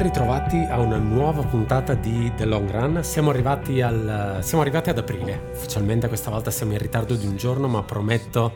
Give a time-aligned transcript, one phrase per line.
[0.00, 3.04] Ben ritrovati a una nuova puntata di The Long Run.
[3.04, 5.50] Siamo arrivati, al, siamo arrivati ad aprile.
[5.52, 8.54] Ufficialmente questa volta siamo in ritardo di un giorno, ma prometto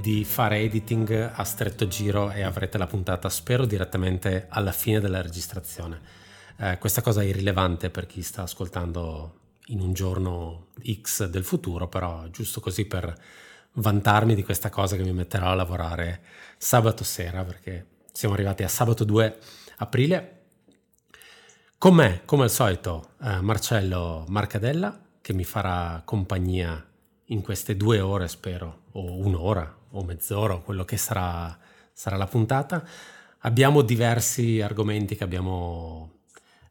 [0.00, 5.22] di fare editing a stretto giro e avrete la puntata, spero, direttamente alla fine della
[5.22, 6.00] registrazione.
[6.58, 9.34] Eh, questa cosa è irrilevante per chi sta ascoltando
[9.66, 13.16] in un giorno X del futuro, però giusto così per
[13.74, 16.22] vantarmi di questa cosa che mi metterò a lavorare
[16.58, 19.38] sabato sera, perché siamo arrivati a sabato 2
[19.76, 20.38] aprile.
[21.80, 26.86] Con me, come al solito, eh, Marcello Marcadella, che mi farà compagnia
[27.28, 31.58] in queste due ore, spero, o un'ora o mezz'ora, o quello che sarà,
[31.90, 32.86] sarà la puntata.
[33.38, 36.18] Abbiamo diversi argomenti che abbiamo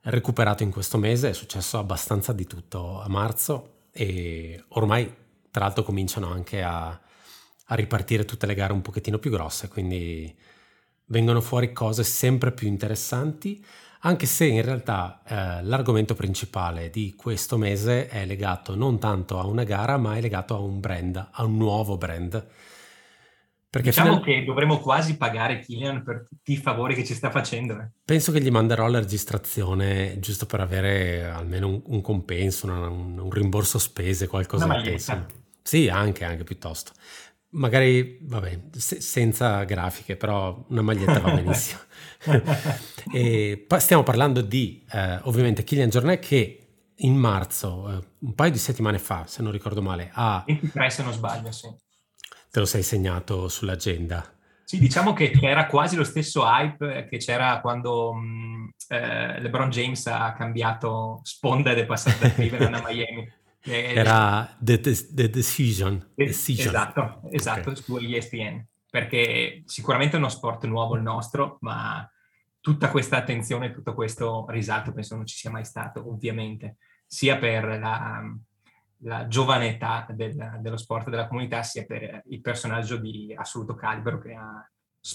[0.01, 5.11] recuperato in questo mese, è successo abbastanza di tutto a marzo e ormai
[5.49, 10.37] tra l'altro cominciano anche a, a ripartire tutte le gare un pochettino più grosse, quindi
[11.05, 13.65] vengono fuori cose sempre più interessanti,
[13.99, 19.45] anche se in realtà eh, l'argomento principale di questo mese è legato non tanto a
[19.45, 22.47] una gara, ma è legato a un brand, a un nuovo brand
[23.69, 24.23] perché diciamo final...
[24.23, 27.73] che dovremmo quasi pagare Killian per tutti i favori che ci sta facendo.
[27.73, 27.89] Eh.
[28.03, 33.19] Penso che gli manderò la registrazione giusto per avere almeno un, un compenso, una, un,
[33.19, 35.23] un, rimborso spese, qualcosa Una maglietta.
[35.61, 36.93] Sì, anche, anche piuttosto.
[37.49, 41.81] Magari, vabbè, se, senza grafiche, però una maglietta va benissimo.
[43.13, 48.57] E stiamo parlando di, eh, ovviamente, Killian Jornet che in marzo, eh, un paio di
[48.57, 50.43] settimane fa, se non ricordo male, ha...
[50.45, 51.67] 23 se non sbaglio, sì
[52.51, 54.33] te lo sei segnato sull'agenda.
[54.63, 60.05] Sì, diciamo che era quasi lo stesso hype che c'era quando mh, eh, LeBron James
[60.07, 63.27] ha cambiato sponda ed è passato da Cleveland a Miami.
[63.61, 66.11] Era the, the, the decision.
[66.15, 66.67] decision.
[66.67, 67.83] Esatto, esatto, okay.
[67.83, 68.65] su ESPN.
[68.89, 72.09] Perché sicuramente è uno sport nuovo il nostro, ma
[72.59, 77.79] tutta questa attenzione, tutto questo risalto penso non ci sia mai stato, ovviamente, sia per
[77.79, 78.21] la,
[79.03, 83.75] la giovane età del, dello sport e della comunità, sia per il personaggio di assoluto
[83.75, 84.69] calibro che ha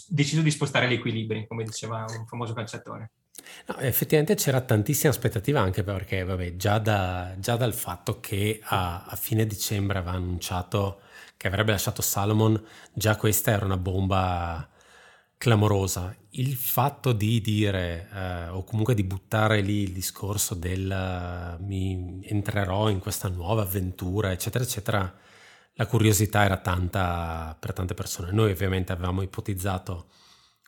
[0.08, 3.10] deciso di spostare gli equilibri, come diceva un famoso calciatore.
[3.66, 9.04] No, effettivamente c'era tantissima aspettativa anche perché, vabbè, già, da, già dal fatto che a,
[9.04, 11.00] a, fine dicembre aveva annunciato
[11.36, 12.62] che avrebbe lasciato Salomon,
[12.92, 14.68] già questa era una bomba
[15.36, 16.16] clamorosa.
[16.30, 22.20] Il fatto di dire eh, o comunque di buttare lì il discorso del uh, mi
[22.24, 25.14] entrerò in questa nuova avventura, eccetera, eccetera,
[25.74, 28.32] la curiosità era tanta per tante persone.
[28.32, 30.08] Noi ovviamente avevamo ipotizzato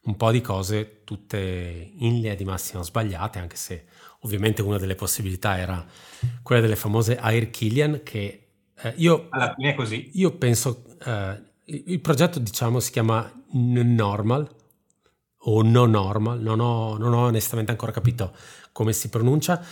[0.05, 3.87] un po' di cose, tutte in linea di massima sbagliate, anche se
[4.21, 5.85] ovviamente una delle possibilità era
[6.43, 8.46] quella delle famose Air Killian, che
[8.83, 9.27] eh, io...
[9.31, 10.11] Alla fine è così.
[10.15, 10.85] Io penso...
[11.05, 14.49] Eh, il progetto diciamo si chiama Normal
[15.49, 18.35] o no normal, non ho, non ho onestamente ancora capito
[18.73, 19.63] come si pronuncia.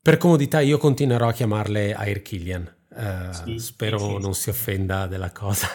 [0.00, 4.50] Per comodità io continuerò a chiamarle Air Killian, uh, sì, spero sì, sì, non si
[4.50, 5.68] offenda della cosa.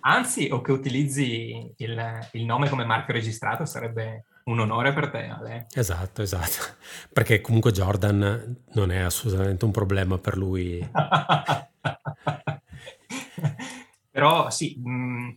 [0.00, 5.26] Anzi, o che utilizzi il, il, nome come marchio registrato sarebbe un onore per te,
[5.26, 5.66] Ale.
[5.72, 6.76] Esatto, esatto,
[7.12, 10.86] perché comunque Jordan non è assolutamente un problema per lui.
[14.10, 15.30] Però sì, mm,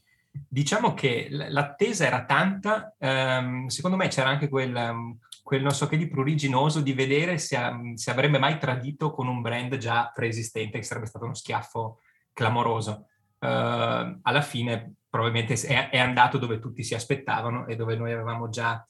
[0.47, 5.88] diciamo che l'attesa era tanta, ehm, secondo me c'era anche quel, ehm, quel, non so
[5.88, 7.59] che di pruriginoso di vedere se,
[7.95, 11.99] se, avrebbe mai tradito con un brand già preesistente, che sarebbe stato uno schiaffo
[12.33, 13.07] clamoroso.
[13.43, 15.55] Uh, alla fine probabilmente
[15.89, 18.83] è, andato dove tutti si aspettavano e dove noi avevamo già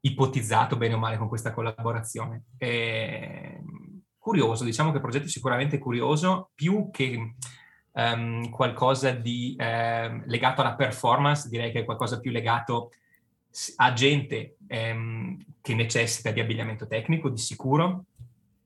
[0.00, 2.44] ipotizzato bene o male con questa collaborazione.
[2.56, 3.62] E,
[4.18, 7.34] curioso, diciamo che il progetto è sicuramente curioso, più che
[7.92, 12.90] um, qualcosa di um, legato alla performance, direi che è qualcosa più legato
[13.76, 18.04] a gente um, che necessita di abbigliamento tecnico, di sicuro,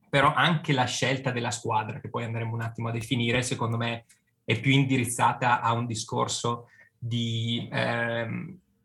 [0.09, 4.05] però anche la scelta della squadra, che poi andremo un attimo a definire, secondo me
[4.43, 6.67] è più indirizzata a un discorso
[6.97, 7.67] di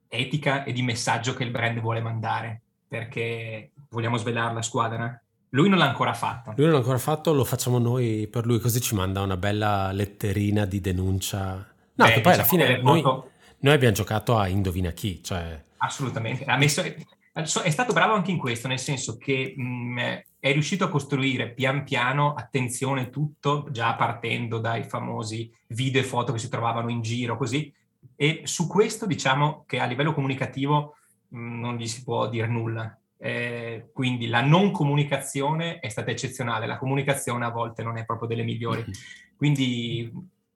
[0.08, 5.22] etica e di messaggio che il brand vuole mandare, perché vogliamo svelare la squadra?
[5.50, 6.52] Lui non l'ha ancora fatto.
[6.56, 9.92] Lui non l'ha ancora fatto, lo facciamo noi per lui, così ci manda una bella
[9.92, 11.66] letterina di denuncia.
[11.94, 15.62] No, Beh, che poi alla diciamo fine noi, noi, abbiamo giocato a Indovina chi, cioè...
[15.78, 16.44] Assolutamente.
[16.44, 19.98] Ha messo, è stato bravo anche in questo, nel senso che mh, mm,
[20.40, 26.32] è riuscito a costruire pian piano, attenzione, tutto, già partendo dai famosi video e foto
[26.32, 27.72] che si trovavano in giro, così.
[28.20, 30.96] E su questo diciamo che a livello comunicativo
[31.28, 32.98] mh, mm, non gli si può dire nulla.
[33.16, 38.26] Eh, quindi la non comunicazione è stata eccezionale, la comunicazione a volte non è proprio
[38.26, 38.80] delle migliori.
[38.80, 39.36] Mm-hmm.
[39.36, 40.12] Quindi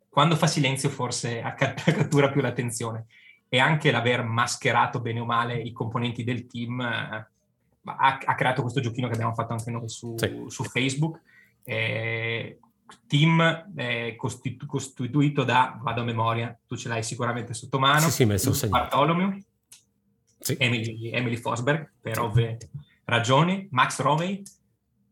[0.08, 3.06] quando fa silenzio forse cattura più l'attenzione
[3.48, 7.26] e anche l'aver mascherato bene o male i componenti del team eh,
[7.84, 10.46] ha, ha, creato questo giochino che abbiamo fatto anche noi su, sì.
[10.48, 11.20] su Facebook.
[11.62, 12.58] Eh,
[13.06, 18.26] team eh, costitu- costituito da, vado a memoria, tu ce l'hai sicuramente sotto mano, sì,
[18.38, 19.38] sì, Bartolomeo,
[20.38, 20.56] sì.
[20.58, 22.58] Emily, Emily, Fosberg, per ovvie
[23.04, 24.42] ragioni, Max Romey,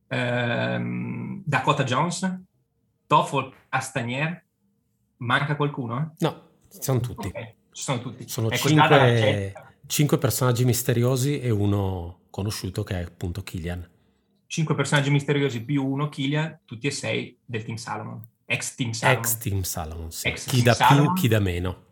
[0.08, 2.40] ehm, Dakota Jones,
[3.06, 4.44] Toffol Castagnier,
[5.18, 6.14] manca qualcuno?
[6.18, 7.28] No, sono tutti.
[7.28, 7.54] Okay.
[7.72, 8.28] Ci sono tutti.
[8.28, 9.52] Sono ecco, cinque,
[9.86, 13.88] cinque, personaggi misteriosi e uno conosciuto che è appunto Killian.
[14.50, 18.20] Cinque personaggi misteriosi più uno Killian, tutti e sei del Team Salomon.
[18.46, 19.20] Ex Team Salomon.
[19.20, 20.26] Ex Team Salomon, sì.
[20.26, 21.84] Ex chi da più, chi da meno.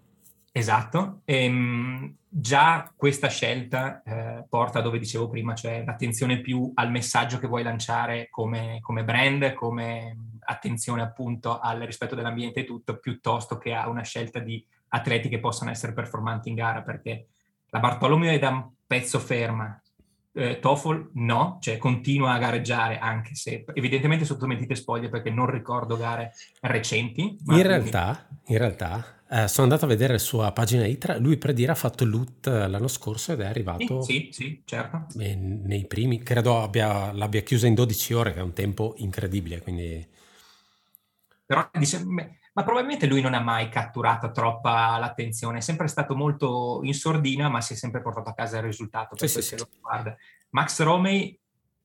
[0.50, 1.20] Esatto.
[1.24, 7.46] Ehm, già questa scelta eh, porta dove dicevo prima, cioè l'attenzione più al messaggio che
[7.46, 13.72] vuoi lanciare come, come brand, come attenzione appunto al rispetto dell'ambiente e tutto, piuttosto che
[13.72, 17.28] a una scelta di atleti che possano essere performanti in gara, perché
[17.68, 19.80] la Bartolomeo è da un pezzo ferma,
[20.38, 25.50] eh, Toffol no, cioè continua a gareggiare anche se evidentemente sotto mentite spoglie perché non
[25.50, 27.36] ricordo gare recenti.
[27.46, 31.52] in realtà, in realtà eh, sono andato a vedere la sua pagina ITRA, lui per
[31.52, 35.06] dire ha fatto LUT l'anno scorso ed è arrivato sì, sì, certo.
[35.16, 40.06] nei primi, credo abbia, l'abbia chiusa in 12 ore che è un tempo incredibile, quindi...
[41.44, 42.04] Però dice,
[42.58, 47.48] ma probabilmente lui non ha mai catturato troppa l'attenzione, è sempre stato molto in sordina,
[47.48, 49.16] ma si è sempre portato a casa il risultato.
[49.16, 49.54] Sì, sì, sì.
[50.50, 51.38] Max Romey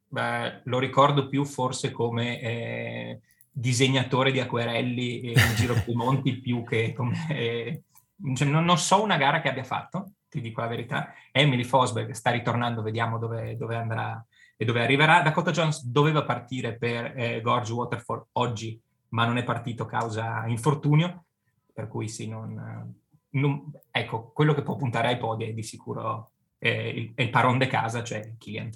[0.08, 3.20] beh, lo ricordo più forse come eh,
[3.52, 7.24] disegnatore di acquerelli in giro per i monti più che come...
[7.30, 7.84] Eh,
[8.34, 11.14] cioè, non, non, so una gara che abbia fatto, ti dico la verità.
[11.32, 14.26] Emily Fosberg sta ritornando, vediamo dove, dove andrà
[14.58, 15.22] e dove arriverà.
[15.22, 18.82] Dakota Jones doveva partire per eh, Gorge Waterfall oggi
[19.14, 21.26] ma non è partito causa infortunio,
[21.72, 22.96] per cui sì, non,
[23.30, 27.58] non, ecco, quello che può puntare ai podi è di sicuro è il, il paron
[27.58, 28.70] de casa, cioè Killian.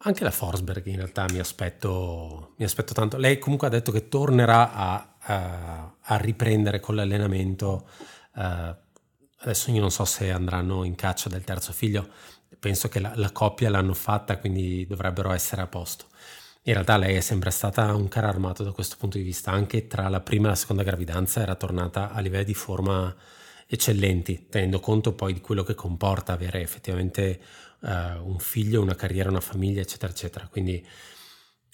[0.00, 3.16] Anche la Forsberg in realtà mi aspetto, mi aspetto tanto.
[3.16, 7.88] Lei comunque ha detto che tornerà a, a, a riprendere con l'allenamento.
[8.34, 8.74] Uh,
[9.40, 12.08] adesso io non so se andranno in caccia del terzo figlio,
[12.60, 16.06] penso che la, la coppia l'hanno fatta, quindi dovrebbero essere a posto.
[16.68, 19.86] In realtà lei è sempre stata un carro armato da questo punto di vista, anche
[19.86, 23.16] tra la prima e la seconda gravidanza era tornata a livelli di forma
[23.66, 27.40] eccellenti, tenendo conto poi di quello che comporta avere effettivamente
[27.80, 27.88] uh,
[28.22, 30.46] un figlio, una carriera, una famiglia, eccetera, eccetera.
[30.48, 30.86] Quindi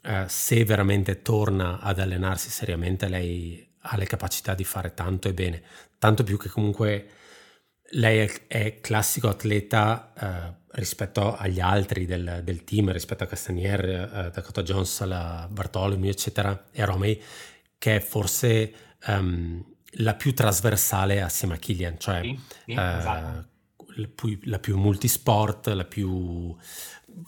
[0.05, 5.35] uh, se veramente torna ad allenarsi seriamente, lei ha le capacità di fare tanto e
[5.35, 5.61] bene,
[5.99, 7.09] tanto più che comunque
[7.95, 14.11] lei è, è classico atleta uh, rispetto agli altri del, del, team, rispetto a Castanier,
[14.13, 17.21] uh, Dakota Jones, alla Bartolomeo, eccetera, e a Romei,
[17.79, 18.73] che è forse
[19.07, 19.65] um,
[19.99, 23.47] la più trasversale assieme a Killian, cioè sì, sì, uh, esatto.
[23.97, 26.57] la, più, la più multisport, la più...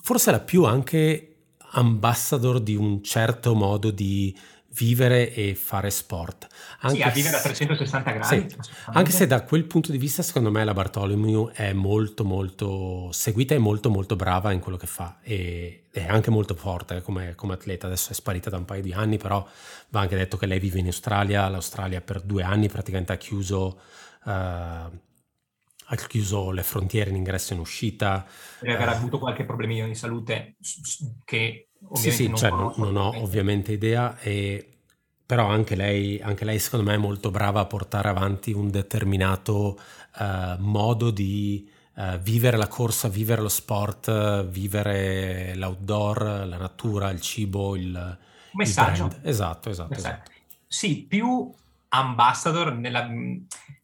[0.00, 1.30] forse la più anche
[1.72, 4.36] ambassador di un certo modo di
[4.76, 6.46] vivere e fare sport.
[6.80, 8.48] Anche sì, a vivere a 360 gradi.
[8.48, 8.56] Sì,
[8.86, 13.54] anche se da quel punto di vista, secondo me, la Bartolomeo è molto, molto seguita
[13.54, 15.18] e molto, molto brava in quello che fa.
[15.22, 17.86] E è anche molto forte come, come, atleta.
[17.86, 19.46] Adesso è sparita da un paio di anni, però
[19.88, 21.48] va anche detto che lei vive in Australia.
[21.48, 23.80] L'Australia per due anni praticamente ha chiuso.
[24.24, 25.04] Uh,
[25.88, 28.26] ha chiuso le frontiere in ingresso e in uscita.
[28.58, 30.56] Deve aver uh, avuto qualche problemino di salute
[31.24, 34.78] che sì, sì, non, cioè, non, non ho ovviamente idea, e,
[35.24, 39.78] però anche lei, anche lei secondo me è molto brava a portare avanti un determinato
[40.18, 47.20] uh, modo di uh, vivere la corsa, vivere lo sport, vivere l'outdoor, la natura, il
[47.20, 48.18] cibo, il,
[48.52, 49.06] messaggio.
[49.06, 50.30] Il esatto, esatto, esatto.
[50.66, 51.52] Sì, più
[51.88, 53.08] ambassador nella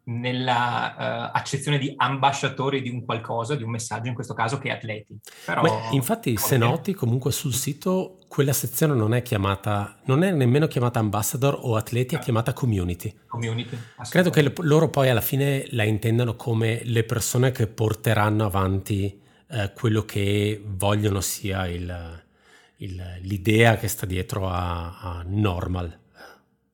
[0.05, 4.71] nella uh, accezione di ambasciatori di un qualcosa, di un messaggio, in questo caso che
[4.71, 5.17] atleti.
[5.45, 10.33] Però, Beh, infatti, se noti, comunque sul sito quella sezione non è chiamata, non è
[10.33, 12.21] nemmeno chiamata ambassador o atleti, è eh.
[12.21, 13.15] chiamata community.
[13.29, 13.79] Community.
[14.09, 19.73] Credo che loro poi alla fine la intendano come le persone che porteranno avanti eh,
[19.73, 22.23] quello che vogliono sia il,
[22.79, 26.01] il, l'idea che sta dietro a, a normal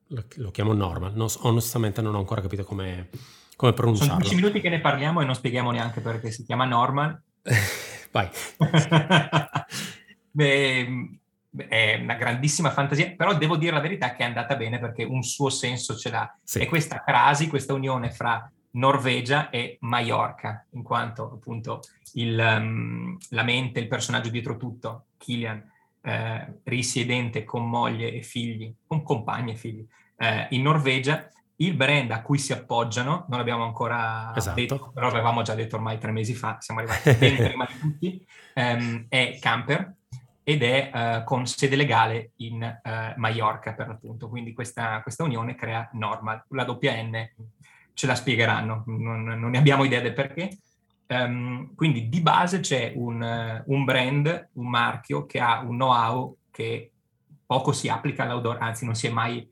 [0.09, 3.09] lo, chiamo normal, non, onestamente non ho ancora capito come,
[3.55, 4.13] come pronunciarlo.
[4.13, 7.21] Sono 10 minuti che ne parliamo e non spieghiamo neanche perché si chiama normal.
[8.11, 8.29] vai.
[10.31, 10.87] Beh,
[11.67, 15.23] è una grandissima fantasia, però devo dire la verità che è andata bene perché un
[15.23, 16.37] suo senso ce l'ha.
[16.43, 16.59] Sì.
[16.59, 21.81] E questa crasi, questa unione fra Norvegia e Maiorca, in quanto appunto
[22.13, 25.63] il, um, la mente, il personaggio dietro tutto, Kilian,
[26.01, 29.85] eh, risiedente con moglie e figli, con compagni e figli,
[30.17, 34.59] eh, in Norvegia, il brand a cui si appoggiano, non l'abbiamo ancora esatto.
[34.59, 38.27] detto, però avevamo già detto ormai tre mesi fa, siamo arrivati ben prima di tutti,
[38.53, 39.95] ehm, è Camper
[40.43, 45.55] ed è eh, con sede legale in eh, Mallorca per l'appunto, quindi questa, questa, unione
[45.55, 47.29] crea Normal, la doppia N
[47.93, 50.57] ce la spiegheranno, non, non ne abbiamo idea del perché.
[51.11, 56.91] Um, quindi di base c'è un, un, brand, un marchio che ha un know-how che
[57.47, 59.47] poco si applica all'outdoor, anzi non si è mai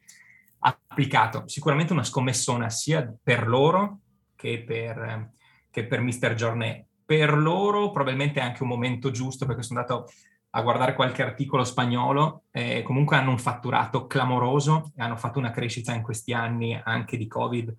[0.60, 1.48] applicato.
[1.48, 4.02] Sicuramente una scommessona sia per loro
[4.36, 5.32] che per,
[5.72, 6.36] che per Mr.
[6.36, 6.86] Journey.
[7.04, 10.10] Per loro probabilmente è anche un momento giusto perché sono andato
[10.52, 15.52] a guardare qualche articolo spagnolo, eh, comunque hanno un fatturato clamoroso e hanno fatto una
[15.52, 17.76] crescita in questi anni anche di Covid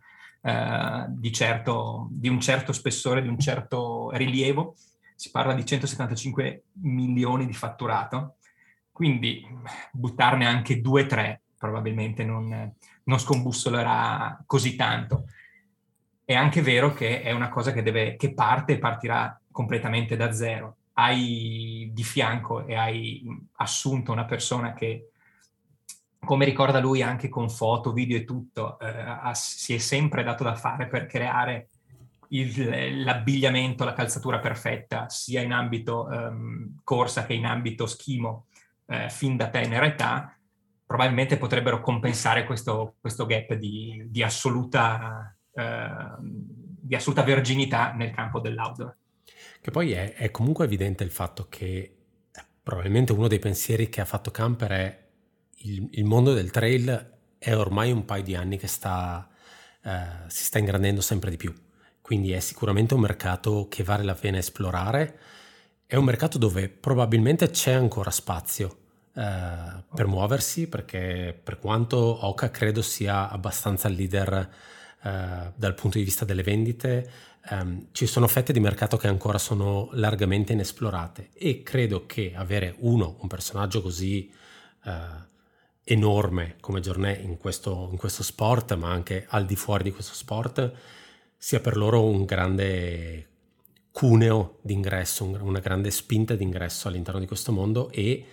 [0.48, 4.74] eh, di, certo, di un certo spessore, di un certo rilievo.
[5.14, 8.36] Si parla di 175 milioni di fatturato,
[8.92, 9.44] quindi
[9.92, 12.72] buttarne anche 2-3 probabilmente non,
[13.04, 15.24] non scombussolerà così tanto.
[16.24, 20.32] È anche vero che è una cosa che, deve, che parte e partirà completamente da
[20.32, 20.76] zero.
[20.94, 23.24] Hai di fianco e hai
[23.56, 25.10] assunto una persona che,
[26.24, 28.94] come ricorda lui anche con foto, video e tutto, eh,
[29.34, 31.68] si è sempre dato da fare per creare
[32.28, 38.46] il, l'abbigliamento, la calzatura perfetta, sia in ambito ehm, corsa che in ambito schimo,
[38.86, 40.32] eh, fin da tenera età
[40.84, 48.40] probabilmente potrebbero compensare questo, questo gap di, di, assoluta, eh, di, assoluta, verginità nel campo
[48.40, 48.96] dell'outdoor.
[49.60, 51.66] Che poi è, è, comunque evidente il fatto che
[52.32, 55.07] eh, probabilmente uno dei pensieri che ha fatto Camper è
[55.58, 59.28] il, il mondo del trail è ormai un paio di anni che sta,
[59.82, 61.54] eh, si sta ingrandendo sempre di più.
[62.00, 65.18] Quindi è sicuramente un mercato che vale la pena esplorare.
[65.86, 68.78] È un mercato dove probabilmente c'è ancora spazio
[69.14, 74.50] eh, per muoversi perché per quanto Oka credo sia abbastanza leader
[75.02, 77.10] eh, dal punto di vista delle vendite,
[77.50, 82.74] ehm, ci sono fette di mercato che ancora sono largamente inesplorate e credo che avere
[82.78, 84.30] uno, un personaggio così
[84.84, 85.27] eh,
[85.90, 90.14] enorme come Giornè in questo, in questo sport, ma anche al di fuori di questo
[90.14, 90.72] sport,
[91.36, 93.26] sia per loro un grande
[93.90, 98.26] cuneo d'ingresso, una grande spinta d'ingresso all'interno di questo mondo e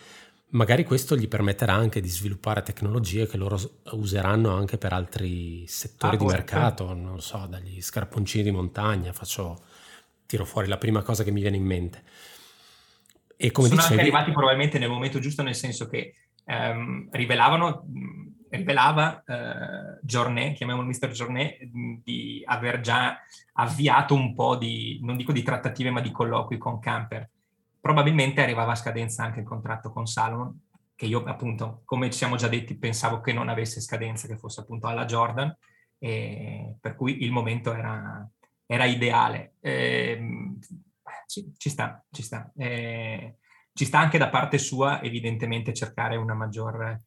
[0.50, 3.58] magari questo gli permetterà anche di sviluppare tecnologie che loro
[3.92, 9.64] useranno anche per altri settori ah, di mercato, non so, dagli scarponcini di montagna, faccio,
[10.26, 12.04] tiro fuori la prima cosa che mi viene in mente.
[13.38, 16.14] E come Sono dicevi, anche arrivati probabilmente nel momento giusto, nel senso che
[16.46, 17.86] ehm, rivelavano,
[18.50, 21.10] rivelava eh, Giornet, chiamiamolo Mr.
[21.10, 23.20] Giornet, di aver già
[23.54, 27.30] avviato un po' di, non dico di trattative, ma di colloqui con Camper
[27.86, 30.60] probabilmente arrivava a scadenza anche il contratto con Salomon,
[30.96, 34.62] che io appunto, come ci siamo già detti, pensavo che non avesse scadenza, che fosse
[34.62, 35.56] appunto alla Jordan,
[36.00, 38.28] e per cui il momento era,
[38.66, 39.54] era ideale.
[39.60, 40.20] Eh,
[41.28, 42.52] ci, ci, sta, ci sta.
[42.58, 43.36] Eh,
[43.76, 47.02] ci sta anche da parte sua evidentemente cercare una maggior,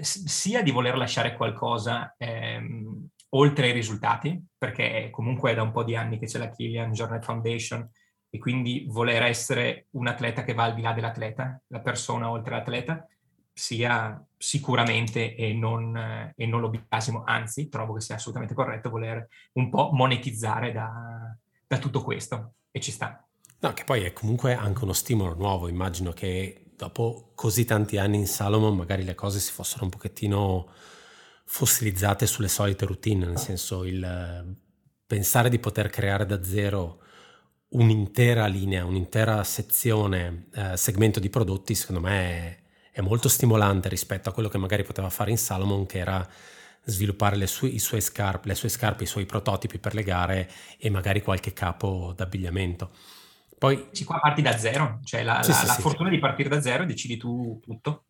[0.00, 5.84] sia di voler lasciare qualcosa ehm, oltre ai risultati, perché comunque è da un po'
[5.84, 7.86] di anni che c'è la Killian Journal Foundation,
[8.30, 12.54] e quindi voler essere un atleta che va al di là dell'atleta, la persona oltre
[12.54, 13.06] l'atleta,
[13.52, 19.68] sia sicuramente e non, e non l'obiasimo, anzi trovo che sia assolutamente corretto voler un
[19.68, 23.22] po' monetizzare da, da tutto questo e ci sta.
[23.62, 28.16] No, che poi è comunque anche uno stimolo nuovo, immagino che dopo così tanti anni
[28.16, 30.66] in Salomon magari le cose si fossero un pochettino
[31.44, 34.56] fossilizzate sulle solite routine, nel senso il
[35.06, 37.02] pensare di poter creare da zero
[37.70, 42.12] un'intera linea, un'intera sezione, eh, segmento di prodotti, secondo me
[42.92, 46.26] è, è, molto stimolante rispetto a quello che magari poteva fare in Salomon, che era
[46.84, 51.20] sviluppare sue, sue scarpe, le sue scarpe, i suoi prototipi per le gare e magari
[51.20, 52.90] qualche capo d'abbigliamento.
[53.60, 55.82] Poi ci qua parti da zero, cioè la, sì, la, sì, la sì.
[55.82, 58.04] fortuna di partire da zero decidi tu tutto.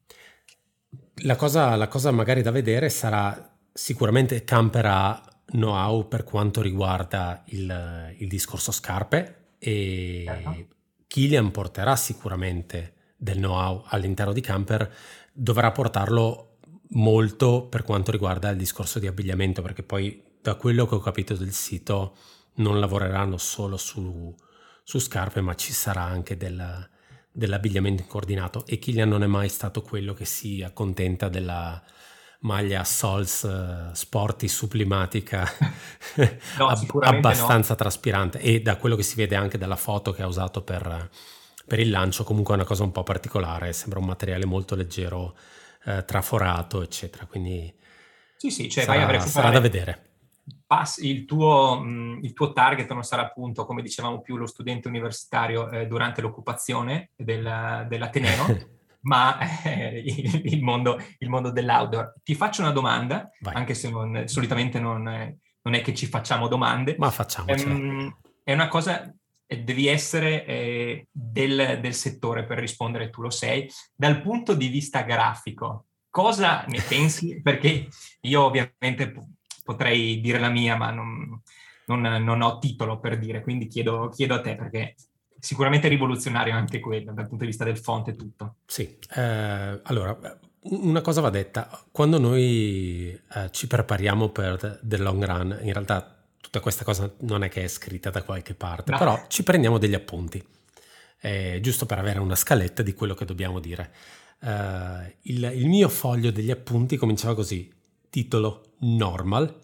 [1.25, 8.15] La cosa, la cosa magari da vedere sarà sicuramente camperà know-how per quanto riguarda il,
[8.19, 10.67] il discorso scarpe, e certo.
[11.09, 14.89] Kilian porterà sicuramente del know-how all'interno di Camper,
[15.33, 16.59] dovrà portarlo
[16.91, 21.35] molto per quanto riguarda il discorso di abbigliamento, perché poi da quello che ho capito
[21.35, 22.17] del sito
[22.55, 24.33] non lavoreranno solo su,
[24.91, 26.89] su scarpe, ma ci sarà anche del,
[27.31, 31.81] dell'abbigliamento coordinato e Kylian non è mai stato quello che si accontenta della
[32.41, 35.49] maglia Sols uh, sporty sublimatica
[36.59, 37.77] no, ab- abbastanza no.
[37.77, 38.41] traspirante.
[38.41, 41.09] E da quello che si vede anche dalla foto che ha usato per,
[41.65, 45.37] per, il lancio comunque è una cosa un po' particolare, sembra un materiale molto leggero,
[45.85, 47.73] uh, traforato eccetera, quindi
[48.37, 50.10] sì, sì, cioè sarà, vai a sarà da vedere
[50.99, 51.83] il tuo,
[52.23, 57.11] il tuo, target non sarà appunto, come dicevamo più, lo studente universitario eh, durante l'occupazione
[57.17, 58.69] del, dell'Ateneo,
[59.03, 62.15] ma eh, il, il, mondo, il, mondo, dell'outdoor.
[62.23, 63.55] Ti faccio una domanda, Vai.
[63.55, 66.95] anche se non, solitamente non, non, è che ci facciamo domande.
[66.99, 67.49] Ma facciamo.
[67.49, 69.13] Ehm, è una cosa,
[69.45, 73.69] devi essere eh, del, del settore per rispondere, tu lo sei.
[73.93, 77.41] Dal punto di vista grafico, cosa ne pensi?
[77.43, 77.89] Perché
[78.21, 79.13] io ovviamente
[79.63, 81.41] potrei dire la mia, ma non,
[81.87, 84.95] non, non ho titolo per dire, quindi chiedo, chiedo, a te perché
[85.39, 88.57] sicuramente è rivoluzionario anche quello dal punto di vista del font e tutto.
[88.67, 95.25] Sì, eh, allora una cosa va detta, quando noi eh, ci prepariamo per The Long
[95.25, 98.99] Run, in realtà tutta questa cosa non è che è scritta da qualche parte, no.
[98.99, 100.45] però ci prendiamo degli appunti,
[101.21, 103.93] eh, giusto per avere una scaletta di quello che dobbiamo dire.
[104.41, 107.71] Uh, il, il, mio foglio degli appunti cominciava così,
[108.09, 109.55] titolo normal,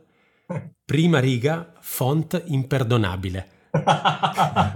[0.84, 3.54] prima riga font imperdonabile.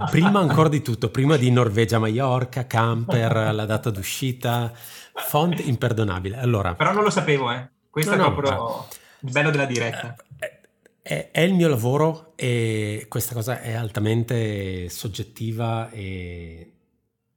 [0.09, 6.37] prima ancora di tutto, prima di Norvegia Mallorca, camper, la data d'uscita, font imperdonabile.
[6.37, 7.69] Allora, Però non lo sapevo, eh.
[7.89, 8.87] Questo no, è proprio no,
[9.19, 10.15] il bello della diretta.
[10.37, 10.59] È,
[11.01, 16.73] è, è, il mio lavoro e questa cosa è altamente soggettiva e,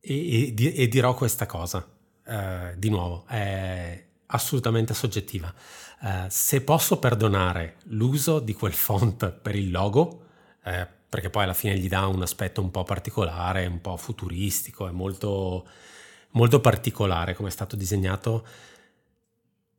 [0.01, 1.89] e, e, e dirò questa cosa.
[2.27, 5.53] Uh, di nuovo, è assolutamente soggettiva.
[6.05, 10.27] Uh, se posso perdonare l'uso di quel font per il logo,
[10.63, 14.87] eh, perché poi alla fine gli dà un aspetto un po' particolare, un po' futuristico,
[14.87, 15.67] è molto,
[16.33, 18.47] molto particolare come è stato disegnato,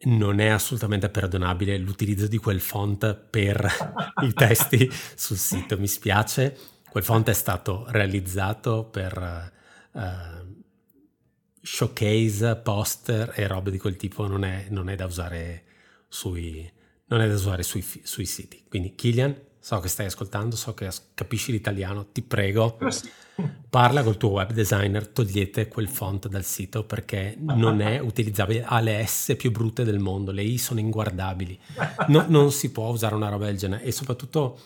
[0.05, 3.70] non è assolutamente perdonabile l'utilizzo di quel font per
[4.24, 5.77] i testi sul sito.
[5.77, 6.57] Mi spiace,
[6.90, 9.53] quel font è stato realizzato per...
[9.92, 10.53] Uh,
[11.66, 15.65] showcase, poster e robe di quel tipo non è, non è da usare,
[16.16, 16.72] sui,
[17.08, 18.64] non è da usare sui, sui, siti.
[18.70, 22.78] Quindi Kilian, so che stai ascoltando, so che capisci l'italiano, ti prego,
[23.70, 28.80] parla col tuo web designer, togliete quel font dal sito perché non è utilizzabile, ha
[28.80, 31.60] le S più brutte del mondo, le I sono inguardabili,
[32.08, 34.58] no, non si può usare una roba del genere e soprattutto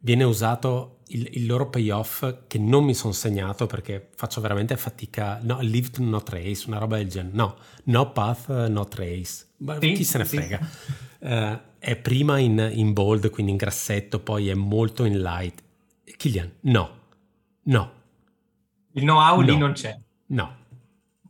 [0.00, 5.38] viene usato il, il, loro payoff che non mi sono segnato perché faccio veramente fatica.
[5.42, 7.34] No, live to no trace, una roba del genere.
[7.34, 9.46] No, no path, no trace.
[9.80, 10.60] Sì, chi se ne frega.
[10.60, 11.08] Sì.
[11.20, 15.62] Uh, è prima in, in, bold, quindi in grassetto, poi è molto in light.
[16.16, 16.98] Kilian, no,
[17.64, 17.92] no.
[18.92, 19.42] Il know-how no.
[19.42, 19.98] lì non c'è.
[20.26, 20.56] No,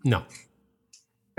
[0.02, 0.26] no.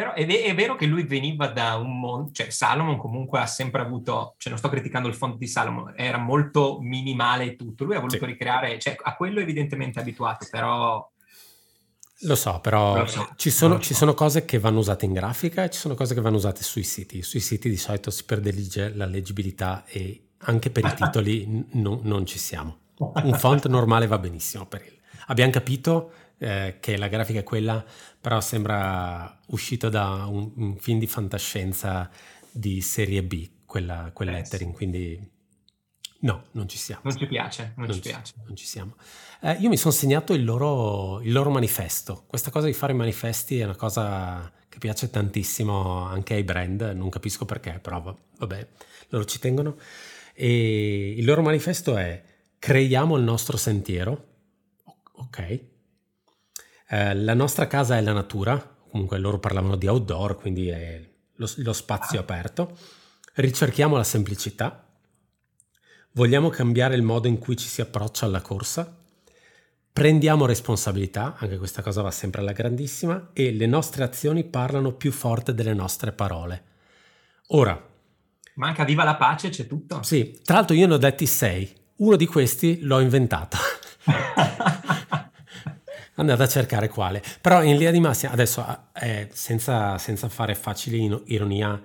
[0.01, 3.83] Però è, è, vero che lui veniva da un mondo, cioè Salomon comunque ha sempre
[3.83, 7.93] avuto, cioè non sto criticando il font di Salomon, era molto minimale e tutto, lui
[7.93, 8.25] ha voluto sì.
[8.25, 11.07] ricreare, cioè a quello evidentemente abituato, però...
[12.21, 13.29] Lo so, però Lo so.
[13.35, 13.81] Ci, sono, so.
[13.81, 16.63] ci, sono, cose che vanno usate in grafica e ci sono cose che vanno usate
[16.63, 17.21] sui siti.
[17.21, 22.25] Sui siti di solito si predilige la leggibilità e anche per i titoli n- non
[22.25, 22.77] ci siamo.
[22.97, 24.97] Un font normale va benissimo per il...
[25.27, 27.83] Abbiamo capito eh, che la grafica è quella,
[28.21, 32.09] però sembra uscito da un, un film di fantascienza
[32.51, 35.19] di serie B, quella, quel eh, lettering, quindi
[36.19, 37.01] no, non ci siamo.
[37.03, 38.33] Non ci piace, non, non ci, piace.
[38.45, 38.95] Non ci siamo.
[39.41, 42.25] Eh, io mi sono segnato il loro, il loro manifesto.
[42.27, 47.09] Questa cosa di fare manifesti è una cosa che piace tantissimo anche ai brand, non
[47.09, 48.67] capisco perché, però vabbè,
[49.09, 49.77] loro ci tengono.
[50.33, 52.23] E il loro manifesto è
[52.59, 54.27] creiamo il nostro sentiero,
[55.13, 55.70] ok,
[56.93, 61.01] eh, la nostra casa è la natura, comunque loro parlavano di outdoor, quindi è
[61.35, 62.77] lo, lo spazio aperto.
[63.35, 64.89] Ricerchiamo la semplicità.
[66.11, 68.93] Vogliamo cambiare il modo in cui ci si approccia alla corsa.
[69.93, 75.13] Prendiamo responsabilità, anche questa cosa va sempre alla grandissima, e le nostre azioni parlano più
[75.13, 76.63] forte delle nostre parole.
[77.47, 77.89] Ora.
[78.55, 80.03] Manca viva la pace, c'è tutto.
[80.03, 81.73] Sì, tra l'altro io ne ho detti sei.
[81.97, 83.57] Uno di questi l'ho inventato.
[86.15, 87.21] andate a cercare quale.
[87.41, 91.81] Però in linea di massima, adesso eh, senza, senza, fare facile ironia,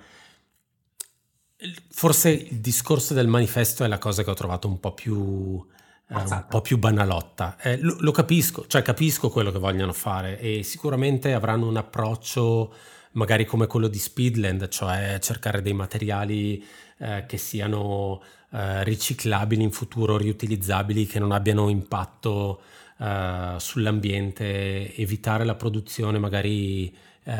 [1.90, 5.66] forse il discorso del manifesto è la cosa che ho trovato un po' più,
[6.08, 7.56] eh, un po più banalotta.
[7.60, 12.74] Eh, lo, lo, capisco, cioè capisco quello che vogliono fare e sicuramente avranno un approccio
[13.12, 16.62] magari come quello di Speedland, cioè cercare dei materiali
[16.98, 22.60] eh, che siano eh, riciclabili in futuro, riutilizzabili, che non abbiano impatto
[22.98, 27.32] uh, sull'ambiente, evitare la produzione magari uh,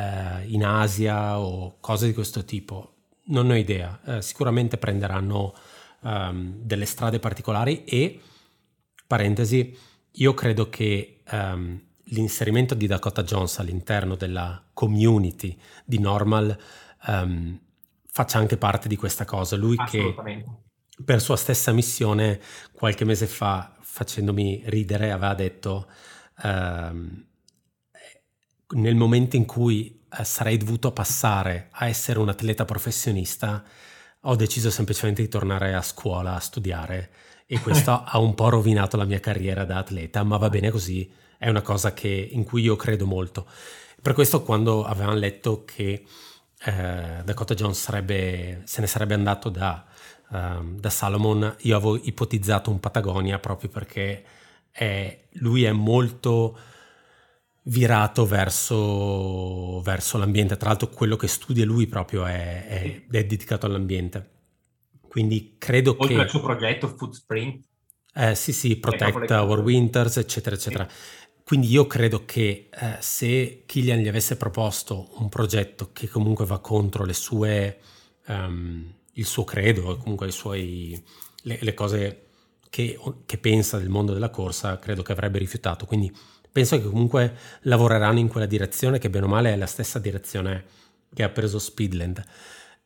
[0.46, 2.94] in Asia o cose di questo tipo.
[3.26, 5.54] Non ho idea, uh, sicuramente prenderanno
[6.00, 8.20] um, delle strade particolari e,
[9.06, 9.76] parentesi,
[10.12, 16.56] io credo che um, l'inserimento di Dakota Jones all'interno della community di Normal
[17.06, 17.58] um,
[18.06, 19.56] faccia anche parte di questa cosa.
[19.56, 20.14] Lui che
[21.04, 22.40] per sua stessa missione
[22.72, 25.88] qualche mese fa, facendomi ridere, aveva detto
[26.42, 27.24] um,
[28.72, 33.64] nel momento in cui uh, sarei dovuto passare a essere un atleta professionista,
[34.20, 37.10] ho deciso semplicemente di tornare a scuola a studiare
[37.46, 41.10] e questo ha un po' rovinato la mia carriera da atleta, ma va bene così,
[41.38, 43.46] è una cosa che, in cui io credo molto.
[44.02, 46.04] Per questo quando avevamo letto che
[46.64, 49.86] eh, Dakota Jones sarebbe, se ne sarebbe andato da,
[50.30, 54.24] uh, da, Salomon, io avevo ipotizzato un Patagonia proprio perché
[54.70, 56.58] è, lui è molto
[57.62, 60.56] virato verso, verso, l'ambiente.
[60.56, 64.30] Tra l'altro quello che studia lui proprio è, è, è dedicato all'ambiente.
[65.08, 66.12] Quindi credo Oltre che...
[66.12, 67.64] Oltre al suo progetto Footprint.
[68.14, 70.88] Eh, sì, sì, Protect Our Winters, eccetera, eccetera.
[70.88, 71.24] Sì.
[71.46, 76.58] Quindi io credo che eh, se Killian gli avesse proposto un progetto che comunque va
[76.58, 77.78] contro le sue,
[78.26, 81.02] um, il suo credo, comunque suoi,
[81.42, 82.26] le, le, cose
[82.70, 85.86] che, che, pensa del mondo della corsa, credo che avrebbe rifiutato.
[85.86, 86.14] Quindi
[86.50, 90.64] penso che comunque lavoreranno in quella direzione, che bene o male è la stessa direzione
[91.12, 92.22] che ha preso Speedland.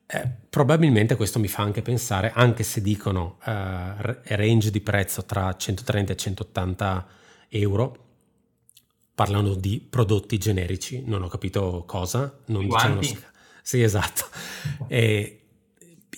[0.07, 5.57] Eh, probabilmente questo mi fa anche pensare, anche se dicono uh, range di prezzo tra
[5.57, 7.07] 130 e 180
[7.49, 8.05] euro,
[9.15, 13.03] parlano di prodotti generici, non ho capito cosa, non dicevano...
[13.63, 14.27] Sì, esatto.
[14.89, 15.40] E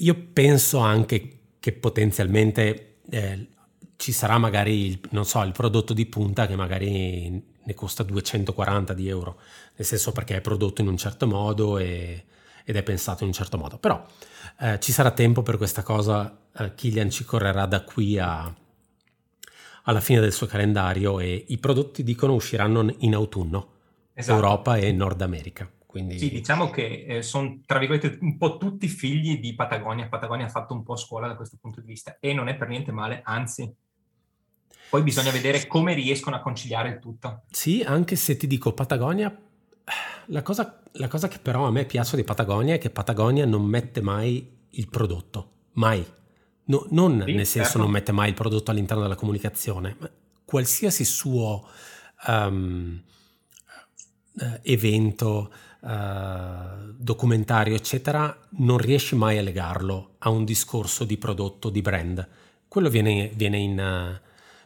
[0.03, 3.47] io penso anche che potenzialmente eh,
[3.97, 8.95] ci sarà magari, il, non so, il prodotto di punta che magari ne costa 240
[8.95, 9.39] di euro,
[9.77, 12.25] nel senso perché è prodotto in un certo modo e,
[12.65, 13.79] ed è pensato in un certo modo.
[13.79, 14.05] Però
[14.59, 18.53] eh, ci sarà tempo per questa cosa, eh, Killian ci correrà da qui a,
[19.85, 23.69] alla fine del suo calendario e i prodotti dicono usciranno in autunno,
[24.15, 24.37] esatto.
[24.37, 25.71] Europa e Nord America.
[25.93, 26.19] Quindi...
[26.19, 30.09] Sì, diciamo che eh, sono tra virgolette un po' tutti figli di Patagonia.
[30.09, 32.69] Patagonia ha fatto un po' scuola da questo punto di vista e non è per
[32.69, 33.71] niente male, anzi.
[34.89, 37.43] Poi bisogna vedere come riescono a conciliare il tutto.
[37.51, 39.39] Sì, anche se ti dico Patagonia,
[40.29, 43.63] la cosa, la cosa che però a me piace di Patagonia è che Patagonia non
[43.63, 46.03] mette mai il prodotto, mai.
[46.65, 47.79] No, non sì, nel senso certo.
[47.79, 50.11] non mette mai il prodotto all'interno della comunicazione, ma
[50.47, 51.69] qualsiasi suo
[52.29, 52.99] um,
[54.63, 55.53] evento,
[55.83, 62.27] uh, documentario, eccetera, non riesci mai a legarlo a un discorso di prodotto, di brand.
[62.67, 64.19] Quello viene, viene in, uh,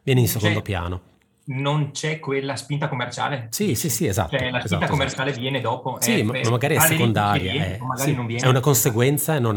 [0.03, 1.15] viene in secondo piano
[1.49, 3.49] non c'è quella spinta commerciale.
[3.51, 4.37] Sì, sì, sì, esatto.
[4.37, 5.43] Cioè, la spinta esatto, commerciale esatto.
[5.43, 5.99] viene dopo.
[6.01, 7.53] Sì, ma, ma magari è secondaria.
[7.53, 9.55] Viene, è, magari sì, viene, è, una conseguenza e non,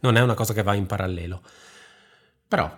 [0.00, 1.40] non, è una cosa che va in parallelo.
[2.48, 2.68] Però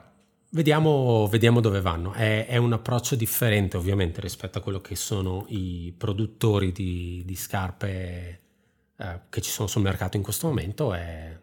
[0.56, 2.12] vediamo, vediamo dove vanno.
[2.12, 7.36] È, è, un approccio differente ovviamente rispetto a quello che sono i produttori di, di
[7.36, 8.40] scarpe
[8.96, 10.94] eh, che ci sono sul mercato in questo momento.
[10.94, 11.38] È,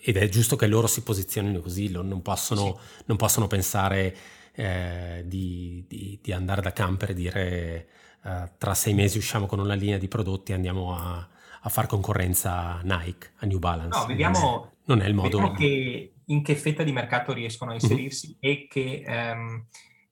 [0.00, 3.02] ed è giusto che loro si posizionino così, non possono, sì.
[3.06, 4.16] non possono pensare
[4.52, 7.88] eh, di, di, di, andare da camper e dire
[8.24, 11.28] eh, tra sei mesi usciamo con una linea di prodotti e andiamo a,
[11.60, 13.98] a far concorrenza a Nike, a New Balance.
[13.98, 15.50] No, vediamo, non è il modo...
[15.52, 17.80] Che, in che fetta di mercato riescono a mhm.
[17.80, 19.66] inserirsi e, che, um,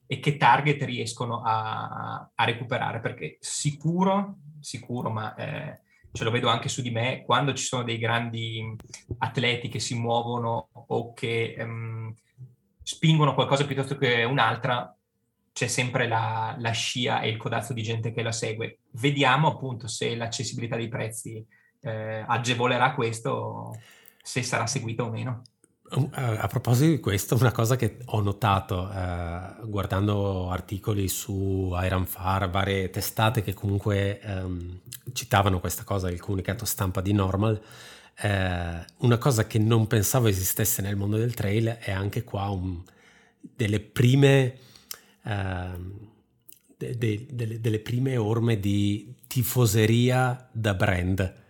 [0.06, 5.80] e, che, target riescono a, a, recuperare, perché sicuro, sicuro, ma eh,
[6.12, 8.62] ce lo vedo anche su di me, quando ci sono dei grandi
[9.18, 12.14] atleti che si muovono o che um,
[12.82, 14.94] spingono qualcosa piuttosto che un'altra,
[15.52, 18.80] c'è sempre la, la, scia e il codazzo di gente che la segue.
[18.90, 21.44] Vediamo appunto se l'accessibilità dei prezzi
[21.80, 23.72] eh, agevolerà questo,
[24.20, 25.42] se sarà seguito o meno.
[25.96, 32.50] A proposito di questo, una cosa che ho notato eh, guardando articoli su Iron Far,
[32.50, 34.80] varie testate che comunque ehm,
[35.12, 37.62] citavano questa cosa, il comunicato stampa di Normal,
[38.16, 42.82] eh, una cosa che non pensavo esistesse nel mondo del trail è anche qua un,
[43.40, 44.58] delle prime
[45.22, 45.68] eh,
[46.76, 51.42] de, de, delle prime orme di tifoseria da brand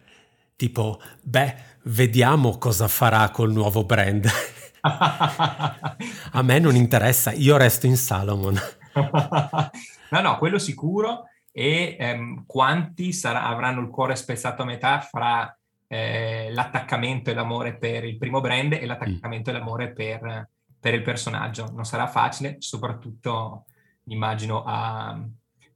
[0.57, 4.29] tipo beh vediamo cosa farà col nuovo brand
[4.83, 8.59] a me non interessa io resto in Salomon
[10.11, 11.25] no no quello sicuro
[11.57, 17.77] e ehm, quanti sarà, avranno il cuore spezzato a metà fra eh, l'attaccamento e l'amore
[17.77, 19.55] per il primo brand e l'attaccamento mm.
[19.55, 20.49] e l'amore per,
[20.81, 21.71] per, il personaggio.
[21.73, 23.67] Non sarà facile, soprattutto
[24.07, 25.25] immagino, a, a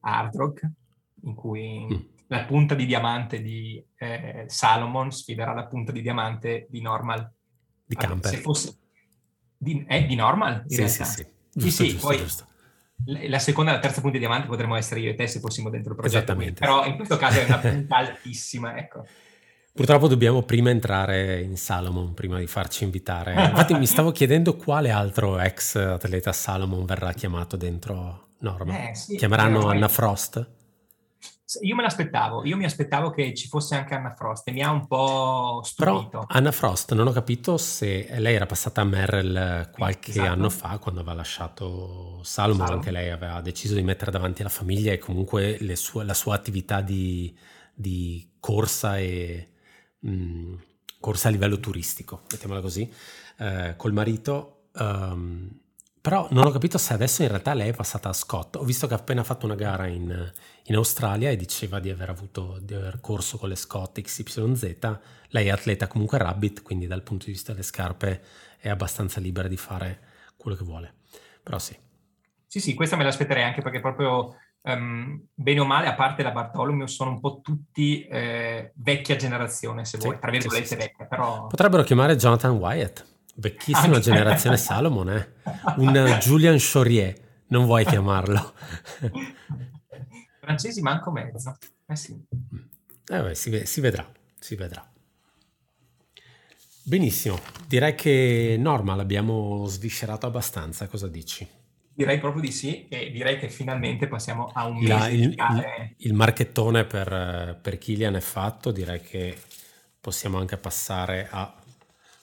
[0.00, 0.68] Hard Rock,
[1.22, 2.00] in cui mm.
[2.28, 7.30] La punta di diamante di eh, Salomon sfiderà la punta di diamante di Normal.
[7.84, 8.30] Di Camper.
[8.30, 8.76] Se fosse,
[9.56, 11.04] di, eh, di Normal, in sì, realtà.
[11.04, 12.46] Sì, sì, giusto, sì, giusto, poi giusto.
[13.04, 15.70] la seconda e la terza punta di diamante potremmo essere io e te se fossimo
[15.70, 16.24] dentro il progetto.
[16.24, 16.60] Esattamente.
[16.60, 19.06] Però in questo caso è una punta altissima, ecco.
[19.72, 23.32] Purtroppo dobbiamo prima entrare in Salomon prima di farci invitare.
[23.32, 28.90] Infatti mi stavo chiedendo quale altro ex atleta Salomon verrà chiamato dentro Norma.
[28.90, 30.56] Eh, sì, Chiameranno Anna Frost?
[31.62, 34.70] Io me l'aspettavo, io mi aspettavo che ci fosse anche Anna Frost e mi ha
[34.70, 36.08] un po' stupito.
[36.10, 40.28] Però Anna Frost non ho capito se lei era passata a Merrill qualche esatto.
[40.30, 44.50] anno fa quando aveva lasciato Salomon, Salomon, anche lei aveva deciso di mettere davanti la
[44.50, 47.34] famiglia e comunque sue, la sua attività di,
[47.72, 49.48] di corsa e
[50.00, 50.54] mh, mm,
[51.00, 52.92] corsa a livello turistico, mettiamola così,
[53.38, 54.64] eh, col marito.
[54.74, 55.48] Um,
[56.08, 58.56] però non ho capito se adesso in realtà lei è passata a Scott.
[58.56, 62.08] Ho visto che ha appena fatto una gara in, in Australia e diceva di aver
[62.08, 64.98] avuto, di aver corso con le Scott XYZ.
[65.28, 68.22] Lei è atleta comunque Rabbit, quindi dal punto di vista delle scarpe
[68.58, 70.00] è abbastanza libera di fare
[70.38, 70.94] quello che vuole.
[71.42, 71.76] Però sì.
[72.46, 76.30] Sì, sì, questa me l'aspetterei anche perché proprio um, bene o male, a parte la
[76.30, 81.04] Bartolomeo, sono un po' tutti eh, vecchia generazione, se vuoi, tra virgolette sì, sì, vecchia,
[81.04, 81.48] però...
[81.48, 83.04] Potrebbero chiamare Jonathan Wyatt,
[83.38, 84.00] vecchissima anche.
[84.00, 85.32] generazione Salomon, eh?
[85.76, 87.14] Un Julian Chaurier,
[87.48, 88.54] non vuoi chiamarlo?
[90.40, 92.20] Francesi manco mezzo, eh sì.
[93.10, 94.06] Eh beh, si, si vedrà,
[94.38, 94.86] si vedrà.
[96.82, 101.46] Benissimo, direi che Norma l'abbiamo sviscerato abbastanza, cosa dici?
[101.92, 106.14] Direi proprio di sì e direi che finalmente passiamo a un mese il, il, il,
[106.14, 109.36] marchettone per, per Kilian è fatto, direi che
[110.00, 111.57] possiamo anche passare a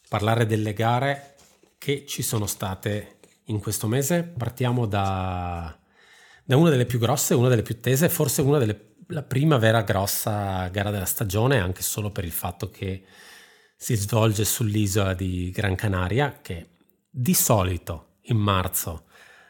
[0.08, 1.36] parlare delle gare
[1.78, 4.24] che ci sono state in questo mese.
[4.24, 5.78] Partiamo da,
[6.44, 9.84] da una delle più grosse, una delle più tese, forse una delle la prima vera
[9.84, 13.04] grossa gara della stagione, anche solo per il fatto che
[13.76, 16.70] si svolge sull'isola di Gran Canaria, che
[17.10, 19.06] di solito in marzo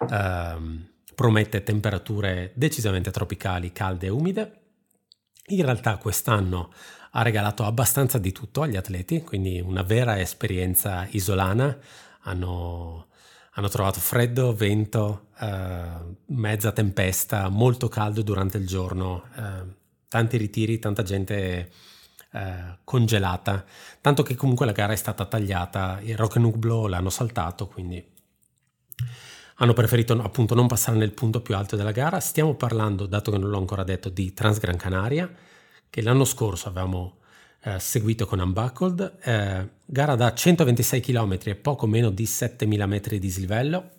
[0.09, 4.59] ehm, promette temperature decisamente tropicali, calde e umide.
[5.47, 6.73] In realtà quest'anno
[7.17, 11.77] ha regalato abbastanza di tutto agli atleti, quindi una vera esperienza isolana.
[12.23, 13.07] Hanno,
[13.51, 19.63] hanno trovato freddo, vento, eh, mezza tempesta, molto caldo durante il giorno, eh,
[20.09, 21.71] tanti ritiri, tanta gente
[22.33, 23.63] eh, congelata,
[24.01, 28.05] tanto che comunque la gara è stata tagliata, il Rock Nublo l'hanno saltato, quindi
[29.57, 32.19] hanno preferito appunto non passare nel punto più alto della gara.
[32.19, 35.31] Stiamo parlando, dato che non l'ho ancora detto, di Transgran Canaria,
[35.95, 37.19] che l'anno scorso avevamo
[37.63, 43.17] eh, seguito con Unbuckled, eh, gara da 126 km e poco meno di 7000 metri
[43.17, 43.91] di dislivello.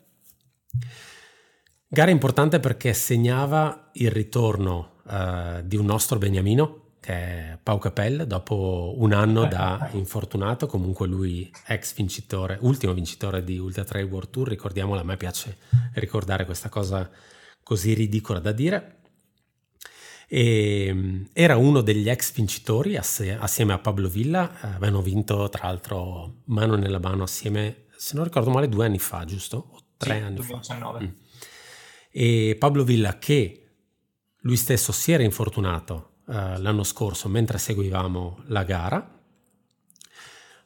[1.89, 8.27] Gara importante perché segnava il ritorno eh, di un nostro beniamino, che è Pau Capel,
[8.27, 14.29] dopo un anno da infortunato, comunque lui ex vincitore, ultimo vincitore di Ultra Trail World
[14.29, 15.57] Tour, ricordiamolo, a me piace
[15.95, 17.11] ricordare questa cosa
[17.63, 18.96] così ridicola da dire.
[20.29, 26.43] E mm, era uno degli ex vincitori assieme a Pablo Villa, avevano vinto tra l'altro
[26.47, 29.69] mano nella mano assieme, se non ricordo male, due anni fa, giusto?
[29.71, 30.99] O tre sì, anni 2019.
[30.99, 31.05] fa.
[31.05, 31.09] Mm.
[32.11, 33.67] E Pablo Villa che
[34.41, 39.15] lui stesso si era infortunato eh, l'anno scorso mentre seguivamo la gara.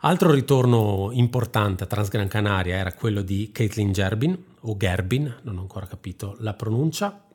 [0.03, 5.61] Altro ritorno importante a Transgran Canaria era quello di Caitlin Gerbin, o Gerbin, non ho
[5.61, 7.27] ancora capito la pronuncia,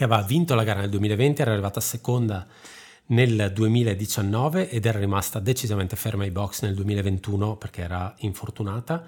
[0.00, 2.46] che aveva vinto la gara nel 2020, era arrivata seconda
[3.08, 9.06] nel 2019 ed era rimasta decisamente ferma ai box nel 2021 perché era infortunata.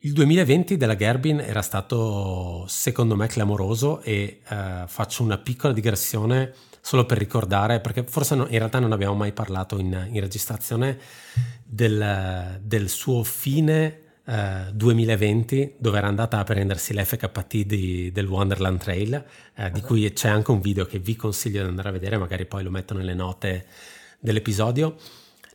[0.00, 6.52] Il 2020 della Gerbin era stato secondo me clamoroso e eh, faccio una piccola digressione
[6.82, 10.98] solo per ricordare, perché forse no, in realtà non abbiamo mai parlato in, in registrazione
[11.64, 18.80] del, del, suo fine eh, 2020 dove era andata a prendersi l'FKT di, del Wonderland
[18.80, 22.16] Trail, eh, di cui c'è anche un video che vi consiglio di andare a vedere,
[22.16, 23.66] magari poi lo metto nelle note
[24.18, 24.96] dell'episodio.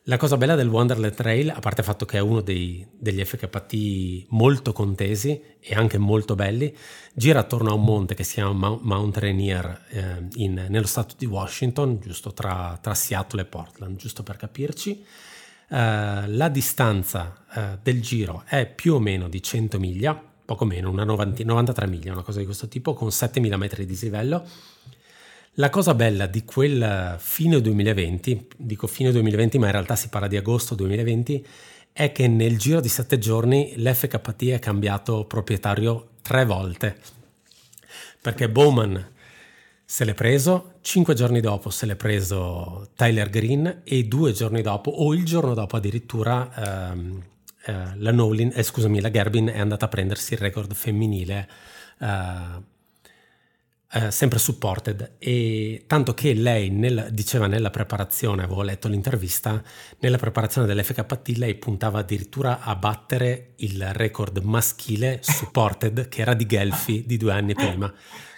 [0.03, 3.23] La cosa bella del Wonderland Trail, a parte il fatto che è uno dei, degli
[3.23, 6.75] FKT molto contesi e anche molto belli,
[7.13, 11.25] gira attorno a un monte che si chiama Mount Rainier eh, in, nello stato di
[11.25, 15.05] Washington, giusto tra, tra, Seattle e Portland, giusto per capirci.
[15.69, 20.89] Uh, la distanza uh, del giro è più o meno di 100 miglia, poco meno,
[20.89, 24.47] una 90, 93 miglia, una cosa di questo tipo, con 7000 metri di dislivello
[25.59, 30.27] la cosa bella di quel fine 2020, dico fine 2020 ma in realtà si parla
[30.27, 31.45] di agosto 2020,
[31.91, 36.97] è che nel giro di sette giorni l'FKT è cambiato proprietario tre volte.
[38.21, 39.05] perché Bowman
[39.91, 44.91] se l'è preso, cinque giorni dopo se l'è preso Tyler Green e due giorni dopo,
[44.91, 47.23] o il giorno dopo addirittura, ehm,
[47.65, 51.49] eh, la Nolin, eh, scusami, la Gerbin è andata a prendersi il record femminile
[52.01, 52.07] eh,
[53.91, 55.15] eh, sempre supported.
[55.17, 59.59] E tanto che lei nel, diceva nella preparazione, avevo letto l'intervista,
[60.01, 66.45] nella preparazione dell'FKT lei puntava addirittura a battere il record maschile supported che era di
[66.45, 67.91] Gelfi di due anni prima,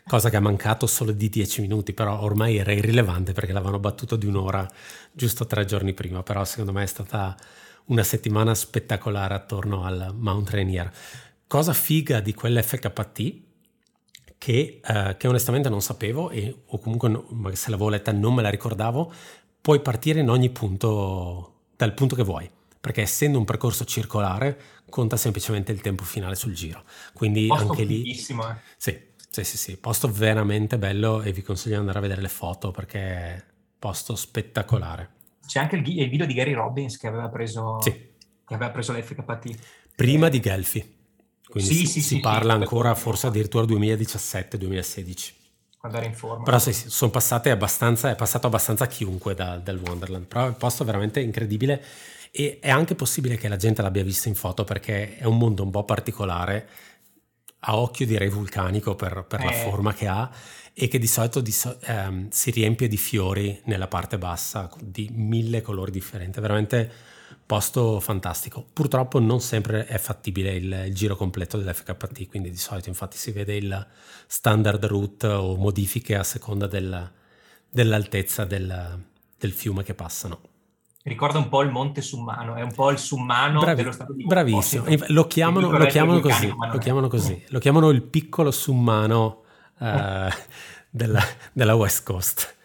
[0.07, 4.15] cosa che ha mancato solo di dieci minuti, però ormai era irrilevante perché l'avevano battuto
[4.15, 4.67] di un'ora
[5.11, 7.35] giusto tre giorni prima, però secondo me è stata
[7.85, 10.91] una settimana spettacolare attorno al Mount Rainier.
[11.47, 13.49] Cosa figa di quell'FKT
[14.37, 18.41] che, uh, che, onestamente non sapevo e, o comunque no, se l'avevo letta non me
[18.41, 19.13] la ricordavo,
[19.61, 24.59] puoi partire in ogni punto, dal punto che vuoi, perché essendo un percorso circolare
[24.89, 26.83] conta semplicemente il tempo finale sul giro.
[27.13, 28.11] Quindi posto anche lì...
[28.11, 28.15] Eh.
[28.77, 28.99] Sì,
[29.31, 32.71] sì, sì, sì, posto veramente bello e vi consiglio di andare a vedere le foto
[32.71, 33.43] perché è
[33.79, 35.09] posto spettacolare.
[35.47, 37.91] C'è anche il, il video di Gary Robbins che aveva preso, sì.
[38.45, 39.57] che aveva preso l'FKT.
[39.95, 40.99] Prima di Gelfi.
[41.47, 45.33] Quindi sì, si, sì, si parla ancora forse addirittura 2017-2016.
[45.77, 46.43] Quando era in forma.
[46.43, 50.57] Però sì, sono passate abbastanza, è passato abbastanza chiunque da, dal Wonderland, però è un
[50.57, 51.81] posto veramente incredibile
[52.31, 55.63] e è anche possibile che la gente l'abbia visto in foto perché è un mondo
[55.63, 56.67] un po' particolare,
[57.63, 59.45] a occhio direi vulcanico per, per eh.
[59.45, 60.29] la forma che ha
[60.73, 65.61] e che di solito di, ehm, si riempie di fiori nella parte bassa di mille
[65.61, 67.09] colori differenti, veramente
[67.45, 68.65] posto fantastico.
[68.71, 73.31] Purtroppo non sempre è fattibile il, il, giro completo dell'FKT, quindi di solito infatti si
[73.31, 73.87] vede il
[74.25, 77.11] standard route o modifiche a seconda del,
[77.69, 79.03] dell'altezza del,
[79.37, 80.50] del, fiume che passano.
[81.03, 84.23] Ricorda un po' il Monte Summano, è un po' il Summano Bravi, dello stato di
[84.23, 89.43] Bravissimo, lo chiamano, lo chiamano così, lo chiamano così, lo chiamano il piccolo Summano
[89.79, 90.29] eh,
[90.89, 92.55] della, della West Coast.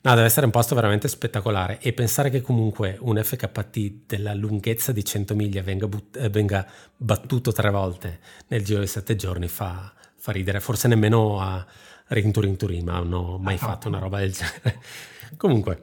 [0.00, 4.90] No, deve essere un posto veramente spettacolare e pensare che comunque un FKT della lunghezza
[4.90, 9.48] di 100 miglia venga, but- eh, venga battuto tre volte nel giro di sette giorni
[9.48, 10.60] fa, fa ridere.
[10.60, 11.64] Forse nemmeno a
[12.08, 14.80] Rinturin Turin hanno mai fatto una roba del genere.
[15.36, 15.82] comunque,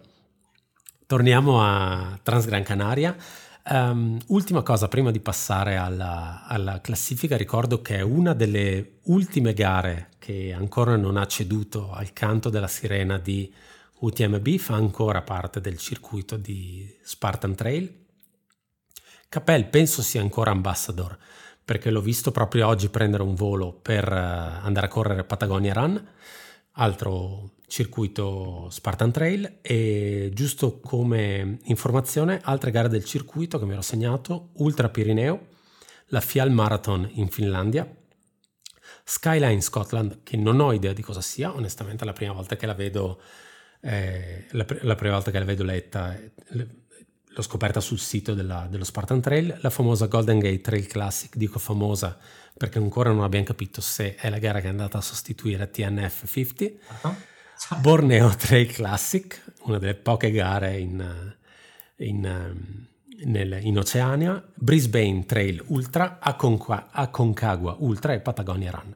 [1.13, 3.15] torniamo a Transgran Canaria.
[3.69, 9.53] Um, ultima cosa, prima di passare alla, alla, classifica, ricordo che è una delle ultime
[9.53, 13.53] gare che ancora non ha ceduto al canto della sirena di
[13.99, 17.93] UTMB fa ancora parte del circuito di Spartan Trail.
[19.29, 21.15] Capel penso sia ancora ambassador
[21.63, 24.17] perché l'ho visto proprio oggi prendere un volo per eh,
[24.63, 26.07] andare a correre Patagonia Run,
[26.71, 33.81] altro circuito Spartan Trail e giusto come informazione altre gare del circuito che mi ero
[33.81, 35.47] segnato, Ultra Pirineo,
[36.09, 37.91] la Fial Marathon in Finlandia,
[39.03, 42.67] Skyline Scotland che non ho idea di cosa sia, onestamente è la prima volta che
[42.67, 43.19] la vedo
[43.81, 46.15] eh, la, la, prima volta che la vedo letta
[46.49, 51.57] l'ho scoperta sul sito della, dello Spartan Trail, la famosa Golden Gate Trail Classic, dico
[51.57, 52.19] famosa
[52.55, 56.27] perché ancora non abbiamo capito se è la gara che è andata a sostituire TNF
[56.27, 56.65] 50,
[57.01, 57.15] uh-huh.
[57.81, 61.35] Borneo Trail Classic, una delle poche gare in,
[61.97, 62.87] in,
[63.25, 68.95] nel, in Oceania, Brisbane Trail Ultra, Aconcagua Ultra e Patagonia Run.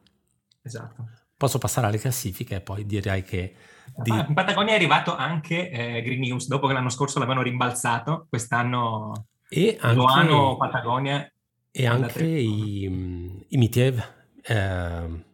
[0.62, 1.10] Esatto.
[1.38, 3.56] Posso passare alle classifiche e poi direi che
[3.96, 4.12] di...
[4.12, 9.28] In Patagonia è arrivato anche eh, Green News, dopo che l'anno scorso l'avevano rimbalzato, quest'anno
[9.50, 11.32] e anche, Loano, Patagonia.
[11.72, 14.04] E anche i, mm, i Mitiev,
[14.44, 15.26] eh,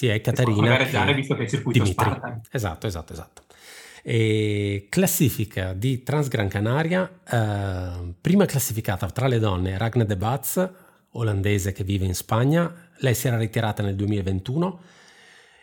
[0.00, 2.04] sia Caterina che visto che è il circuito Dimitri.
[2.04, 2.40] Spartan.
[2.50, 3.42] Esatto, esatto, esatto.
[4.02, 10.70] E classifica di Transgran Canaria, eh, prima classificata tra le donne Ragnar de Baz,
[11.10, 14.80] olandese che vive in Spagna, lei si era ritirata nel 2021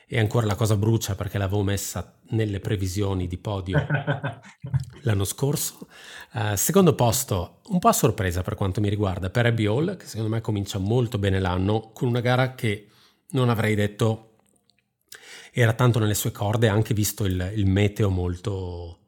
[0.05, 3.87] e ancora la cosa brucia perché l'avevo messa nelle previsioni di podio
[5.01, 5.87] l'anno scorso.
[6.33, 10.05] Uh, secondo posto, un po' a sorpresa per quanto mi riguarda, per Abby Hall, che
[10.05, 12.89] secondo me comincia molto bene l'anno, con una gara che
[13.31, 14.26] non avrei detto
[15.59, 18.99] era tanto nelle sue corde, anche visto il, il meteo molto,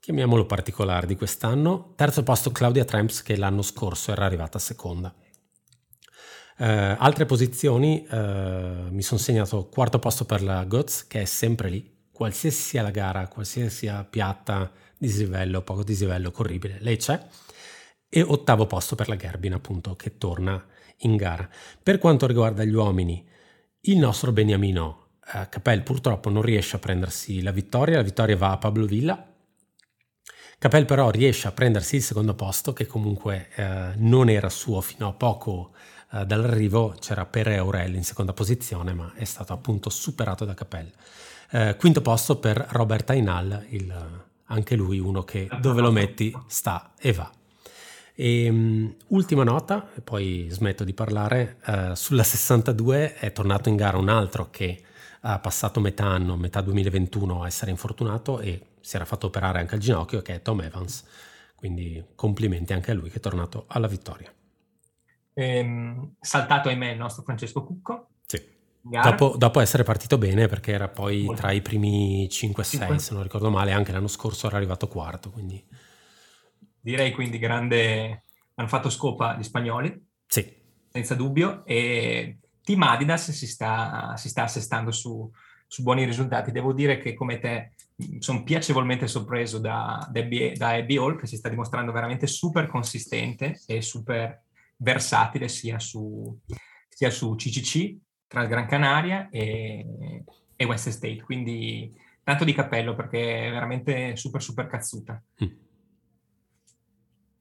[0.00, 1.92] chiamiamolo particolare, di quest'anno.
[1.94, 5.14] Terzo posto Claudia Tramps, che l'anno scorso era arrivata seconda.
[6.58, 6.64] Uh,
[6.98, 8.16] altre posizioni, uh,
[8.90, 12.90] mi sono segnato quarto posto per la Goz, che è sempre lì, qualsiasi sia la
[12.90, 17.24] gara, qualsiasi sia piatta, dislivello, poco dislivello, corribile, lei c'è.
[18.08, 20.66] E ottavo posto per la Gerbin, appunto, che torna
[21.02, 21.48] in gara.
[21.80, 23.24] Per quanto riguarda gli uomini,
[23.82, 28.52] il nostro Beniamino uh, Capel purtroppo non riesce a prendersi la vittoria, la vittoria va
[28.52, 29.26] a Pablo Villa.
[30.58, 33.48] Capel però riesce a prendersi il secondo posto, che comunque
[33.96, 35.72] non era suo fino a poco
[36.12, 40.90] eh, dall'arrivo c'era Pere Aurelli in seconda posizione, ma è stato appunto superato da Capelli.
[41.50, 46.92] Eh, quinto posto per Robert Ainal, il, anche lui uno che dove lo metti sta
[46.98, 47.30] e va.
[48.14, 53.76] E, um, ultima nota, e poi smetto di parlare, uh, sulla 62 è tornato in
[53.76, 54.82] gara un altro che
[55.20, 59.74] ha passato metà anno, metà 2021 a essere infortunato e si era fatto operare anche
[59.74, 61.04] al ginocchio, che è Tom Evans.
[61.54, 64.32] Quindi complimenti anche a lui che è tornato alla vittoria.
[65.34, 68.08] Ehm, saltato ahimè il nostro Francesco Cucco.
[68.24, 68.42] Sì.
[68.80, 71.42] Dopo, dopo, essere partito bene perché era poi Molto.
[71.42, 75.30] tra i primi 5-6 se non ricordo male, anche l'anno scorso era arrivato quarto.
[75.30, 75.62] Quindi...
[76.82, 78.22] Direi quindi grande,
[78.54, 80.50] hanno fatto scopa gli spagnoli, sì.
[80.88, 82.39] senza dubbio, e
[82.70, 85.28] Team Adidas si sta, si sta assestando su,
[85.66, 86.52] su, buoni risultati.
[86.52, 87.72] Devo dire che come te
[88.20, 93.82] sono piacevolmente sorpreso da, da Abby Hall che si sta dimostrando veramente super consistente e
[93.82, 94.44] super
[94.76, 96.38] versatile sia su,
[96.88, 97.96] sia su CCC
[98.28, 100.22] tra Gran Canaria e,
[100.54, 101.92] e West State, quindi
[102.22, 105.20] tanto di cappello perché è veramente super super cazzuta.
[105.42, 105.48] Mm.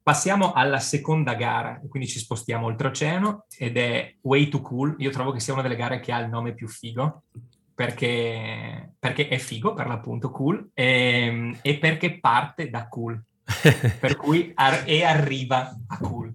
[0.09, 4.95] Passiamo alla seconda gara, quindi ci spostiamo oltreoceano ed è Way to Cool.
[4.97, 7.25] Io trovo che sia una delle gare che ha il nome più figo
[7.75, 13.21] perché, perché è figo per l'appunto cool e, ehm, e perché parte da cool,
[14.01, 16.33] per cui ar- e arriva a cool.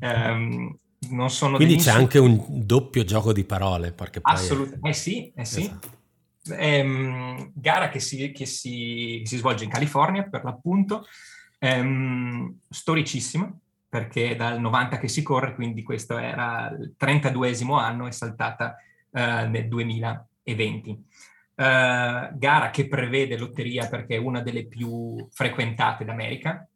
[0.00, 0.74] Um,
[1.10, 3.94] non sono Quindi c'è anche un doppio gioco di parole.
[4.22, 4.88] Assolutamente, è...
[4.88, 5.60] eh sì, eh sì.
[5.60, 5.98] Esatto.
[6.52, 11.04] Ehm, gara che, si, che si, si, svolge in California per l'appunto,
[11.60, 13.56] ehm, storicissima
[13.90, 18.76] perché è dal 90 che si corre, quindi questo era il 32esimo anno, è saltata
[19.10, 20.90] eh, nel 2020.
[20.90, 26.66] Uh, eh, gara che prevede lotteria perché è una delle più frequentate d'America,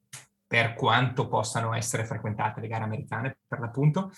[0.44, 4.10] per quanto possano essere frequentate le gare americane, per l'appunto.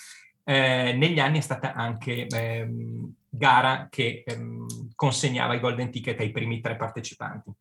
[0.42, 6.30] Eh, negli anni è stata anche ehm, gara che ehm, consegnava i golden ticket ai
[6.30, 7.52] primi tre partecipanti.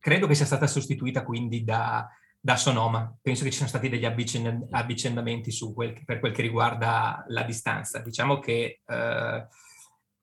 [0.00, 2.08] Credo che sia stata sostituita quindi da,
[2.40, 3.14] da Sonoma.
[3.20, 7.98] Penso che ci siano stati degli avvicend- avvicendamenti quel, per quel che riguarda la distanza.
[8.00, 9.46] Diciamo che eh,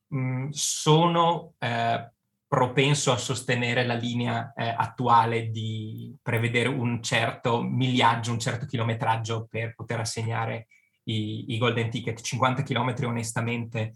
[0.07, 2.11] mh, sono eh,
[2.47, 9.47] propenso a sostenere la linea eh, attuale di prevedere un certo migliaggio, un certo chilometraggio
[9.49, 10.67] per poter assegnare
[11.03, 12.19] i, i golden ticket.
[12.19, 13.95] 50 km onestamente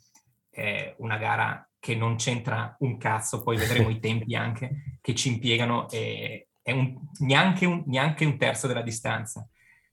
[0.50, 5.30] è una gara che non c'entra un cazzo, poi vedremo i tempi anche che ci
[5.30, 9.46] impiegano, e, è un, neanche, un, neanche, un, terzo della distanza.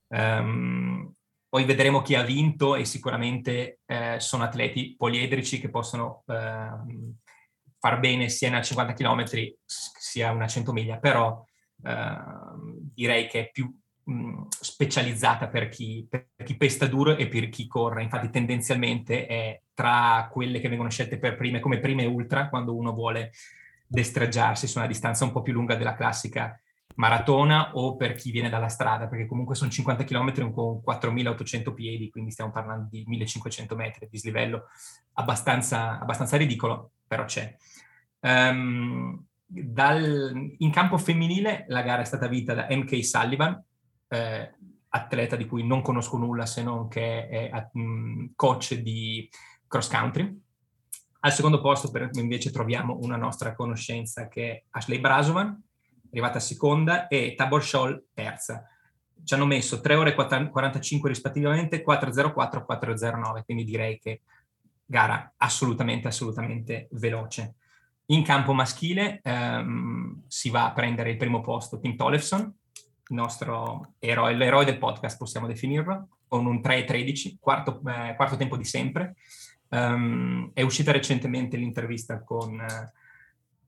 [0.07, 1.11] Um,
[1.49, 6.69] poi vedremo chi ha vinto e sicuramente eh, sono atleti poliedrici che possono eh,
[7.79, 9.23] far bene sia a 50 km
[9.65, 11.43] sia una 100 miglia, però
[11.83, 12.17] eh,
[12.93, 13.75] direi che è più
[14.49, 18.03] specializzata per chi, per chi, pesta duro e per chi corre.
[18.03, 22.93] Infatti tendenzialmente è tra quelle che vengono scelte per prime, come prime ultra, quando uno
[22.93, 23.31] vuole
[23.85, 26.59] destreggiarsi su una distanza un po' più lunga della classica
[26.95, 32.09] maratona o per chi viene dalla strada, perché comunque sono 50 km con 4.800 piedi,
[32.09, 34.65] quindi stiamo parlando di 1.500 metri di dislivello
[35.13, 37.55] abbastanza, abbastanza ridicolo, però c'è.
[38.21, 43.63] Um, dal, in campo femminile la gara è stata vinta da MK Sullivan,
[44.09, 44.53] eh,
[44.89, 49.29] atleta di cui non conosco nulla se non che è um, coach di
[49.67, 50.41] cross country.
[51.21, 55.61] Al secondo posto per, invece troviamo una nostra conoscenza che è Ashley Brasovan,
[56.11, 58.65] arrivata seconda, e Tabor Scholl terza.
[59.21, 64.21] Ci hanno messo 3 ore e 45 rispettivamente, 4.04, 4.09, quindi direi che
[64.85, 67.55] gara assolutamente, assolutamente veloce.
[68.07, 72.51] In campo maschile ehm, si va a prendere il primo posto Tim Tollefson,
[73.09, 78.55] il nostro eroe, l'eroe del podcast possiamo definirlo, con un 3.13, quarto, eh, quarto tempo
[78.55, 79.15] di sempre.
[79.69, 82.91] Um, è uscita recentemente l'intervista con uh,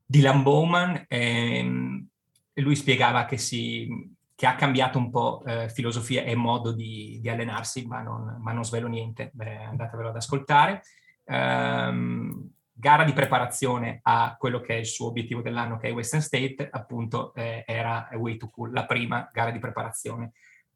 [0.04, 2.08] Dylan Bowman e,
[2.54, 3.88] e, lui spiegava che, si,
[4.36, 8.52] che ha cambiato un po' eh, filosofia e modo di, di allenarsi, ma non, ma
[8.52, 10.82] non, svelo niente, Beh, andatevelo ad ascoltare.
[11.26, 12.52] Um,
[12.82, 16.68] gara di preparazione a quello che è il suo obiettivo dell'anno, che è Western State,
[16.70, 20.32] appunto eh, era Way to Cool, la prima gara di preparazione.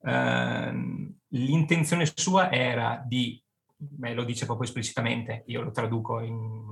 [0.06, 3.42] Uh, l'intenzione sua era di,
[3.76, 6.64] beh, lo dice proprio esplicitamente, io lo traduco in,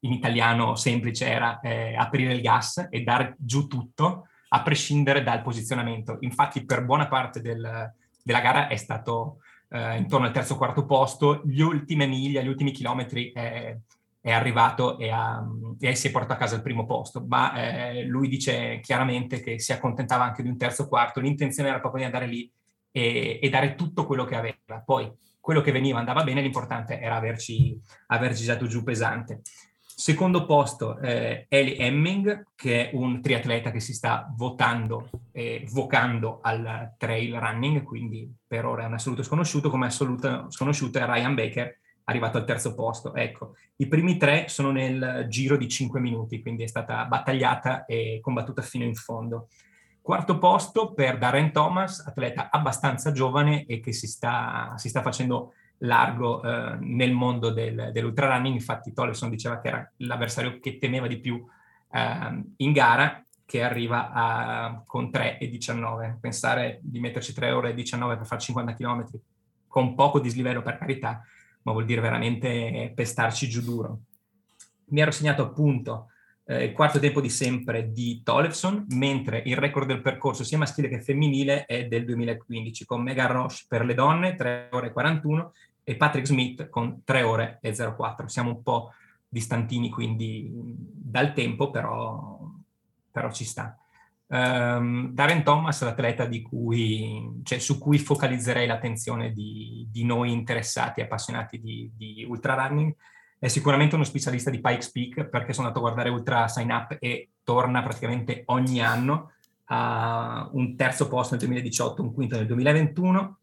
[0.00, 5.42] in italiano semplice, era eh, aprire il gas e dar giù tutto, a prescindere dal
[5.42, 6.16] posizionamento.
[6.22, 9.38] Infatti per buona parte del, della gara è stato
[9.68, 13.82] eh, intorno al terzo o quarto posto, gli ultime miglia, gli ultimi chilometri eh,
[14.20, 15.42] è arrivato e, ha,
[15.78, 19.58] e, si è portato a casa il primo posto, ma eh, lui dice chiaramente che
[19.58, 22.50] si accontentava anche di un terzo quarto, l'intenzione era proprio di andare lì
[22.92, 24.82] e, e, dare tutto quello che aveva.
[24.84, 25.10] Poi
[25.40, 29.40] quello che veniva andava bene, l'importante era averci, averci dato giù pesante.
[30.00, 36.40] Secondo posto eh, Eli Hemming, che è un triatleta che si sta votando e vocando
[36.42, 41.34] al trail running, quindi per ora è un assoluto sconosciuto, come assoluto sconosciuto è Ryan
[41.34, 41.78] Baker,
[42.10, 43.14] arrivato al terzo posto.
[43.14, 48.18] Ecco, i primi tre sono nel giro di cinque minuti, quindi è stata battagliata e
[48.20, 49.48] combattuta fino in fondo.
[50.02, 55.52] Quarto posto per Darren Thomas, atleta abbastanza giovane e che si sta, si sta facendo
[55.78, 61.20] largo eh, nel mondo del, dell'ultrarunning, infatti Tollefson diceva che era l'avversario che temeva di
[61.20, 61.42] più
[61.92, 66.18] eh, in gara, che arriva a, con 3,19.
[66.20, 69.06] Pensare di metterci 3 ore e 19 per fare 50 km
[69.66, 71.22] con poco dislivello per carità,
[71.62, 74.00] ma vuol dire veramente pestarci giù duro.
[74.86, 76.08] Mi ero segnato appunto
[76.50, 80.88] eh, il quarto tempo di sempre di Tollefson, mentre il record del percorso sia maschile
[80.88, 85.52] che femminile è del 2015, con Megan Roche per le donne, 3 ore e 41,
[85.84, 88.26] e Patrick Smith con 3 ore e 04.
[88.26, 88.92] Siamo un po'
[89.28, 92.40] distantini quindi dal tempo, però,
[93.10, 93.76] però ci sta.
[94.32, 101.60] Um, Darren Thomas, l'atleta cui, cioè, su cui focalizzerei l'attenzione di, di noi interessati, appassionati
[101.60, 102.94] di, di ultrarunning,
[103.40, 106.96] è sicuramente uno specialista di Pikes Peak perché sono andato a guardare Ultra Sign Up
[107.00, 109.32] e torna praticamente ogni anno
[109.64, 113.38] a un terzo posto nel 2018, un quinto nel 2021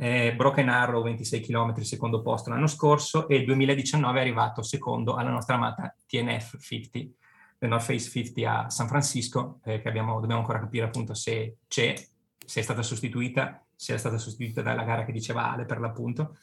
[0.00, 5.14] eh, Broken Arrow 26 km secondo posto l'anno scorso e il 2019 è arrivato secondo
[5.14, 7.14] alla nostra amata TNF 50,
[7.60, 11.58] The North Face 50 a San Francisco, eh, che abbiamo, dobbiamo ancora capire appunto se
[11.68, 11.92] c'è,
[12.42, 16.38] se è stata sostituita, se è stata sostituita dalla gara che diceva Ale per l'appunto.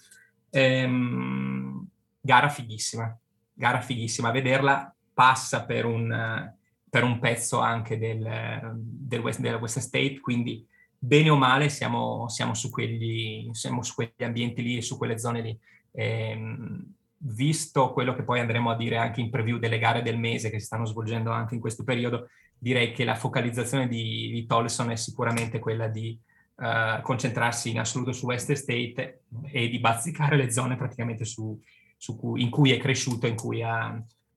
[0.51, 1.87] Ehm,
[2.21, 3.17] gara fighissima,
[3.51, 6.53] gara fighissima, vederla passa per un,
[6.87, 10.67] per un pezzo anche del, del West, della West State, quindi
[10.99, 15.17] bene o male siamo, siamo, su, quegli, siamo su quegli ambienti lì e su quelle
[15.17, 15.59] zone lì.
[15.93, 20.49] Ehm, visto quello che poi andremo a dire anche in preview delle gare del mese
[20.49, 24.91] che si stanno svolgendo anche in questo periodo, direi che la focalizzazione di, di Tolson
[24.91, 26.19] è sicuramente quella di
[26.55, 31.59] uh, concentrarsi in assoluto su West State e di bazzicare le zone praticamente su,
[31.97, 33.85] su cui, in cui è cresciuto, in cui ha,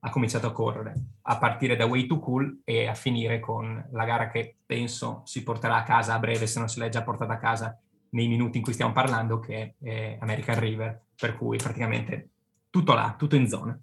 [0.02, 4.04] ha cominciato a correre, a partire da Way to Cool e a finire con la
[4.04, 7.34] gara che penso si porterà a casa a breve, se non se l'è già portata
[7.34, 7.78] a casa
[8.12, 12.30] nei minuti in cui stiamo parlando, che è American River, per cui praticamente
[12.70, 13.78] tutto là, tutto in zona.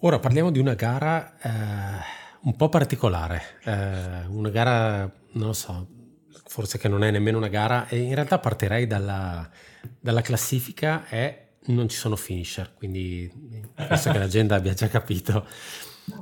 [0.00, 2.04] Ora parliamo di una gara eh,
[2.42, 5.88] un po' particolare, eh, una gara, non lo so,
[6.44, 9.48] forse che non è nemmeno una gara, e in realtà partirei dalla,
[9.98, 13.30] dalla classifica e non ci sono finisher, quindi
[13.74, 15.46] penso che la gente abbia già capito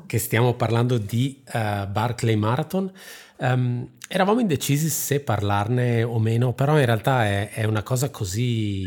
[0.07, 2.90] che stiamo parlando di uh, Barclay Marathon.
[3.36, 8.84] Um, eravamo indecisi se parlarne o meno, però in realtà è, è, una cosa così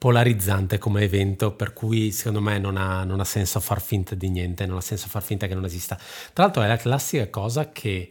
[0.00, 4.30] polarizzante come evento, per cui secondo me non ha, non ha, senso far finta di
[4.30, 5.94] niente, non ha senso far finta che non esista.
[6.32, 8.10] Tra l'altro è la classica cosa che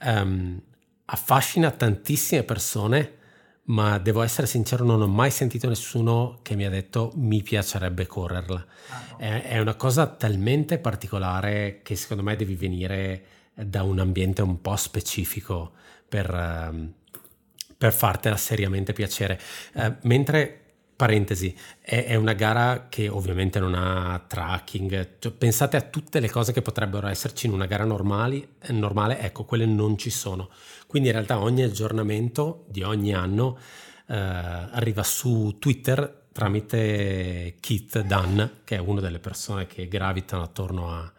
[0.00, 0.60] um,
[1.04, 3.18] affascina tantissime persone
[3.66, 8.06] ma devo essere sincero, non ho mai sentito nessuno che mi ha detto mi piacerebbe
[8.08, 8.66] correrla.
[8.88, 9.16] Ah, no.
[9.18, 13.22] è, è, una cosa talmente particolare che secondo me devi venire
[13.54, 15.70] da un ambiente un po' specifico
[16.08, 16.92] per, uh,
[17.76, 19.38] per fartela seriamente piacere.
[19.74, 20.67] Uh, mentre
[20.98, 26.28] Parentesi, è, è, una gara che ovviamente non ha tracking, cioè, pensate a tutte le
[26.28, 30.50] cose che potrebbero esserci in una gara normali, normale, ecco, quelle non ci sono.
[30.88, 33.56] Quindi in realtà ogni aggiornamento di ogni anno
[34.08, 40.92] eh, arriva su Twitter tramite Keith Dunn, che è una delle persone che gravitano attorno
[40.92, 41.12] a,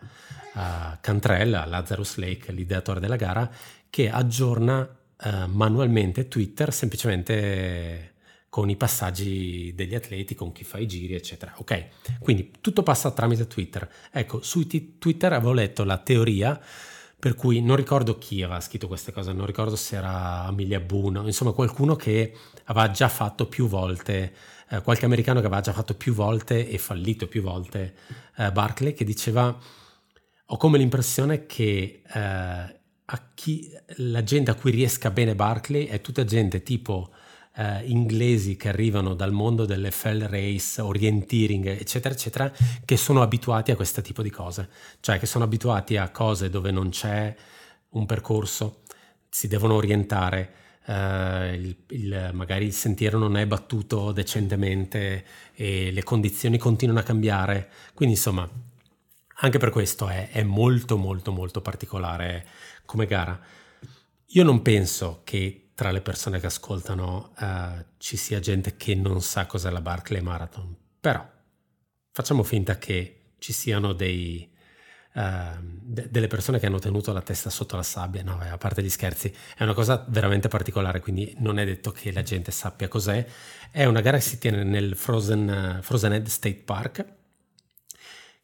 [0.55, 3.49] a Cantrell, a Lazarus Lake, l'ideatore della gara,
[3.89, 4.85] che aggiorna
[5.21, 8.08] eh, manualmente Twitter semplicemente
[8.49, 11.53] con i passaggi degli atleti, con chi fa i giri, eccetera.
[11.57, 11.87] Ok,
[12.19, 13.89] quindi tutto passa tramite Twitter.
[14.11, 16.59] Ecco, su Twitter avevo letto la teoria
[17.19, 21.19] per cui non ricordo chi aveva scritto queste cose, non ricordo se era Amelia Boone,
[21.19, 22.33] insomma qualcuno che
[22.65, 24.33] aveva già fatto più volte,
[24.69, 27.95] eh, qualche americano che aveva già fatto più volte e fallito più volte
[28.37, 29.57] eh, Barclay, che diceva
[30.51, 32.19] ho come l'impressione che eh,
[33.11, 37.11] a chi, la gente a cui riesca bene Barclay è tutta gente tipo
[37.59, 42.51] eh, inglesi che arrivano dal mondo delle fell race, orienteering, eccetera, eccetera,
[42.85, 44.69] che sono abituati a questo tipo di cose,
[45.01, 47.35] cioè che sono abituati a cose dove non c'è
[47.89, 48.83] un percorso,
[49.27, 50.53] si devono orientare.
[50.89, 57.03] Uh, il, il, magari il sentiero non è battuto decentemente e le condizioni continuano a
[57.03, 57.69] cambiare.
[57.93, 58.49] Quindi, insomma,
[59.41, 62.47] anche per questo è, è molto, molto, molto particolare
[62.85, 63.39] come gara.
[64.27, 69.21] Io non penso che tra le persone che ascoltano uh, ci sia gente che non
[69.21, 71.25] sa cos'è la Barclay Marathon, però
[72.11, 74.51] facciamo finta che ci siano dei,
[75.13, 75.21] uh,
[75.61, 78.89] de- delle persone che hanno tenuto la testa sotto la sabbia, no, a parte gli
[78.89, 83.25] scherzi, è una cosa veramente particolare, quindi non è detto che la gente sappia cos'è.
[83.71, 87.05] È una gara che si tiene nel Frozen, uh, Frozen Head State Park,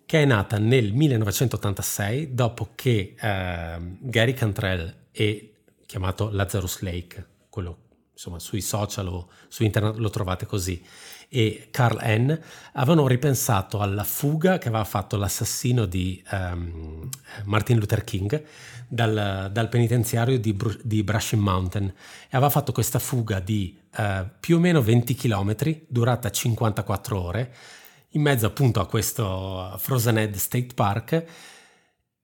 [0.06, 5.55] che è nata nel 1986 dopo che Gary Cantrell e
[5.96, 10.84] chiamato Lazarus Lake, quello insomma sui social o su internet lo trovate così,
[11.30, 12.38] e Carl N.
[12.74, 17.10] avevano ripensato alla fuga che aveva fatto l'assassino di um,
[17.46, 18.44] Martin Luther King
[18.90, 21.86] dal, dal penitenziario di, di, Brushing Mountain.
[21.86, 25.56] E aveva fatto questa fuga di uh, più o meno 20 km
[25.88, 27.54] durata 54 ore
[28.10, 31.24] in mezzo appunto a questo Frozen Head State Park.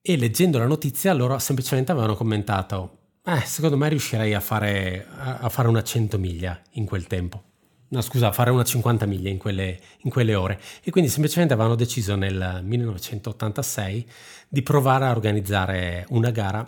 [0.00, 5.48] E leggendo la notizia loro semplicemente avevano commentato eh, secondo me riuscirei a fare, a
[5.48, 7.50] fare, una 100 miglia in quel tempo.
[7.88, 10.60] No, scusa, a fare una 50 miglia in quelle, in quelle ore.
[10.82, 14.10] E quindi semplicemente avevano deciso nel 1986
[14.48, 16.66] di provare a organizzare una gara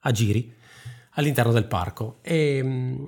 [0.00, 0.54] a giri
[1.12, 2.18] all'interno del parco.
[2.22, 3.04] E mm,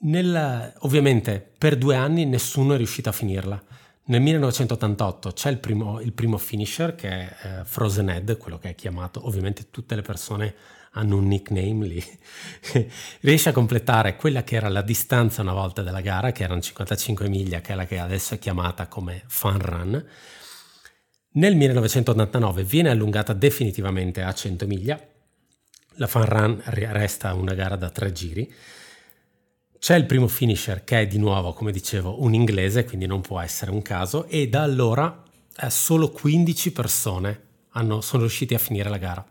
[0.00, 3.60] nel, ovviamente per due anni nessuno è riuscito a finirla.
[4.04, 8.70] Nel 1988 c'è il primo, il primo finisher che è eh, Frozen Head, quello che
[8.70, 10.54] è chiamato, ovviamente tutte le persone
[10.92, 12.04] hanno un nickname lì,
[13.20, 17.28] riesce a completare quella che era la distanza una volta della gara, che erano 55
[17.28, 20.06] miglia, che è la che adesso è chiamata come Fun Run.
[21.30, 25.00] Nel 1989 viene allungata definitivamente a 100 miglia,
[25.98, 28.52] la Fun Run resta una gara da tre giri.
[29.78, 33.40] C'è il primo finisher che è di nuovo, come dicevo, un inglese, quindi non può
[33.40, 35.22] essere un caso, e da allora
[35.56, 39.24] eh, solo 15 persone hanno, sono riusciti a finire la gara.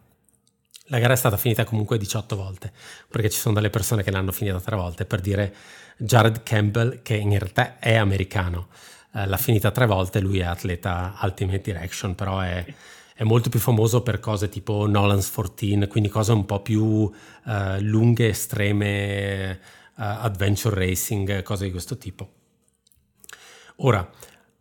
[0.89, 2.71] La gara è stata finita comunque 18 volte,
[3.09, 5.53] perché ci sono delle persone che l'hanno finita tre volte, per dire
[5.97, 8.69] Jared Campbell, che in realtà è americano,
[9.13, 12.65] eh, l'ha finita tre volte, lui è atleta Ultimate Direction, però è,
[13.13, 17.11] è molto più famoso per cose tipo Nolan's 14, quindi cose un po' più
[17.45, 19.59] eh, lunghe, estreme, eh,
[19.95, 22.31] adventure racing, cose di questo tipo.
[23.77, 24.09] Ora,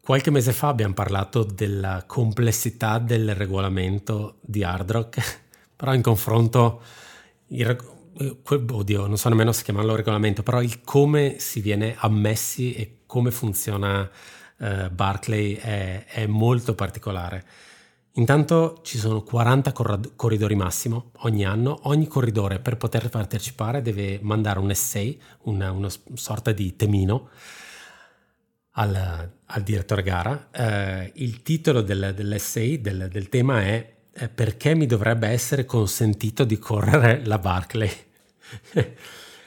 [0.01, 5.45] qualche mese fa abbiamo parlato della complessità del regolamento di Hard Rock
[5.77, 6.81] però in confronto,
[7.49, 7.77] il,
[8.49, 13.31] oddio, non so nemmeno se chiamarlo regolamento, però il come si viene ammessi e come
[13.31, 14.11] funziona
[14.59, 17.45] eh, Barclay è, è, molto particolare.
[18.13, 19.73] Intanto ci sono 40
[20.17, 25.91] corridori massimo ogni anno, ogni corridore per poter partecipare deve mandare un essay, una, una
[26.15, 27.29] sorta di temino,
[28.79, 30.49] al, al direttore gara.
[30.51, 33.96] Eh, il titolo del, dell'essay, del, del tema è
[34.33, 37.91] perché mi dovrebbe essere consentito di correre la Barclay?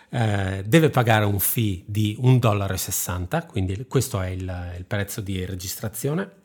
[0.09, 5.45] eh, deve pagare un fee di 1,60 dollaro, quindi questo è il, il, prezzo di
[5.45, 6.37] registrazione.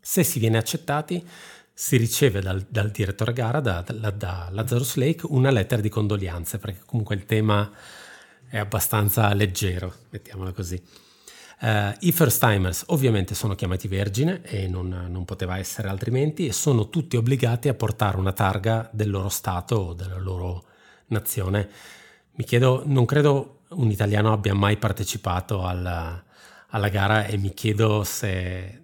[0.00, 1.24] Se si viene accettati,
[1.72, 6.58] si riceve dal, dal direttore gara, da, da, da Lazarus Lake, una lettera di condoglianze,
[6.58, 7.70] perché comunque il tema
[8.48, 10.80] è abbastanza leggero, mettiamola così.
[11.62, 16.52] Uh, I first timers ovviamente sono chiamati vergine e non, non, poteva essere altrimenti e
[16.52, 20.64] sono tutti obbligati a portare una targa del loro stato o della loro
[21.06, 21.68] nazione.
[22.32, 26.20] Mi chiedo, non credo un italiano abbia mai partecipato alla,
[26.70, 28.82] alla gara e mi chiedo se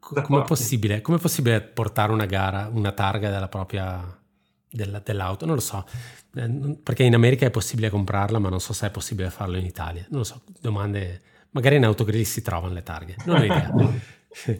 [0.00, 4.18] come è possibile, possibile portare una gara, una targa della propria
[4.68, 5.46] della, dell'auto?
[5.46, 5.84] Non lo so.
[6.34, 9.64] Eh, perché in America è possibile comprarla, ma non so se è possibile farlo in
[9.64, 10.06] Italia.
[10.10, 11.22] Non lo so, domande.
[11.50, 13.72] Magari in autogrill si trovano le targhe, non ho idea.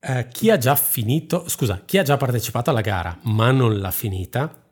[0.00, 3.92] eh, chi ha già finito, scusa, chi ha già partecipato alla gara ma non l'ha
[3.92, 4.64] finita,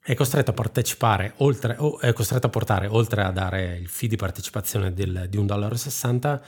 [0.00, 4.08] è costretto a partecipare oltre, o è costretto a portare, oltre a dare il fee
[4.08, 6.42] di partecipazione del, di 1,60 dollaro,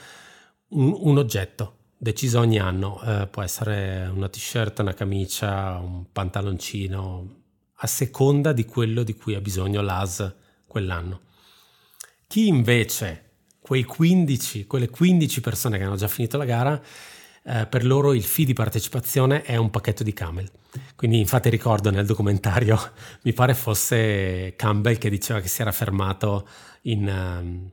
[0.69, 3.01] un, un oggetto deciso ogni anno.
[3.03, 7.40] Eh, può essere una t-shirt, una camicia, un pantaloncino,
[7.83, 10.33] a seconda di quello di cui ha bisogno l'AS
[10.67, 11.21] quell'anno.
[12.27, 16.81] Chi invece, quei 15, quelle 15 persone che hanno già finito la gara,
[17.43, 20.49] eh, per loro il fee di partecipazione è un pacchetto di Camel.
[20.95, 22.77] Quindi infatti ricordo nel documentario,
[23.23, 26.47] mi pare fosse Campbell che diceva che si era fermato
[26.83, 27.69] in, um,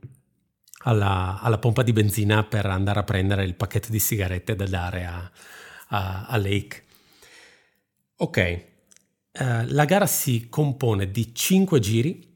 [0.85, 5.05] alla, alla, pompa di benzina per andare a prendere il pacchetto di sigarette da dare
[5.05, 5.31] a,
[5.89, 6.83] a, a Lake.
[8.17, 8.68] Ok,
[9.39, 12.27] eh, la gara si compone di 5 giri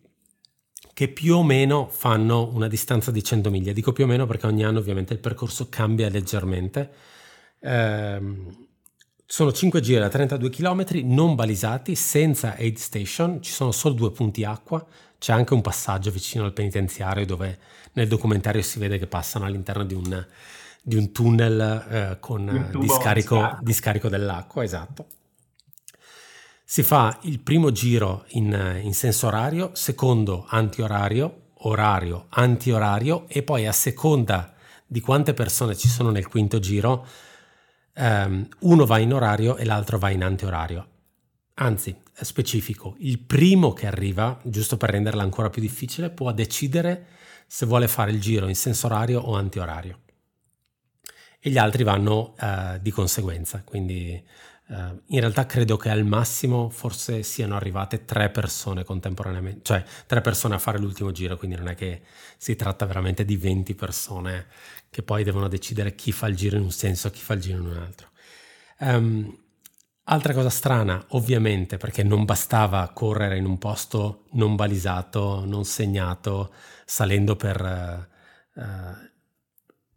[0.93, 3.73] che più o meno fanno una distanza di 100 miglia.
[3.73, 6.91] Dico più o meno perché ogni anno ovviamente il percorso cambia leggermente.
[7.59, 8.21] Eh,
[9.25, 14.11] sono 5 giri da 32 km non balisati, senza aid station, ci sono solo due
[14.11, 14.85] punti acqua,
[15.17, 17.57] c'è anche un passaggio vicino al penitenziario dove
[17.93, 20.25] nel documentario si vede che passano all'interno di un,
[20.81, 25.07] di un tunnel eh, con discarico, discarico, dell'acqua, esatto.
[26.73, 33.67] Si fa il primo giro in, in senso orario, secondo antiorario, orario, antiorario e poi
[33.67, 34.55] a seconda
[34.87, 37.05] di quante persone ci sono nel quinto giro
[37.93, 40.87] um, uno va in orario e l'altro va in antiorario.
[41.53, 47.05] Anzi, specifico, il primo che arriva, giusto per renderla ancora più difficile, può decidere
[47.45, 49.99] se vuole fare il giro in senso orario o antiorario.
[51.39, 54.19] E gli altri vanno uh, di conseguenza, quindi
[54.73, 60.21] uh, in realtà credo che al massimo forse siano arrivate tre persone contemporaneamente, cioè tre
[60.21, 62.01] persone a fare l'ultimo giro, quindi non è che
[62.37, 64.47] si tratta veramente di 20 persone
[64.89, 67.41] che poi devono decidere chi fa il giro in un senso e chi fa il
[67.41, 68.09] giro in un altro.
[68.79, 69.37] Um,
[70.05, 76.53] altra cosa strana, ovviamente, perché non bastava correre in un posto non balisato, non segnato,
[76.85, 78.09] salendo per
[78.53, 79.11] uh,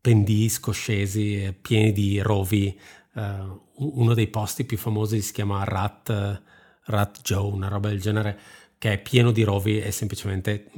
[0.06, 2.78] pendii scoscesi pieni di rovi.
[3.16, 6.42] Uh, uno dei posti più famosi si chiama Rat,
[6.84, 8.38] Rat Joe, una roba del genere,
[8.76, 10.70] che è pieno di rovi e semplicemente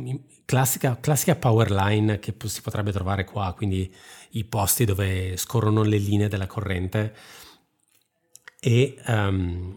[0.45, 3.93] classica, classica power line che si potrebbe trovare qua, quindi
[4.31, 7.15] i posti dove scorrono le linee della corrente.
[8.61, 9.77] E um,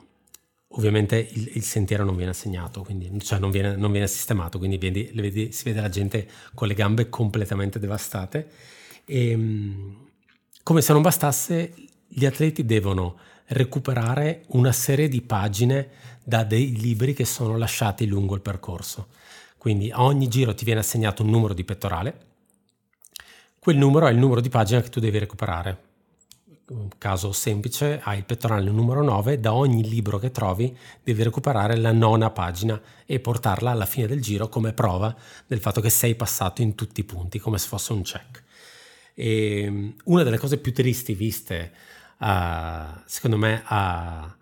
[0.69, 4.77] ovviamente il, il, sentiero non viene assegnato, quindi, cioè non viene, non viene sistemato, quindi
[4.77, 8.49] vedi, vedi, si vede la gente con le gambe completamente devastate.
[9.05, 10.09] E um,
[10.63, 11.73] come se non bastasse
[12.13, 15.89] gli atleti devono recuperare una serie di pagine
[16.23, 19.07] da dei libri che sono lasciati lungo il percorso.
[19.57, 22.29] Quindi a ogni giro ti viene assegnato un numero di pettorale,
[23.59, 25.89] quel numero è il numero di pagina che tu devi recuperare.
[26.69, 31.75] Un caso semplice, hai il pettorale numero 9, da ogni libro che trovi devi recuperare
[31.75, 36.15] la nona pagina e portarla alla fine del giro come prova del fatto che sei
[36.15, 38.43] passato in tutti i punti, come se fosse un check.
[39.13, 41.71] E mm, una delle cose più tristi viste,
[42.21, 44.35] uh, secondo me, a,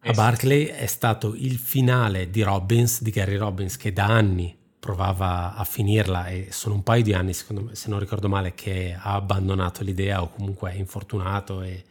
[0.00, 5.54] a Barclay è stato il finale di Robbins, di Gary Robbins, che da anni provava
[5.54, 9.14] a finirla e sono un paio di anni, me, se non ricordo male, che ha
[9.14, 11.84] abbandonato l'idea o comunque è infortunato e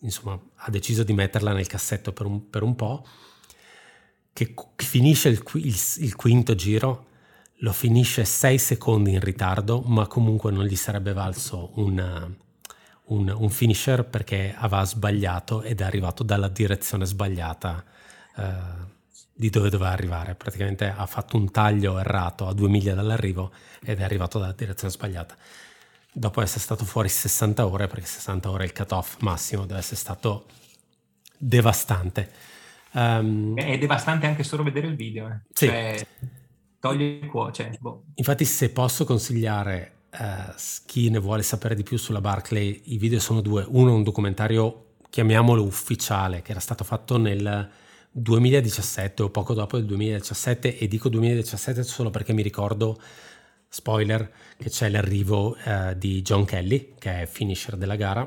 [0.00, 3.06] insomma ha deciso di metterla nel cassetto per un, per un po',
[4.32, 7.06] che finisce il, il, il quinto giro,
[7.60, 12.36] lo finisce sei secondi in ritardo, ma comunque non gli sarebbe valso un
[13.08, 17.84] un, un finisher perché aveva sbagliato ed è arrivato dalla direzione sbagliata
[18.36, 18.52] eh,
[19.32, 20.34] di dove doveva arrivare.
[20.34, 23.52] Praticamente ha fatto un taglio errato a due miglia dall'arrivo
[23.84, 25.36] ed è arrivato dalla direzione sbagliata.
[26.10, 29.96] Dopo essere stato fuori 60 ore, perché 60 ore è il cut-off massimo, deve essere
[29.96, 30.46] stato
[31.36, 32.32] devastante.
[32.92, 35.28] Um, è devastante anche solo vedere il video.
[35.28, 35.40] Eh.
[35.52, 35.66] Sì.
[35.66, 36.06] Cioè,
[36.80, 37.52] toglie il cuore.
[37.52, 38.04] Cioè, boh.
[38.14, 40.54] Infatti, se posso consigliare Uh,
[40.86, 43.64] chi ne vuole sapere di più sulla Barclay, i video sono due.
[43.68, 47.70] Uno è un documentario, chiamiamolo ufficiale, che era stato fatto nel
[48.10, 52.98] 2017 o poco dopo il 2017 e dico 2017 solo perché mi ricordo,
[53.68, 58.26] spoiler, che c'è l'arrivo uh, di John Kelly, che è finisher della gara.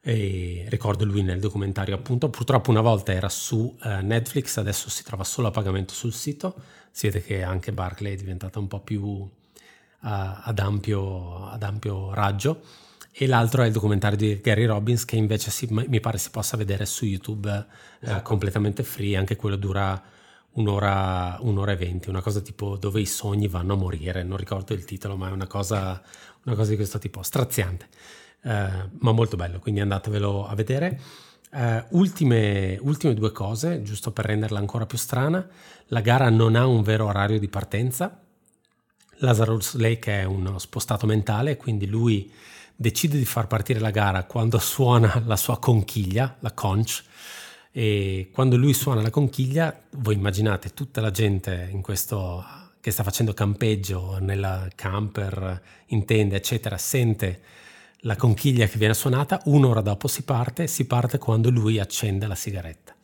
[0.00, 5.02] E ricordo lui nel documentario appunto, purtroppo una volta era su uh, Netflix, adesso si
[5.02, 6.54] trova solo a pagamento sul sito,
[6.92, 9.28] si vede che anche Barclay è diventata un po' più
[10.08, 12.60] ad ampio, ad, ampio, raggio
[13.10, 16.56] e l'altro è il documentario di Gary Robbins che invece si, mi pare si possa
[16.56, 18.22] vedere su YouTube eh, esatto.
[18.22, 20.00] completamente free, anche quello dura
[20.52, 24.74] un'ora, un'ora e venti, una cosa tipo dove i sogni vanno a morire, non ricordo
[24.74, 26.00] il titolo ma è una cosa,
[26.44, 27.88] una cosa di questo tipo, straziante,
[28.42, 31.00] eh, ma molto bello, quindi andatevelo a vedere.
[31.48, 35.46] Uh, ultime, ultime, due cose, giusto per renderla ancora più strana.
[35.86, 38.25] La gara non ha un vero orario di partenza,
[39.18, 42.30] Lazarus Lake è uno spostato mentale, quindi lui
[42.74, 47.02] decide di far partire la gara quando suona la sua conchiglia, la conch,
[47.72, 52.44] e quando lui suona la conchiglia, voi immaginate tutta la gente in questo
[52.80, 57.42] che sta facendo campeggio nella camper, in tenda, eccetera, sente
[58.00, 62.34] la conchiglia che viene suonata, un'ora dopo si parte, si parte quando lui accende la
[62.34, 62.95] sigaretta.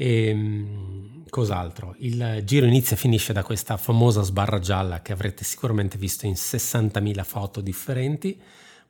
[0.00, 1.96] E ehm, cos'altro?
[1.98, 6.34] Il giro inizia e finisce da questa famosa sbarra gialla che avrete sicuramente visto in
[6.34, 8.40] 60.000 foto differenti.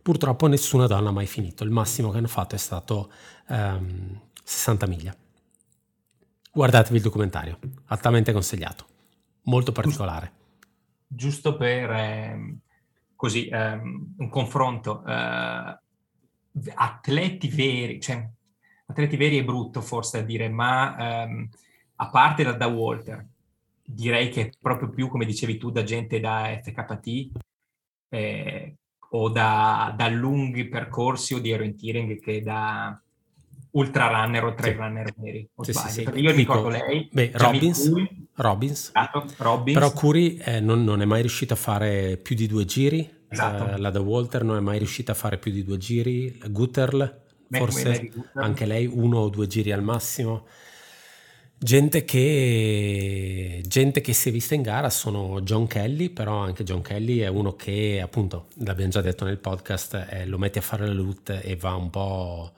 [0.03, 1.65] Purtroppo nessuna donna ha mai finito.
[1.65, 3.11] Il massimo che hanno fatto è stato
[3.49, 5.17] um, 60 miglia.
[6.53, 8.87] Guardatevi il documentario, altamente consigliato,
[9.45, 10.33] molto particolare.
[11.07, 12.59] Giusto per eh,
[13.15, 15.03] così eh, un confronto.
[15.07, 15.79] Eh,
[16.75, 18.29] atleti veri, cioè
[18.91, 21.49] atleti veri è brutto forse a dire, ma um,
[21.97, 23.27] a parte da, da Walter,
[23.83, 27.31] direi che proprio più, come dicevi tu, da gente da FKT
[28.09, 28.75] eh,
[29.11, 33.01] o da, da, lunghi percorsi o di orienteering che da
[33.73, 34.81] ultra runner o trail sì.
[34.81, 35.49] runner veri.
[35.61, 37.93] Sì, sì, Io ricordo lei, beh, Robbins,
[38.35, 38.93] Robbins.
[38.95, 39.79] Esatto, Robbins.
[39.79, 43.17] Però Curry eh, non, non, è mai riuscito a fare più di due giri.
[43.29, 43.75] Esatto.
[43.75, 46.39] Eh, la da Walter non è mai riuscita a fare più di due giri.
[46.49, 50.47] Gutterl, forse anche lei uno o due giri al massimo.
[51.61, 56.83] Gente che, gente che, si è vista in gara sono John Kelly, però anche John
[56.83, 60.87] Kelly è uno che, appunto, l'abbiamo già detto nel podcast, eh, lo metti a fare
[60.87, 62.53] la loot e va un po'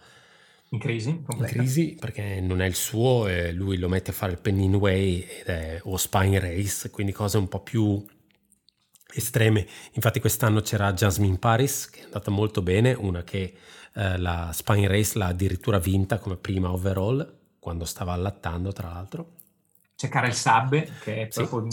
[0.73, 4.33] in crisi, in crisi perché non è il suo e lui lo mette a fare
[4.33, 8.05] il Pennin Way è, o Spine Race, quindi cose un po' più
[9.15, 9.67] estreme.
[9.93, 13.55] Infatti quest'anno c'era Jasmine Paris che è andata molto bene, una che
[13.95, 19.33] eh, la Spine Race l'ha addirittura vinta come prima overall quando stava allattando, tra l'altro.
[19.97, 21.41] C'è Karel Sabbe, che è sì.
[21.41, 21.69] proprio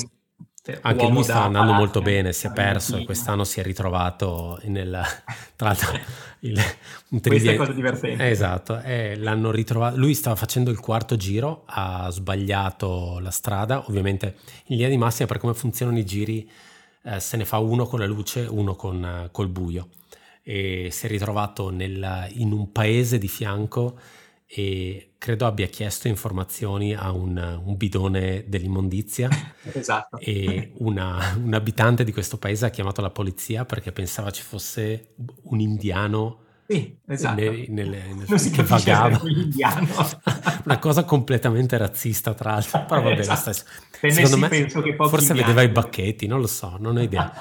[0.82, 5.02] anche lui sta andando molto bene, si è perso e quest'anno si è ritrovato nel,
[5.56, 5.98] tra l'altro
[6.42, 6.60] il,
[7.10, 8.30] un trivia, Questa è cosa divertente.
[8.30, 14.36] Esatto, eh, l'hanno ritrovato, lui stava facendo il quarto giro, ha sbagliato la strada, ovviamente
[14.66, 16.50] in linea di massima per come funzionano i giri
[17.04, 19.88] eh, se ne fa uno con la luce, uno con, col buio
[20.50, 24.00] e si è ritrovato nel, in un paese di fianco
[24.46, 29.28] e credo abbia chiesto informazioni a un, un bidone dell'immondizia
[29.74, 30.18] esatto.
[30.20, 35.16] e una, un abitante di questo paese ha chiamato la polizia perché pensava ci fosse
[35.44, 37.42] un indiano sì, esatto.
[37.42, 39.22] nelle, nelle, nelle, che vagava
[40.64, 43.52] una cosa completamente razzista tra l'altro però va bene esatto.
[43.52, 47.34] secondo me forse vedeva i bacchetti non lo so non ho idea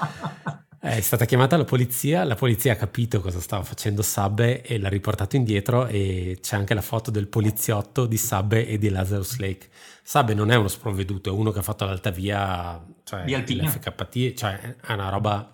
[0.87, 4.87] È stata chiamata la polizia, la polizia ha capito cosa stava facendo Sabbe e l'ha
[4.87, 9.67] riportato indietro e c'è anche la foto del poliziotto di Sabbe e di Lazarus Lake.
[10.01, 14.77] Sabbe non è uno sprovveduto, è uno che ha fatto l'alta via, cioè l'FKT, cioè
[14.79, 15.53] è una roba...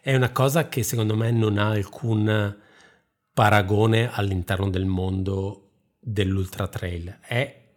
[0.00, 2.56] È una cosa che secondo me non ha alcun
[3.34, 5.68] paragone all'interno del mondo
[6.00, 7.18] dell'ultra trail.
[7.20, 7.72] È,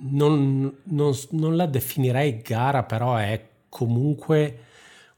[0.00, 4.66] non, non, non la definirei gara, però è comunque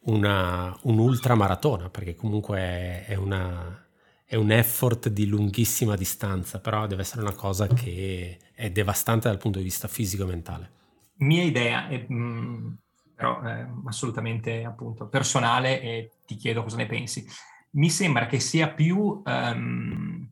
[0.04, 3.86] una, un'ultramaratona, perché comunque è, una,
[4.24, 9.38] è, un effort di lunghissima distanza, però deve essere una cosa che è devastante dal
[9.38, 10.70] punto di vista fisico e mentale.
[11.16, 12.72] Mia idea, è, mm,
[13.14, 17.26] però è assolutamente appunto personale e ti chiedo cosa ne pensi.
[17.70, 20.28] Mi sembra che sia più um,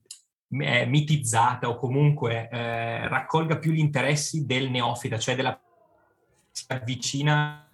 [0.49, 5.59] mitizzata o comunque eh, raccolga più gli interessi del neofita, cioè della
[6.51, 7.67] si avvicina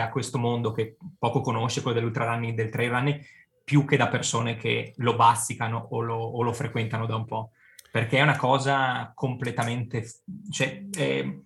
[0.00, 3.20] a questo mondo che poco conosce, quello dell'ultrarunning e del trail running,
[3.64, 7.50] più che da persone che lo bazzicano o lo, o lo frequentano da un po'.
[7.90, 10.04] Perché è una cosa completamente...
[10.50, 11.42] Cioè, eh,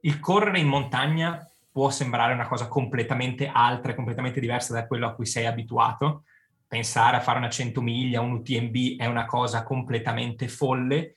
[0.00, 5.14] il correre in montagna può sembrare una cosa completamente altra completamente diversa da quello a
[5.14, 6.24] cui sei abituato.
[6.66, 11.14] Pensare a fare una 100 miglia, un UTMB è una cosa completamente folle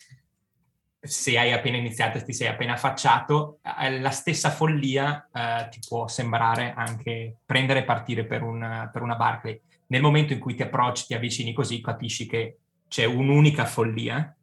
[1.01, 5.79] se hai appena iniziato e ti sei appena affacciato, eh, la stessa follia eh, ti
[5.87, 9.59] può sembrare anche prendere e partire per, un, per una Barclay.
[9.87, 14.35] Nel momento in cui ti approcci, ti avvicini così, capisci che c'è un'unica follia,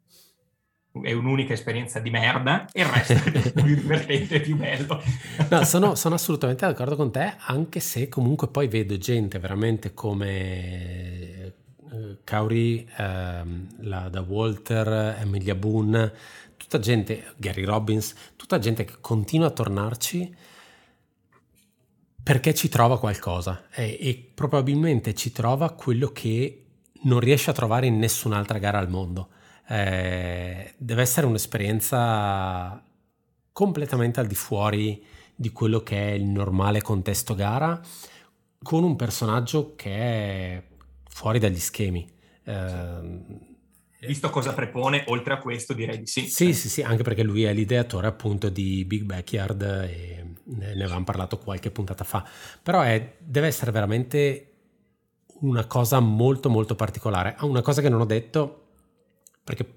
[1.03, 5.03] è un'unica esperienza di merda e il resto è più divertente e più bello.
[5.51, 11.53] No, sono, sono, assolutamente d'accordo con te, anche se comunque poi vedo gente veramente come
[11.79, 13.03] uh, Kauri, uh,
[13.81, 16.13] la, da Walter, Emilia Boone,
[16.67, 20.35] tutta gente, Gary Robbins, tutta gente che continua a tornarci
[22.21, 26.65] perché ci trova qualcosa e, e probabilmente ci trova quello che
[27.03, 29.29] non riesce a trovare in nessun'altra gara al mondo.
[29.69, 32.83] Eh, deve essere un'esperienza
[33.53, 35.05] completamente al di fuori
[35.37, 37.81] di quello che è il normale contesto gara,
[38.61, 40.63] con un personaggio che è
[41.09, 42.11] fuori dagli schemi.
[42.43, 43.55] Eh,
[44.07, 46.29] Visto cosa prepone, oltre a questo direi di sì.
[46.29, 51.05] Sì, sì, sì, anche perché lui è l'ideatore appunto di Big Backyard e ne avevamo
[51.05, 52.27] parlato qualche puntata fa.
[52.63, 54.53] Però è, deve essere veramente
[55.41, 57.35] una cosa molto molto particolare.
[57.37, 58.69] Ha una cosa che non ho detto,
[59.43, 59.75] perché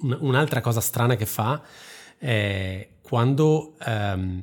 [0.00, 1.62] un'altra cosa strana che fa
[2.18, 4.42] è quando um,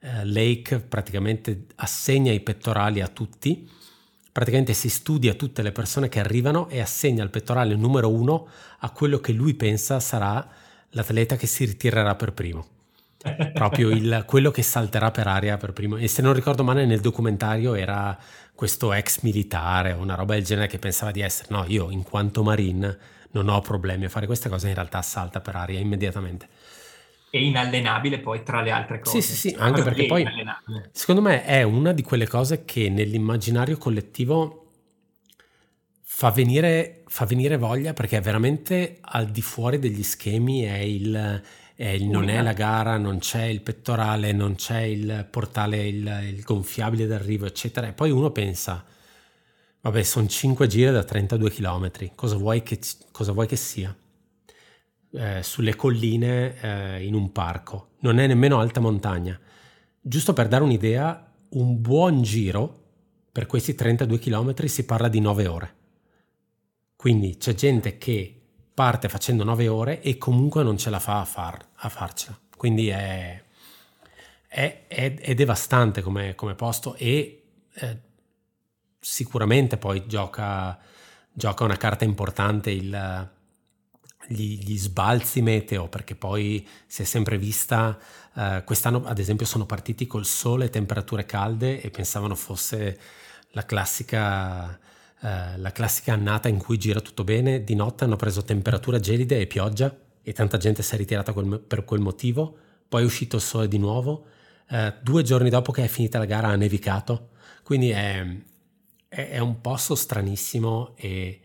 [0.00, 3.68] Lake praticamente assegna i pettorali a tutti
[4.32, 8.90] praticamente si studia tutte le persone che arrivano e assegna il pettorale numero uno a
[8.90, 10.48] quello che lui pensa sarà
[10.90, 12.66] l'atleta che si ritirerà per primo.
[13.52, 15.96] proprio il, quello che salterà per aria per primo.
[15.96, 18.18] E se non ricordo male nel documentario era
[18.54, 22.02] questo ex militare o una roba del genere che pensava di essere, no, io in
[22.02, 22.98] quanto marine
[23.32, 26.48] non ho problemi a fare queste cose, in realtà salta per aria immediatamente.
[27.34, 29.22] E inallenabile poi tra le altre cose.
[29.22, 30.22] Sì, sì, sì, anche perché poi
[30.90, 34.66] secondo me è una di quelle cose che nell'immaginario collettivo
[36.02, 41.42] fa venire, fa venire voglia perché veramente al di fuori degli schemi è il,
[41.74, 46.20] è il non è la gara, non c'è il pettorale, non c'è il portale, il,
[46.24, 47.88] il gonfiabile d'arrivo, eccetera.
[47.88, 48.84] E poi uno pensa,
[49.80, 52.78] vabbè, sono 5 giri da 32 km, cosa vuoi che,
[53.10, 53.96] cosa vuoi che sia?
[55.14, 59.38] Eh, sulle colline eh, in un parco, non è nemmeno alta montagna.
[60.00, 62.80] Giusto per dare un'idea, un buon giro
[63.30, 65.74] per questi 32 km si parla di 9 ore.
[66.96, 68.40] Quindi c'è gente che
[68.72, 72.38] parte facendo 9 ore e comunque non ce la fa a, far, a farcela.
[72.56, 73.42] Quindi è,
[74.46, 77.42] è, è, è devastante come, come, posto e
[77.74, 77.98] eh,
[78.98, 80.78] sicuramente poi gioca,
[81.32, 83.30] gioca, una carta importante il,
[84.32, 87.98] gli, gli, sbalzi meteo perché poi si è sempre vista,
[88.34, 92.98] eh, quest'anno ad esempio sono partiti col sole temperature calde e pensavano fosse
[93.50, 94.78] la classica
[95.24, 99.38] eh, la classica annata in cui gira tutto bene, di notte hanno preso temperatura gelide
[99.38, 102.56] e pioggia e tanta gente si è ritirata quel, per quel motivo,
[102.88, 104.26] poi è uscito il sole di nuovo,
[104.68, 107.30] uh, due giorni dopo che è finita la gara ha nevicato,
[107.62, 108.26] quindi è,
[109.06, 111.40] è, è un posto stranissimo e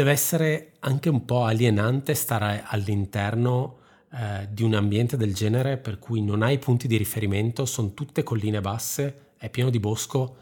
[0.00, 3.80] deve essere anche un po' alienante stare all'interno
[4.12, 8.22] eh, di un ambiente del genere per cui non hai punti di riferimento, sono tutte
[8.22, 10.36] colline basse, è pieno di bosco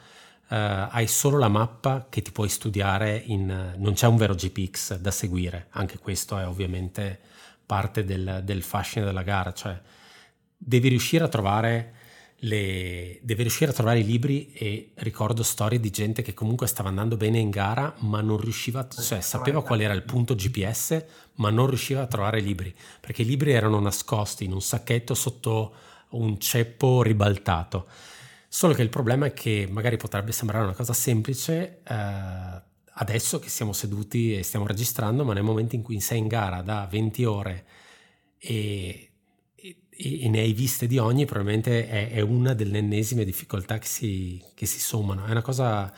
[0.49, 3.75] Uh, hai solo la mappa che ti puoi studiare in...
[3.77, 7.21] non c'è un vero GPX da seguire, anche questo è ovviamente
[7.67, 9.79] parte del, del fascino della gara, cioè
[10.57, 11.93] devi riuscire a trovare
[12.41, 13.19] le...
[13.23, 17.17] devi riuscire a trovare i libri e ricordo storie di gente che comunque stava andando
[17.17, 21.67] bene in gara ma non riusciva, cioè sapeva qual era il punto GPS ma non
[21.67, 25.75] riusciva a trovare i libri, perché i libri erano nascosti in un sacchetto sotto
[26.11, 27.87] un ceppo ribaltato.
[28.49, 32.63] Solo che il problema è che magari potrebbe sembrare una cosa semplice eh,
[33.01, 36.63] adesso che siamo seduti e stiamo registrando, ma nel momento in cui sei in gara
[36.63, 37.65] da 20 ore
[38.39, 39.08] e,
[39.99, 43.87] e, e ne hai viste di ogni, probabilmente è, è una delle ennesime difficoltà che
[43.87, 45.27] si, che si sommano.
[45.27, 45.93] È una, cosa,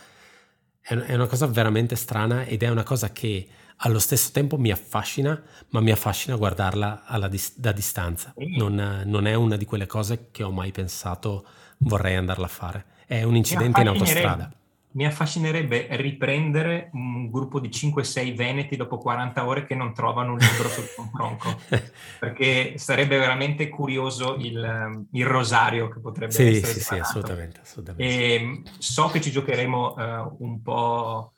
[0.81, 3.47] è una cosa veramente strana ed è una cosa che
[3.83, 5.39] allo stesso tempo mi affascina,
[5.69, 8.33] ma mi affascina guardarla dis- da distanza.
[8.35, 11.45] Non, non, è una di quelle cose che ho mai pensato
[11.79, 12.85] vorrei andarla a fare.
[13.05, 14.51] È un incidente in autostrada.
[14.93, 20.37] Mi affascinerebbe riprendere un gruppo di 5-6 veneti dopo 40 ore che non trovano un
[20.37, 21.59] libro sul confronto,
[22.19, 26.73] perché sarebbe veramente curioso il, il rosario che potrebbe sì, essere.
[26.73, 27.61] Sì, sì, assolutamente.
[27.61, 28.13] assolutamente.
[28.13, 31.33] E so che ci giocheremo uh, un po'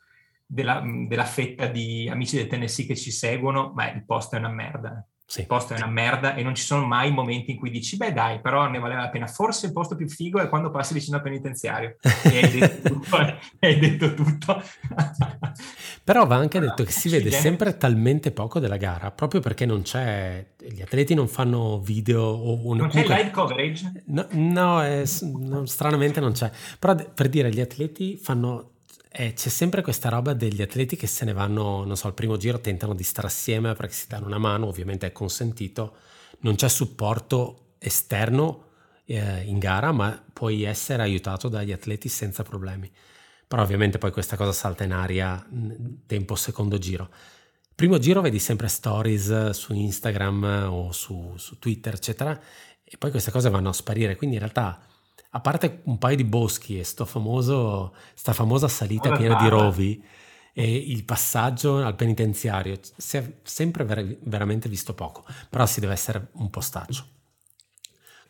[0.46, 4.50] della, della, fetta di amici del Tennessee che ci seguono, ma il posto è una
[4.50, 5.06] merda.
[5.26, 5.40] Sì.
[5.40, 8.12] Il posto è una merda e non ci sono mai momenti in cui dici, beh
[8.12, 9.26] dai, però ne valeva la pena.
[9.26, 11.96] Forse il posto più figo è quando passi vicino al penitenziario.
[12.02, 13.16] e hai detto tutto.
[13.60, 14.62] hai detto tutto.
[16.04, 19.82] però va anche detto che si vede sempre talmente poco della gara, proprio perché non
[19.82, 22.82] c'è, gli atleti non fanno video o una...
[22.82, 24.04] Non c'è live coverage?
[24.06, 26.50] No, no, è, no, stranamente non c'è.
[26.78, 28.73] Però per dire, gli atleti fanno
[29.16, 32.36] eh, c'è sempre questa roba degli atleti che se ne vanno, non so, al primo
[32.36, 35.96] giro tentano di stare assieme perché si danno una mano, ovviamente è consentito,
[36.40, 38.70] non c'è supporto esterno
[39.04, 42.90] eh, in gara, ma puoi essere aiutato dagli atleti senza problemi.
[43.46, 45.46] Però ovviamente poi questa cosa salta in aria
[46.06, 47.08] tempo secondo giro.
[47.72, 52.40] Primo giro vedi sempre stories su Instagram o su, su Twitter, eccetera,
[52.82, 54.80] e poi queste cose vanno a sparire, quindi in realtà
[55.36, 59.48] a parte un paio di boschi e sto famoso, sta famosa salita oh, piena di
[59.48, 60.04] rovi
[60.52, 65.92] e il passaggio al penitenziario, si è sempre ver- veramente visto poco, però si deve
[65.92, 67.04] essere un po' staccio.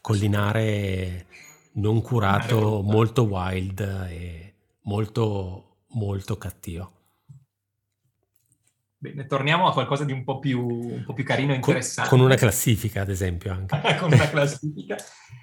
[0.00, 1.26] Collinare
[1.72, 6.90] non curato, molto wild e molto, molto cattivo.
[9.04, 12.08] Bene, torniamo a qualcosa di un po' più, un po più carino e interessante.
[12.08, 13.78] Con, con una classifica, ad esempio, anche.
[14.00, 14.96] con una classifica.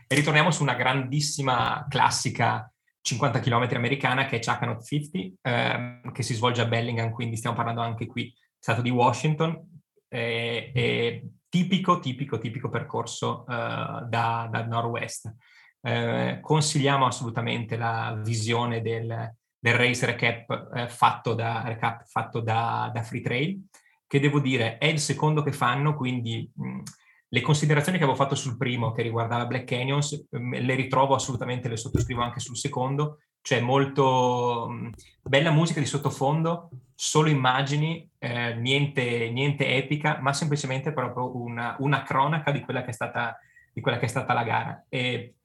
[0.08, 6.24] E ritorniamo su una grandissima classica 50 km americana che è Chakanot 50, ehm, che
[6.24, 9.84] si svolge a Bellingham, quindi stiamo parlando anche qui, stato di Washington.
[10.08, 15.36] E, e tipico, tipico, tipico percorso uh, da, da nord-west.
[15.84, 22.90] Eh, consigliamo assolutamente la visione del, del race recap, eh, fatto, da, recap fatto da,
[22.92, 23.62] da Free Trail,
[24.08, 26.82] che devo dire è il secondo che fanno, quindi mh,
[27.28, 31.78] le considerazioni che avevo fatto sul primo, che riguardava Black Canyons, le ritrovo assolutamente, le
[31.78, 34.90] sottoscrivo anche sul secondo, cioè molto
[35.22, 42.04] bella musica di sottofondo, solo immagini, eh, niente, niente, epica, ma semplicemente proprio una, una
[42.04, 43.38] cronaca di quella, stata,
[43.72, 44.86] di quella, che è stata, la gara.
[44.90, 45.36] E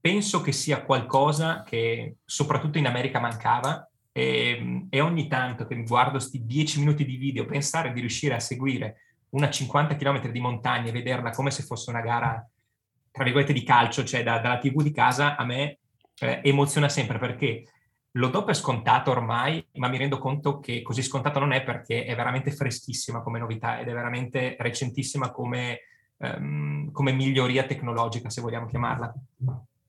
[0.00, 5.84] penso che sia qualcosa che soprattutto in America mancava e, e ogni tanto che mi
[5.84, 10.40] guardo questi dieci minuti di video, pensare di riuscire a seguire una 50 km di
[10.40, 12.44] montagna e vederla come se fosse una gara,
[13.10, 15.78] tra virgolette, di calcio, cioè da, dalla TV di casa, a me
[16.18, 17.64] eh, emoziona sempre perché
[18.14, 22.04] lo do per scontato ormai, ma mi rendo conto che così scontato non è perché
[22.04, 25.82] è veramente freschissima come novità ed è veramente recentissima come,
[26.16, 29.14] um, come miglioria tecnologica, se vogliamo chiamarla.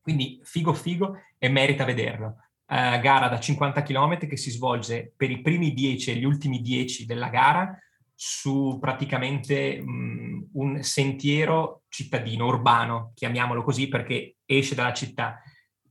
[0.01, 2.37] Quindi figo figo e merita vederlo.
[2.65, 6.61] Uh, gara da 50 km che si svolge per i primi 10 e gli ultimi
[6.61, 7.77] 10 della gara
[8.15, 15.41] su praticamente um, un sentiero cittadino, urbano, chiamiamolo così, perché esce dalla città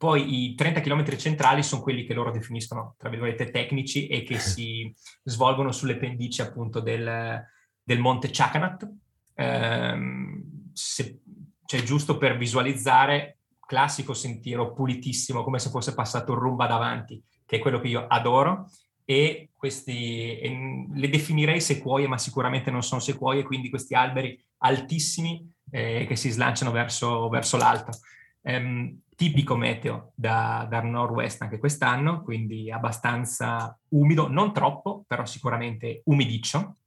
[0.01, 4.39] poi i 30 km centrali sono quelli che loro definiscono, tra virgolette, tecnici e che
[4.39, 4.91] si
[5.25, 7.45] svolgono sulle pendici appunto del,
[7.83, 8.91] del monte Chakanat.
[9.35, 11.21] Ehm, se,
[11.67, 13.40] cioè giusto per visualizzare,
[13.71, 18.69] classico sentiero pulitissimo, come se fosse passato rumba davanti, che è quello che io adoro,
[19.05, 25.49] e questi, e le definirei sequoie, ma sicuramente non sono sequoie, quindi questi alberi altissimi
[25.71, 27.93] eh, che si slanciano verso, verso l'alto.
[28.41, 36.03] Um, tipico meteo da, da nord-west anche quest'anno, quindi abbastanza umido, non troppo, però sicuramente
[36.07, 36.79] umidiccio.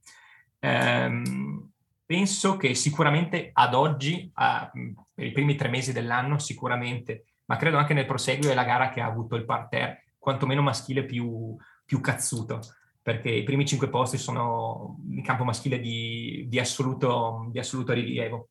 [0.60, 1.73] Um,
[2.14, 4.70] penso che sicuramente ad oggi, a,
[5.12, 8.90] per i primi tre mesi dell'anno, sicuramente, ma credo anche nel proseguio è la gara
[8.90, 12.60] che ha avuto il parterre, quantomeno maschile, più, più cazzuto
[13.02, 18.48] perché i primi cinque posti sono in campo maschile di, di, assoluto, di assoluto rilievo.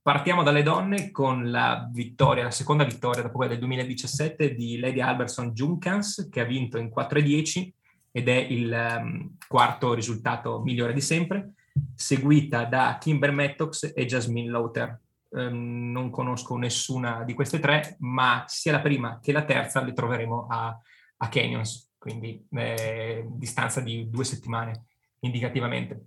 [0.00, 5.00] Partiamo dalle donne con la vittoria, la seconda vittoria dopo quella del 2017 di Lady
[5.00, 7.70] Alberson Junkans che ha vinto in 4-10
[8.12, 11.54] ed è il um, quarto risultato migliore di sempre,
[11.94, 15.00] seguita da Kimber Mattox e Jasmine Lauter.
[15.30, 19.92] Um, non conosco nessuna di queste tre, ma sia la prima che la terza le
[19.92, 20.76] troveremo a,
[21.18, 24.86] a Canyons, quindi eh, distanza di due settimane
[25.20, 26.06] indicativamente.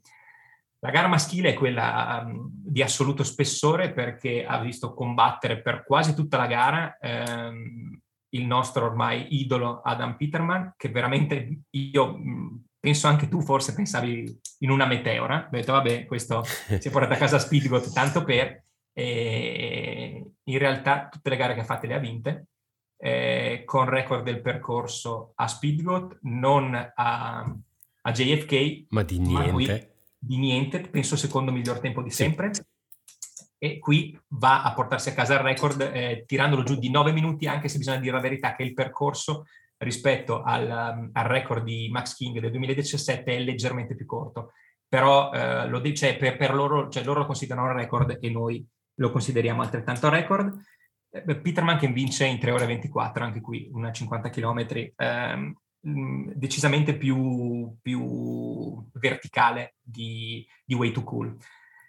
[0.79, 6.13] La gara maschile è quella um, di assoluto spessore perché ha visto combattere per quasi
[6.13, 7.97] tutta la gara um,
[8.33, 12.19] il nostro ormai idolo Adam Peterman, che veramente io
[12.83, 15.45] penso anche tu forse pensavi in una meteora.
[15.47, 18.61] Ho detto vabbè, questo si è portato a casa Speedgot tanto per...
[18.91, 22.47] E in realtà tutte le gare che ha fatte le ha vinte,
[22.97, 27.55] eh, con record del percorso a Speedgot, non a,
[28.01, 28.87] a JFK.
[28.89, 29.45] Ma di niente.
[29.45, 29.87] Ma qui,
[30.19, 32.51] di niente, penso secondo miglior tempo di sempre.
[33.57, 37.47] E qui va a portarsi a casa il record eh, tirandolo giù di 9 minuti,
[37.47, 39.45] anche se bisogna dire la verità che il percorso
[39.83, 44.51] rispetto al, um, al record di Max King del 2017 è leggermente più corto.
[44.87, 48.65] Però eh, lo dice per, per, loro, cioè loro lo considerano un record e noi
[48.95, 50.53] lo consideriamo altrettanto record.
[51.09, 54.91] Eh, Peterman che vince in 3 ore e 24, anche qui una 50 km.
[54.95, 55.55] Ehm,
[55.85, 61.35] Mm, decisamente più, più, verticale di, di Way to Cool.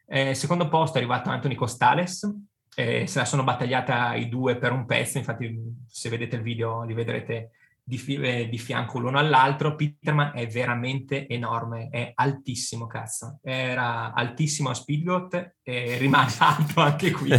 [0.07, 2.29] Eh, secondo posto è arrivato Anthony Costales,
[2.75, 6.83] eh, se la sono battagliata i due per un pezzo, infatti se vedete il video
[6.83, 7.51] li vedrete
[7.85, 9.77] di, fi- eh, di fianco l'uno all'altro.
[9.77, 13.39] Peterman è veramente enorme, è altissimo, cazzo.
[13.43, 17.31] Era altissimo a Speedgot e rimane alto anche qui.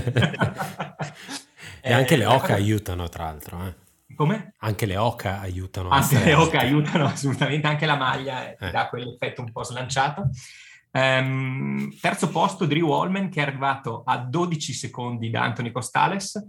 [1.82, 3.66] e anche le oca aiutano, tra l'altro.
[3.66, 3.84] Eh.
[4.16, 4.54] Come?
[4.60, 5.90] Anche le oca aiutano.
[5.90, 8.72] Anche le oca aiutano assolutamente, anche la maglia eh.
[8.72, 10.30] dà quell'effetto un po' slanciato.
[10.92, 16.42] Um, terzo posto Drew Allman che è arrivato a 12 secondi da Anthony Costales.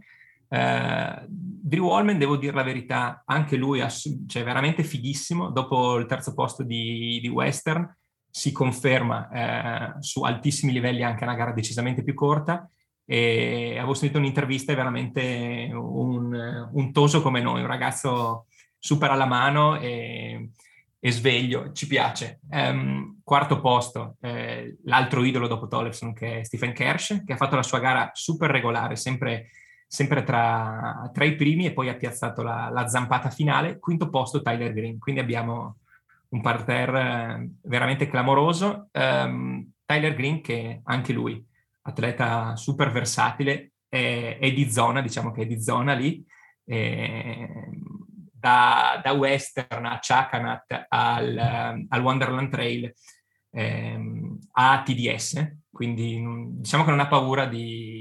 [0.49, 5.51] Uh, Drew Allman, devo dire la verità, anche lui è cioè, veramente fighissimo.
[5.51, 7.93] Dopo il terzo posto di, di Western
[8.31, 12.69] si conferma eh, su altissimi livelli anche una gara decisamente più corta
[13.09, 18.47] e avevo sentito un'intervista, è veramente un, un, toso come noi, un ragazzo
[18.79, 20.51] super alla mano e,
[20.99, 22.41] e sveglio, ci piace.
[22.51, 27.55] Um, quarto posto, eh, l'altro idolo dopo Tollefson che è Stephen Kersh, che ha fatto
[27.55, 29.51] la sua gara super regolare, sempre,
[29.87, 33.79] sempre tra, tra, i primi e poi ha piazzato la, la, zampata finale.
[33.79, 35.77] Quinto posto Tyler Green, quindi abbiamo
[36.31, 38.89] un parterre eh, veramente clamoroso.
[38.93, 41.45] Um, Tyler Green che anche lui
[41.83, 46.25] atleta super versatile, è, è, di zona, diciamo che è di zona lì,
[46.65, 47.47] da,
[49.03, 52.93] da, Western a Chakanat al, al Wonderland Trail.
[53.53, 56.21] ehm, ha TDS, quindi
[56.59, 57.96] diciamo che non ha paura di,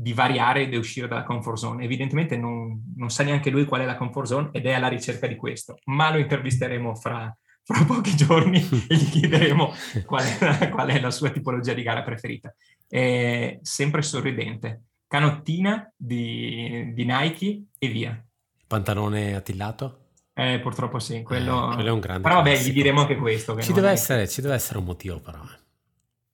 [0.00, 1.84] di variare e di uscire dalla comfort zone.
[1.84, 5.26] Evidentemente non, non, sa neanche lui qual è la comfort zone ed è alla ricerca
[5.26, 9.74] di questo, ma lo intervisteremo fra, fra pochi giorni e gli chiederemo
[10.06, 12.54] qual è, la, qual è, la, sua tipologia di gara preferita.
[12.88, 18.24] È sempre sorridente, canottina di, di Nike e via.
[18.66, 20.12] Pantalone attillato?
[20.32, 21.72] Eh, purtroppo sì, quello...
[21.72, 22.70] Eh, quello è un grande Però vabbè, classico.
[22.70, 23.60] gli diremo anche questo.
[23.60, 23.92] Ci deve, è...
[23.92, 25.40] essere, ci deve, essere, un motivo però.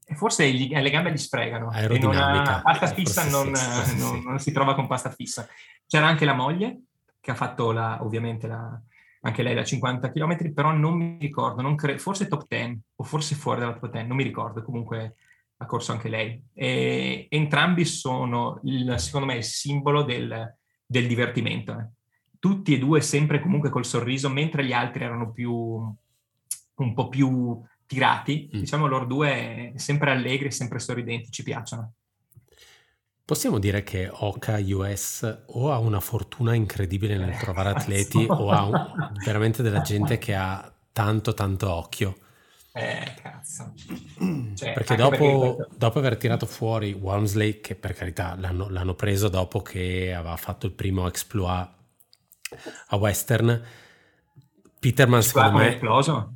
[0.06, 0.12] Eh.
[0.12, 1.68] E forse gli, le gambe gli sfregano.
[1.68, 2.58] Aerodinamica.
[2.58, 4.22] Ha, pasta fissa non, sì, non, sì.
[4.24, 5.48] non, si trova con pasta fissa.
[5.86, 6.82] C'era anche la moglie,
[7.20, 8.80] che ha fatto la, ovviamente la,
[9.22, 13.04] anche lei da 50 km, però non mi ricordo, non cre- forse top 10 o
[13.04, 15.16] forse fuori dalla top 10, non mi ricordo, comunque
[15.56, 16.40] ha corso anche lei.
[16.54, 21.72] E entrambi sono, il, secondo me, il simbolo del, del divertimento.
[21.72, 21.88] Eh.
[22.38, 27.60] Tutti e due sempre comunque col sorriso, mentre gli altri erano più, un po' più
[27.86, 28.58] tirati, mm.
[28.58, 31.92] diciamo loro due sempre allegri, sempre sorridenti, ci piacciono.
[33.24, 38.64] Possiamo dire che Oka US o ha una fortuna incredibile nel trovare atleti o ha
[38.64, 42.18] un, veramente della gente che ha tanto tanto occhio.
[42.72, 43.72] Eh, cazzo.
[44.56, 49.28] Cioè, perché, dopo, perché dopo, aver tirato fuori Walmsley, che per carità l'hanno, l'hanno, preso
[49.28, 51.68] dopo che aveva fatto il primo exploit
[52.88, 53.62] a Western,
[54.78, 55.74] Peterman secondo me...
[55.74, 56.35] esploso?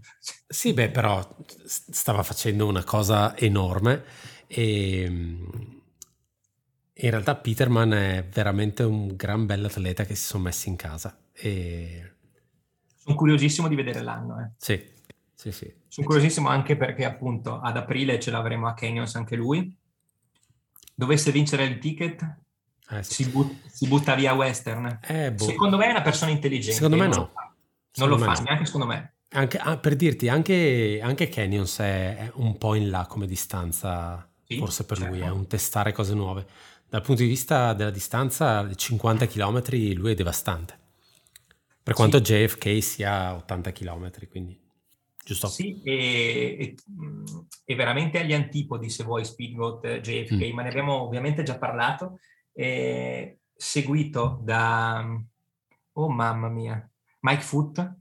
[0.53, 1.25] Sì, beh, però
[1.65, 4.03] stava facendo una cosa enorme
[4.49, 11.17] e in realtà Peterman è veramente un gran bell'atleta che si sono messi in casa.
[11.33, 12.15] E...
[12.97, 14.41] Sono curiosissimo di vedere l'anno.
[14.41, 14.51] Eh.
[14.57, 14.85] Sì,
[15.37, 15.73] sì, sì.
[15.87, 19.73] Sono curiosissimo anche perché appunto ad aprile ce l'avremo a Canyons anche lui.
[20.93, 22.39] Dovesse vincere il ticket,
[22.91, 23.23] eh, sì.
[23.23, 24.99] si, but- si, butta via Western.
[25.05, 25.45] Eh, boh.
[25.45, 26.75] Secondo me è una persona intelligente.
[26.75, 27.15] Secondo me no.
[27.15, 29.15] Non lo fa, non lo fa neanche secondo me.
[29.33, 34.29] Anche, ah, per dirti, anche, anche Canyons è, è, un po' in là come distanza,
[34.45, 35.15] sì, forse per certo.
[35.15, 36.47] lui, è un testare cose nuove
[36.91, 39.63] dal punto di vista della distanza, 50 km
[39.95, 40.79] lui è devastante.
[41.85, 42.35] Per quanto sì.
[42.35, 44.61] JFK sia 80 km, quindi
[45.25, 45.47] giusto?
[45.47, 46.75] Sì, e, e,
[47.65, 50.53] e, veramente agli antipodi, se vuoi, Speedgoat, JFK, mm.
[50.53, 52.19] ma ne abbiamo ovviamente già parlato,
[52.53, 55.17] eh, seguito da,
[55.93, 56.91] oh mamma mia,
[57.21, 57.99] Mike Foot,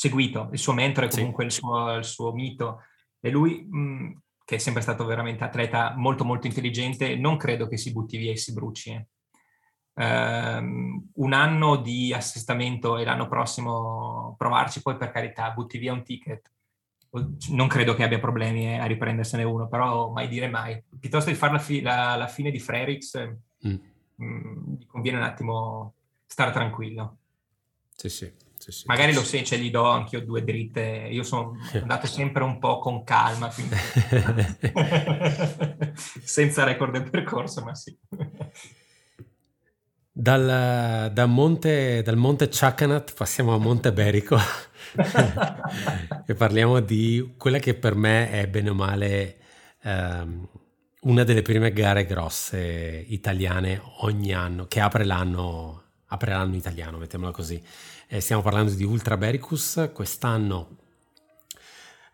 [0.00, 1.48] seguito, il suo mentore, comunque sì.
[1.48, 2.84] il, suo, il, suo, mito,
[3.20, 3.66] e lui...
[3.68, 8.16] Mh, che è sempre stato veramente atleta molto molto intelligente, non credo che si butti
[8.16, 8.90] via e si bruci.
[8.90, 9.06] Eh.
[10.02, 16.02] Um, un anno di assestamento e l'anno prossimo provarci, poi per carità butti via un
[16.02, 16.50] ticket.
[17.50, 20.82] Non credo che abbia problemi eh, a riprendersene uno, però mai dire mai.
[20.98, 23.24] Piuttosto di fare la, fi- la, la fine di Frerix,
[23.68, 23.74] mm.
[24.16, 25.94] mh, mm, conviene un attimo
[26.26, 27.18] stare tranquillo.
[27.94, 28.32] Sì, sì.
[28.60, 32.44] Sì, sì, Magari lo se ce li do anch'io due dritte, io sono andato sempre
[32.44, 33.74] un po' con calma, quindi...
[35.96, 37.96] senza record del percorso, ma sì.
[40.12, 44.36] Dal, da monte, dal monte Chakanat passiamo a Monte Berico
[46.26, 49.38] e parliamo di quella che per me è bene o male
[49.84, 50.46] um,
[51.02, 57.30] una delle prime gare grosse italiane ogni anno, che apre l'anno, apre l'anno italiano, mettiamola
[57.30, 57.62] così
[58.12, 60.78] eh, stiamo parlando di Ultra Bericus, quest'anno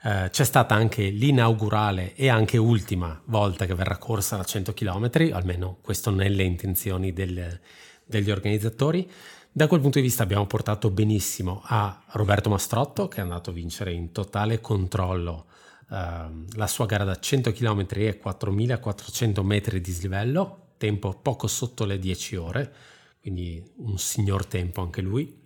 [0.02, 5.10] eh, c'è stata anche l'inaugurale e anche ultima volta che verrà corsa da 100 km,
[5.32, 7.58] almeno questo nelle intenzioni del,
[8.04, 9.10] degli organizzatori.
[9.50, 13.54] Da quel punto di vista abbiamo portato benissimo a Roberto Mastrotto che è andato a
[13.54, 15.46] vincere in totale controllo
[15.90, 21.86] eh, la sua gara da 100 km e 4400 metri di slivello, tempo poco sotto
[21.86, 22.74] le 10 ore,
[23.22, 25.44] quindi un signor tempo anche lui.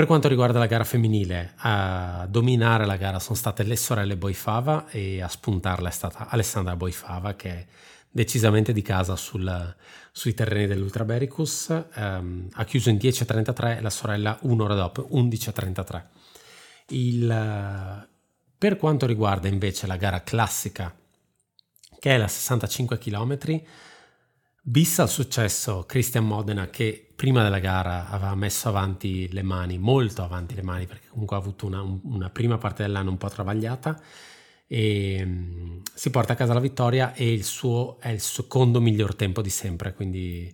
[0.00, 4.88] Per quanto riguarda la gara femminile, a dominare la gara sono state le sorelle Boifava
[4.88, 7.66] e a spuntarla è stata Alessandra Boifava che è
[8.10, 9.76] decisamente di casa sul,
[10.10, 11.84] sui terreni dell'Ultra Bericus.
[11.96, 16.02] Um, ha chiuso in 10.33 e la sorella un'ora dopo 11.33.
[16.88, 18.08] Il,
[18.56, 20.96] per quanto riguarda invece la gara classica,
[21.98, 23.38] che è la 65 km,
[24.62, 30.22] bis al successo Christian Modena che prima della gara aveva messo avanti le mani, molto
[30.22, 34.00] avanti le mani, perché comunque ha avuto una, una prima parte dell'anno un po' travagliata
[34.66, 39.14] e um, si porta a casa la vittoria e il suo è il secondo miglior
[39.16, 40.50] tempo di sempre, quindi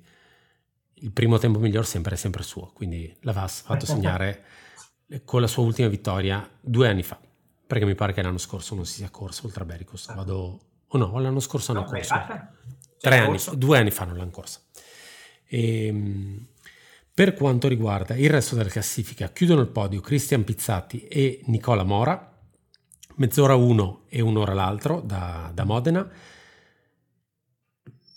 [0.94, 4.42] il primo tempo miglior sempre è sempre suo, quindi l'aveva fatto segnare
[5.24, 7.16] con la sua ultima vittoria due anni fa,
[7.64, 10.34] perché mi pare che l'anno scorso non si sia corso Ultra Bericus, vado...
[10.34, 12.26] o oh no, l'anno scorso hanno no, corso.
[12.98, 14.58] Tre anni, due anni fa non l'hanno corsa.
[15.46, 16.46] E, ehm,
[17.16, 22.38] per quanto riguarda il resto della classifica, chiudono il podio Cristian Pizzati e Nicola Mora.
[23.14, 26.06] mezz'ora uno e un'ora l'altro da, da Modena.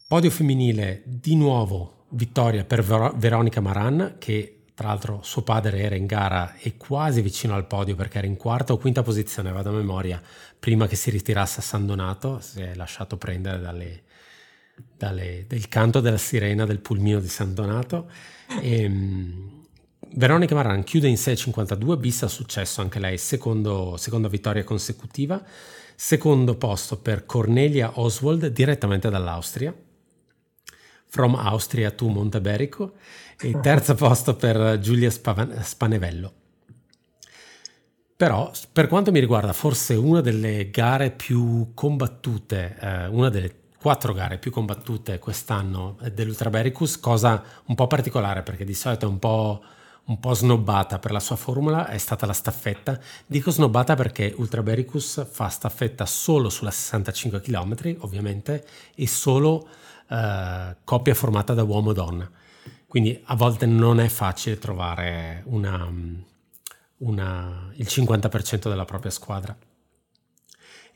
[0.06, 5.96] Podio femminile di nuovo vittoria per Ver- Veronica Maran che tra l'altro suo padre era
[5.96, 9.70] in gara e quasi vicino al podio perché era in quarta o quinta posizione, vado
[9.70, 10.22] a memoria,
[10.60, 14.04] prima che si ritirasse a San Donato, si è lasciato prendere dalle,
[14.98, 18.10] dalle, del canto della sirena del pulmino di San Donato.
[18.62, 19.50] E, um,
[20.14, 25.44] Veronica Maran chiude in 6,52, bis ha successo anche lei, secondo, seconda vittoria consecutiva.
[25.96, 29.76] Secondo posto per Cornelia Oswald direttamente dall'Austria,
[31.08, 32.94] From Austria to Monteberico
[33.38, 36.34] e terzo posto per Giulia Spanevello.
[38.16, 44.14] Però, per quanto mi riguarda, forse una delle gare più combattute, eh, una delle quattro
[44.14, 49.64] gare più combattute quest'anno dell'Ultrabericus, cosa un po' particolare perché di solito è un po',
[50.06, 53.00] un po' snobbata per la sua formula, è stata la staffetta.
[53.26, 59.68] Dico snobbata perché Ultrabericus fa staffetta solo sulla 65 km, ovviamente, e solo
[60.10, 62.30] eh, coppia formata da uomo-donna.
[62.86, 65.88] Quindi a volte non è facile trovare una,
[66.98, 69.56] una, il 50% della propria squadra.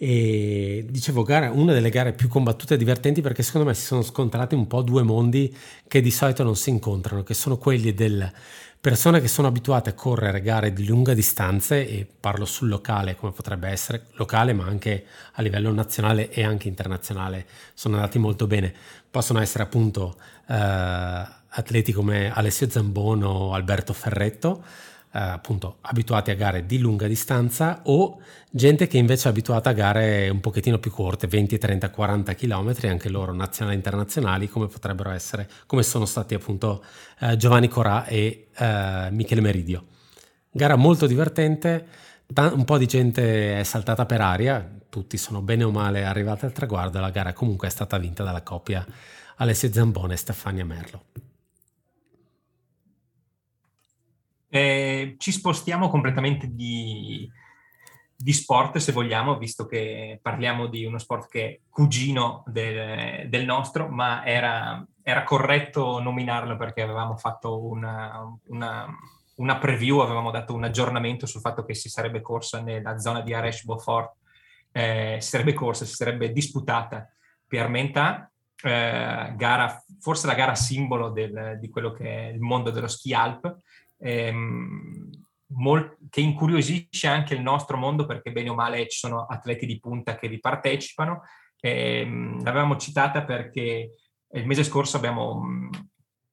[0.05, 4.01] E dicevo, gara, una delle gare più combattute e divertenti perché secondo me si sono
[4.01, 5.55] scontrati un po' due mondi
[5.87, 8.33] che di solito non si incontrano, che sono quelli delle
[8.81, 13.31] persone che sono abituate a correre gare di lunga distanza e parlo sul locale come
[13.31, 15.05] potrebbe essere locale ma anche
[15.35, 18.73] a livello nazionale e anche internazionale sono andati molto bene.
[19.09, 20.17] Possono essere appunto
[20.49, 24.65] eh, atleti come Alessio Zambono o Alberto Ferretto,
[25.19, 28.19] appunto abituati a gare di lunga distanza o
[28.49, 32.75] gente che invece è abituata a gare un pochettino più corte, 20, 30, 40 km,
[32.83, 36.83] anche loro nazionali e internazionali, come potrebbero essere, come sono stati appunto
[37.19, 39.85] eh, Giovanni Corà e eh, Michele Meridio.
[40.49, 41.85] Gara molto divertente,
[42.35, 46.51] un po' di gente è saltata per aria, tutti sono bene o male arrivati al
[46.51, 48.85] traguardo, la gara comunque è stata vinta dalla coppia
[49.37, 51.32] Alessio Zambone e Stefania Merlo.
[54.55, 57.27] Eh, ci spostiamo completamente di,
[58.15, 63.45] di, sport, se vogliamo, visto che parliamo di uno sport che è cugino del, del
[63.45, 68.85] nostro, ma era, era, corretto nominarlo perché avevamo fatto una, una,
[69.37, 73.33] una, preview, avevamo dato un aggiornamento sul fatto che si sarebbe corsa nella zona di
[73.33, 74.17] Aresh Beaufort,
[74.71, 77.11] eh, si sarebbe corsa, si sarebbe disputata
[77.47, 78.31] per Mentà,
[78.61, 83.15] eh, gara, forse la gara simbolo del, di quello che è il mondo dello ski
[83.15, 83.61] alp,
[84.03, 85.09] ehm,
[85.55, 89.79] mol- che incuriosisce anche il nostro mondo perché bene o male ci sono atleti di
[89.79, 91.21] punta che vi partecipano.
[91.59, 93.97] Ehm, l'avevamo citata perché
[94.33, 95.69] il mese scorso abbiamo mh,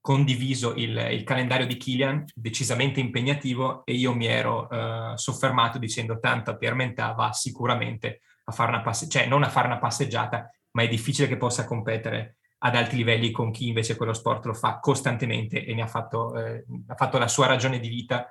[0.00, 6.18] condiviso il, il, calendario di Kilian, decisamente impegnativo, e io mi ero uh, soffermato dicendo
[6.18, 10.50] tanto a Piermentà va sicuramente a fare una passeggiata, cioè non a fare una passeggiata,
[10.72, 14.54] ma è difficile che possa competere ad alti livelli con chi invece quello sport lo
[14.54, 18.28] fa costantemente e ne ha fatto, eh, ha fatto la sua ragione di vita.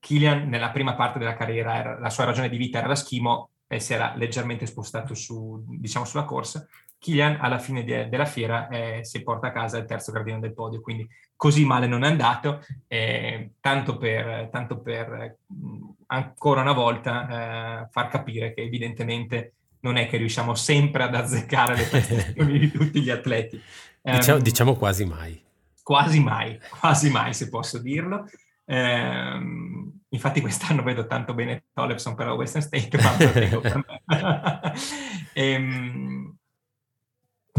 [0.00, 3.50] Kilian nella prima parte della carriera era, la sua ragione di vita era la schimo
[3.66, 6.66] e si era leggermente spostato su, diciamo, sulla corsa.
[6.98, 10.54] Kilian alla fine de, della fiera eh, si porta a casa il terzo gradino del
[10.54, 15.36] podio, quindi così male non è andato, eh, tanto, per, tanto per
[16.06, 21.76] ancora una volta eh, far capire che evidentemente non è che riusciamo sempre ad azzeccare
[21.76, 23.60] le prestazioni di tutti gli atleti.
[24.00, 25.42] Diciamo, um, diciamo, quasi mai.
[25.82, 28.26] Quasi mai, quasi mai se posso dirlo.
[28.64, 33.84] Um, infatti quest'anno vedo tanto bene Tolepson per la Western State quanto per
[35.34, 35.56] me.
[35.56, 36.36] um,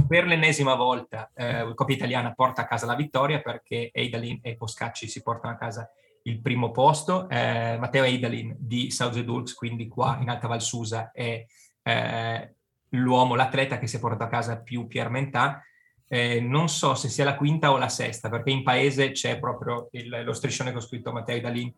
[0.07, 5.07] per l'ennesima volta eh, Copia Italiana porta a casa la vittoria perché Eidalin e Poscacci
[5.07, 5.91] si portano a casa
[6.23, 7.29] il primo posto.
[7.29, 11.45] Eh, Matteo Eidalin di Sauze Dulks, quindi qua in Alta Valsusa, è
[11.83, 12.53] eh,
[12.89, 15.63] l'uomo, l'atleta che si è portato a casa più Pierre Mentà,
[16.07, 19.89] eh, non so se sia la quinta o la sesta, perché in paese c'è proprio
[19.91, 21.71] il, lo striscione che ho scritto Matteo Dalin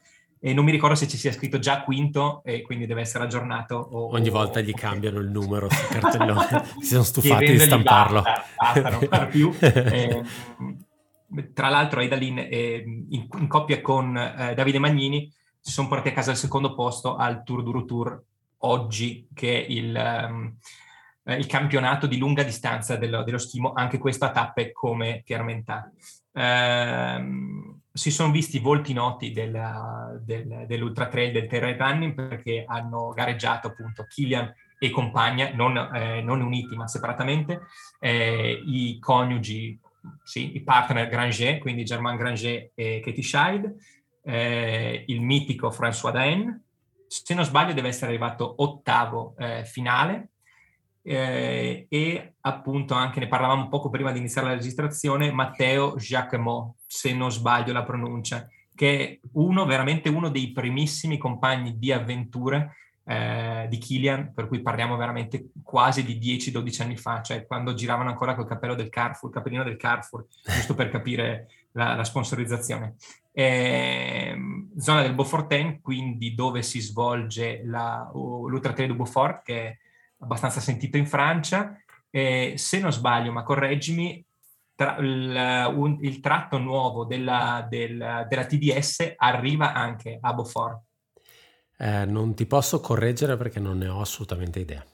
[0.44, 3.76] e non mi ricordo se ci sia scritto già quinto e quindi deve essere aggiornato.
[3.76, 4.90] O, Ogni volta gli okay.
[4.90, 8.22] cambiano il numero sul cartellone, si sono stufati di stamparlo.
[8.22, 9.54] Basta, basta, non più.
[9.60, 10.24] eh,
[11.54, 16.14] tra l'altro Aidalin eh, in, in, coppia con eh, Davide Magnini si sono portati a
[16.14, 18.24] casa il secondo posto al Tour Duro Tour
[18.62, 19.96] oggi che è il,
[20.30, 20.58] um,
[21.26, 25.92] il campionato di lunga distanza dello, dello, schimo, anche questo a tappe come Piermentà.
[26.34, 33.10] Uh, si sono visti volti noti della, del, dell'Ultra Trail del Terra Running perché hanno
[33.10, 37.68] gareggiato appunto Kilian e compagna, non, eh, non uniti ma separatamente,
[38.00, 39.80] eh, i coniugi,
[40.24, 43.76] sì, i partner Granger, quindi Germain Granger e Katie Scheid,
[44.24, 46.64] eh, il mitico François Daen,
[47.12, 50.30] se non sbaglio deve essere arrivato ottavo eh, finale
[51.02, 57.14] eh, e appunto anche ne parlavamo poco prima di iniziare la registrazione, Matteo Jacquemot, se
[57.14, 63.66] non sbaglio la pronuncia, che è uno, veramente uno dei primissimi compagni di avventure eh,
[63.70, 68.36] di Kilian, per cui parliamo veramente quasi di 10-12 anni fa, cioè quando giravano ancora
[68.36, 72.96] col cappello del Carrefour, il cappellino del Carrefour, giusto per capire la, la sponsorizzazione.
[73.34, 74.36] Eh,
[74.78, 79.78] zona del Beaufortin, quindi dove si svolge la, l'Ultra Trail du Beaufort, che è
[80.20, 81.78] abbastanza sentito in Francia.
[82.10, 84.24] Eh, se non sbaglio, ma correggimi,
[84.76, 90.82] tra, il, un, il, tratto nuovo della, del, della TDS arriva anche a Beaufort.
[91.78, 94.86] Eh, non ti posso correggere perché non ne ho assolutamente idea.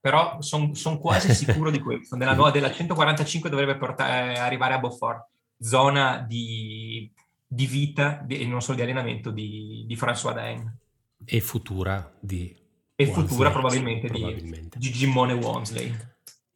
[0.00, 2.16] Però sono son quasi sicuro di questo.
[2.16, 5.28] Nella nuova della 145 dovrebbe portare, arrivare a Beaufort,
[5.58, 7.10] zona di,
[7.52, 10.78] di vita e non solo di allenamento di, di François Dain.
[11.22, 12.56] E futura di
[12.94, 14.78] e Wansley, futura probabilmente, probabilmente.
[14.78, 15.94] di Gimmone Wansley.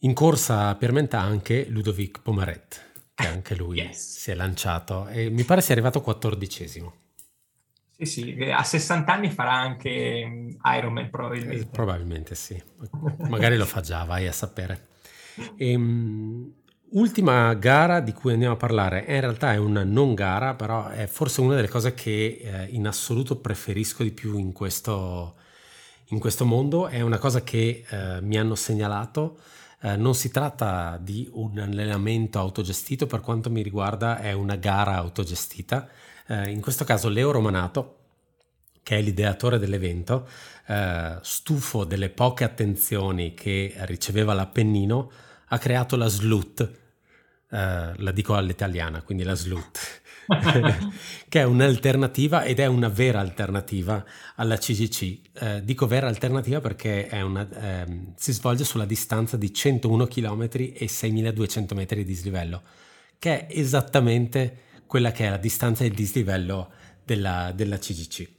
[0.00, 4.18] In corsa per Mentà anche Ludovic Pomaret, che anche lui yes.
[4.18, 6.94] si è lanciato e mi pare sia arrivato quattordicesimo.
[7.98, 11.62] Sì, sì, a 60 anni farà anche mm, Ironman probabilmente.
[11.62, 12.60] Eh, probabilmente sì,
[13.28, 14.88] magari lo fa già, vai a sapere.
[15.56, 16.52] E, um,
[16.96, 21.06] ultima gara di cui andiamo a parlare, in realtà è una non gara, però è
[21.06, 25.34] forse una delle cose che eh, in assoluto preferisco di più in questo,
[26.06, 29.38] in questo mondo, è una cosa che eh, mi hanno segnalato.
[29.82, 34.96] Eh, non si tratta di un allenamento autogestito, per quanto mi riguarda è una gara
[34.96, 35.88] autogestita.
[36.26, 37.98] Eh, in questo caso Leo Romanato,
[38.82, 40.26] che è l'ideatore dell'evento,
[40.66, 45.10] eh, stufo delle poche attenzioni che riceveva l'Appennino,
[45.48, 46.84] ha creato la SLUT,
[47.50, 49.78] eh, la dico all'italiana, quindi la SLUT,
[51.28, 54.04] che è un'alternativa ed è una vera alternativa
[54.34, 55.20] alla CGC.
[55.32, 60.88] Eh, dico vera alternativa perché una, eh, si svolge sulla distanza di 101 km e
[60.88, 62.62] 6200 metri di dislivello,
[63.18, 66.70] che è esattamente quella che è la distanza e il dislivello
[67.04, 68.35] della, della CGC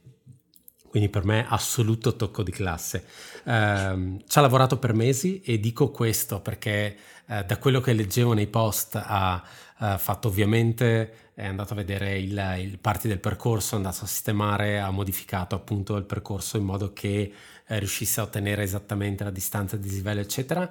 [0.88, 3.04] quindi per me assoluto tocco di classe.
[3.44, 6.96] Eh, ci ha lavorato per mesi e dico questo perché
[7.26, 9.42] eh, da quello che leggevo nei post ha,
[9.76, 14.08] ha fatto ovviamente, è andato a vedere il, il parti del percorso, è andato a
[14.08, 17.32] sistemare, ha modificato appunto il percorso in modo che
[17.66, 20.68] eh, riuscisse a ottenere esattamente la distanza di dislivello eccetera,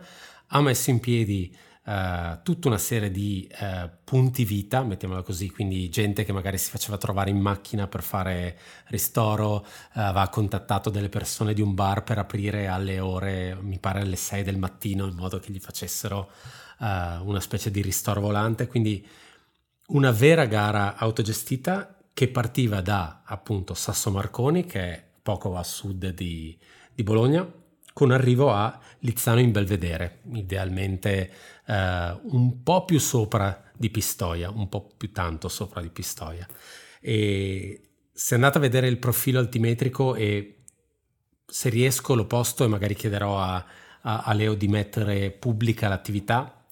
[0.47, 1.55] ha messo in piedi
[1.87, 6.69] Uh, tutta una serie di uh, punti vita, mettiamola così, quindi gente che magari si
[6.69, 12.03] faceva trovare in macchina per fare ristoro, uh, aveva contattato delle persone di un bar
[12.03, 16.29] per aprire alle ore, mi pare alle 6 del mattino, in modo che gli facessero
[16.79, 19.03] una specie di ristoro volante, quindi
[19.87, 26.09] una vera gara autogestita che partiva da appunto Sasso Marconi, che è poco a sud
[26.13, 26.55] di,
[26.93, 27.49] di Bologna,
[27.97, 31.31] con arrivo a Lizzano in Belvedere, idealmente
[31.67, 36.47] eh, un po' più sopra di Pistoia, un po' più tanto sopra di Pistoia.
[36.99, 37.81] E
[38.11, 40.63] se andate a vedere il profilo altimetrico e
[41.45, 43.65] se riesco lo posto e magari chiederò a,
[44.01, 46.65] a, a Leo di mettere pubblica l'attività,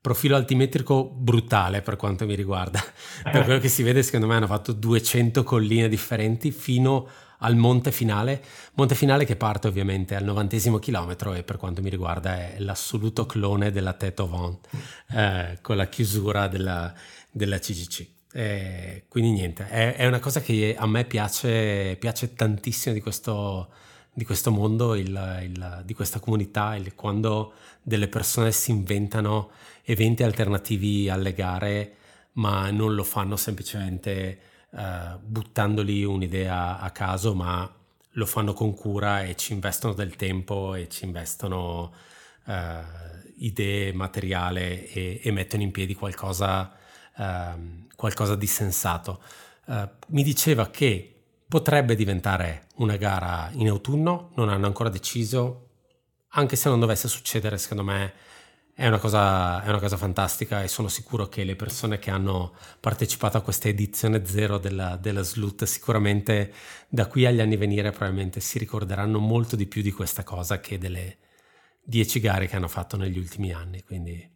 [0.00, 2.80] profilo altimetrico brutale per quanto mi riguarda.
[3.22, 7.08] per quello che si vede, secondo me hanno fatto 200 colline differenti fino
[7.42, 8.42] al monte finale,
[8.74, 13.26] monte finale che parte ovviamente al novantesimo chilometro e per quanto mi riguarda è l'assoluto
[13.26, 14.68] clone della Tête Vent
[15.10, 16.92] eh, con la chiusura della,
[17.30, 18.06] della CGC.
[18.34, 23.68] Eh, quindi niente, è, è, una cosa che a me piace, piace tantissimo di questo,
[24.12, 27.52] di questo mondo, il, il, di questa comunità, il, quando
[27.82, 29.50] delle persone si inventano
[29.82, 31.96] eventi alternativi alle gare,
[32.34, 34.38] ma non lo fanno semplicemente
[34.72, 37.70] buttandoli un'idea a caso, ma
[38.12, 41.92] lo fanno con cura e ci investono del tempo e ci investono
[42.44, 42.52] uh,
[43.36, 46.72] idee, materiale e, e, mettono in piedi qualcosa,
[47.16, 49.22] uh, qualcosa di sensato.
[49.66, 51.08] Uh, mi diceva che
[51.48, 55.68] potrebbe diventare una gara in autunno, non hanno ancora deciso,
[56.34, 58.12] anche se non dovesse succedere, secondo me
[58.74, 62.54] è una, cosa, è una cosa fantastica e sono sicuro che le persone che hanno
[62.80, 66.52] partecipato a questa edizione zero della, della SLUT sicuramente
[66.88, 70.78] da qui agli anni venire probabilmente si ricorderanno molto di più di questa cosa che
[70.78, 71.18] delle
[71.84, 73.82] dieci gare che hanno fatto negli ultimi anni.
[73.82, 74.28] Quindi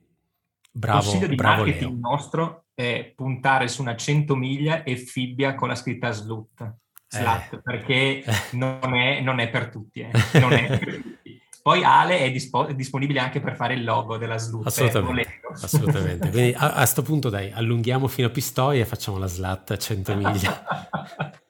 [0.70, 2.10] bravo, Il consiglio di bravo marketing Leo.
[2.10, 6.74] nostro è puntare su una 100 miglia e fibbia con la scritta SLUT.
[7.08, 7.62] Slat, eh.
[7.62, 10.00] perché non è, non è, per tutti.
[10.00, 10.10] Eh.
[10.38, 11.25] Non è per tutti.
[11.66, 14.68] Poi Ale è, dispo- disponibile anche per fare il logo della SLUT.
[14.68, 15.40] Assolutamente.
[15.50, 16.30] assolutamente.
[16.30, 20.14] Quindi a questo punto dai, allunghiamo fino a Pistoia e facciamo la slat a 100
[20.14, 20.64] miglia.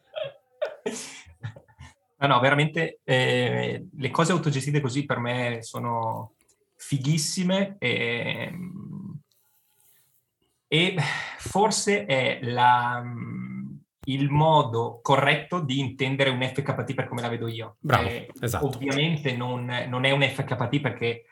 [2.18, 6.32] No, no, veramente eh, le cose autogestite così per me sono
[6.74, 8.50] fighissime e,
[10.66, 10.96] e
[11.36, 13.02] forse è la,
[14.06, 17.76] il modo corretto di intendere un FKT per come la vedo io.
[17.80, 18.66] Bravo, eh, esatto.
[18.66, 21.24] Ovviamente non, non, è un FKT perché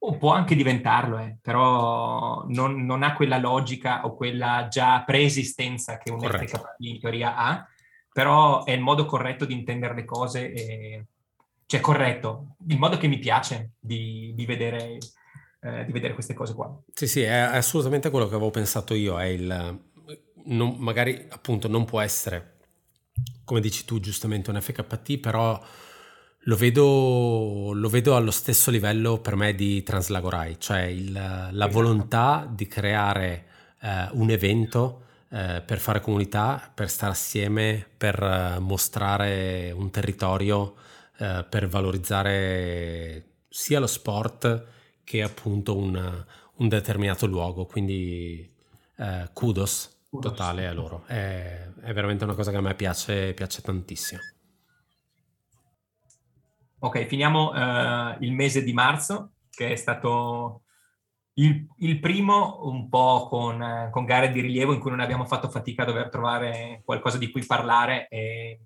[0.00, 5.98] o può anche diventarlo, eh, però non, non, ha quella logica o quella già preesistenza
[5.98, 6.58] che un Corretto.
[6.58, 7.66] FKT in teoria ha,
[8.12, 11.06] però è il modo corretto di intendere le cose, e,
[11.66, 14.98] cioè corretto, il modo che mi piace di, di vedere
[15.60, 16.72] eh, di vedere queste cose qua.
[16.92, 19.80] Sì, sì, è assolutamente quello che avevo pensato io, è il,
[20.48, 22.58] non, magari appunto non può essere,
[23.44, 25.60] come dici tu giustamente, un FKT, però
[26.42, 31.70] lo vedo, lo vedo, allo stesso livello per me di Translagorai, cioè il, la esatto.
[31.70, 33.46] volontà di creare
[33.80, 40.76] eh, un evento eh, per fare comunità, per stare assieme, per eh, mostrare un territorio,
[41.18, 44.66] eh, per valorizzare sia lo sport
[45.04, 47.66] che appunto un, un determinato luogo.
[47.66, 48.50] Quindi
[48.96, 51.04] eh, kudos, kudos totale a loro.
[51.06, 54.20] È, è, veramente una cosa che a me piace, piace tantissimo.
[56.80, 60.62] Ok, finiamo uh, il mese di marzo, che è stato
[61.34, 65.48] il, il primo un po' con, con, gare di rilievo in cui non abbiamo fatto
[65.48, 68.06] fatica a dover trovare qualcosa di cui parlare.
[68.08, 68.60] E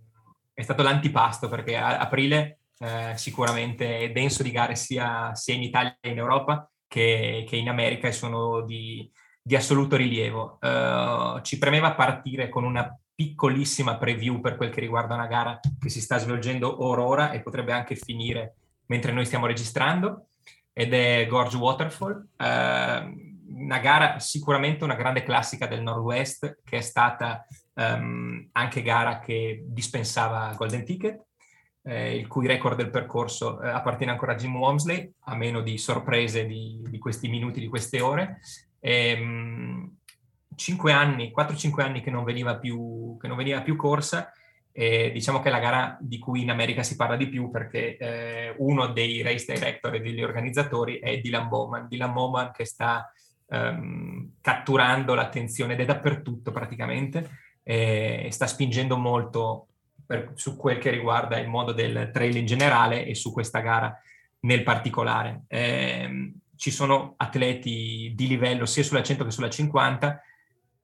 [0.52, 5.62] è stato l'antipasto perché a, aprile eh, sicuramente è denso di gare sia, sia, in
[5.62, 9.10] Italia che in Europa che, che in America e sono di,
[9.42, 10.58] di assoluto rilievo.
[10.60, 15.88] Uh, ci premeva partire con una piccolissima preview per quel che riguarda una gara che
[15.88, 18.56] si sta svolgendo ora ora e potrebbe anche finire
[18.86, 20.28] mentre noi stiamo registrando,
[20.72, 26.80] ed è Gorge Waterfall, eh, una gara sicuramente una grande classica del Nord-West che è
[26.80, 31.24] stata um, anche gara che dispensava Golden Ticket,
[31.84, 35.78] eh, il cui record del percorso eh, appartiene ancora a Jim Wamsley, a meno di
[35.78, 38.40] sorprese di, di questi minuti, di queste ore.
[38.84, 39.96] E, um,
[40.54, 44.32] 5 anni, 4-5 anni che non veniva più, non veniva più corsa.
[44.74, 47.96] E diciamo che è la gara di cui in America si parla di più perché
[47.98, 51.88] eh, uno dei race director e degli organizzatori è Dylan Bowman.
[51.88, 53.12] Dylan Bowman che sta
[53.46, 57.28] um, catturando l'attenzione ed è dappertutto praticamente
[57.62, 59.68] e sta spingendo molto
[60.06, 63.96] per, su quel che riguarda il mondo del trail in generale e su questa gara
[64.40, 65.42] nel particolare.
[65.48, 66.32] Eh,
[66.62, 70.22] ci sono atleti di livello sia sulla 100 che sulla 50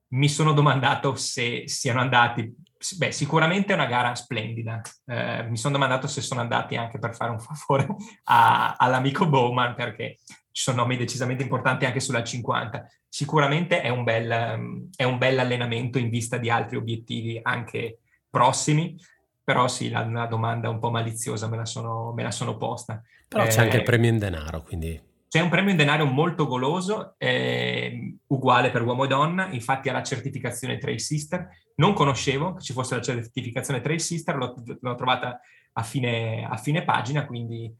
[0.08, 2.52] mi sono domandato se siano andati,
[2.96, 4.80] beh, sicuramente è una gara splendida.
[5.06, 7.86] Eh, mi sono domandato se sono andati anche per fare un favore
[8.24, 10.16] a, all'amico Bowman, perché
[10.50, 12.84] ci sono nomi decisamente importanti anche sulla 50.
[13.08, 18.98] Sicuramente è un bel, è un bel allenamento in vista di altri obiettivi anche prossimi.
[19.44, 23.00] Però sì, la, una domanda un po' maliziosa me la sono, me la sono posta.
[23.28, 26.46] Però eh, c'è anche il premio in denaro, quindi c'è un premio in denaro molto
[26.46, 31.48] goloso, eh, uguale per uomo e donna, infatti ha la certificazione Trail Sister.
[31.76, 35.38] Non conoscevo che ci fosse la certificazione Trail Sister, l'ho, l'ho trovata
[35.72, 37.70] a fine, a fine, pagina, quindi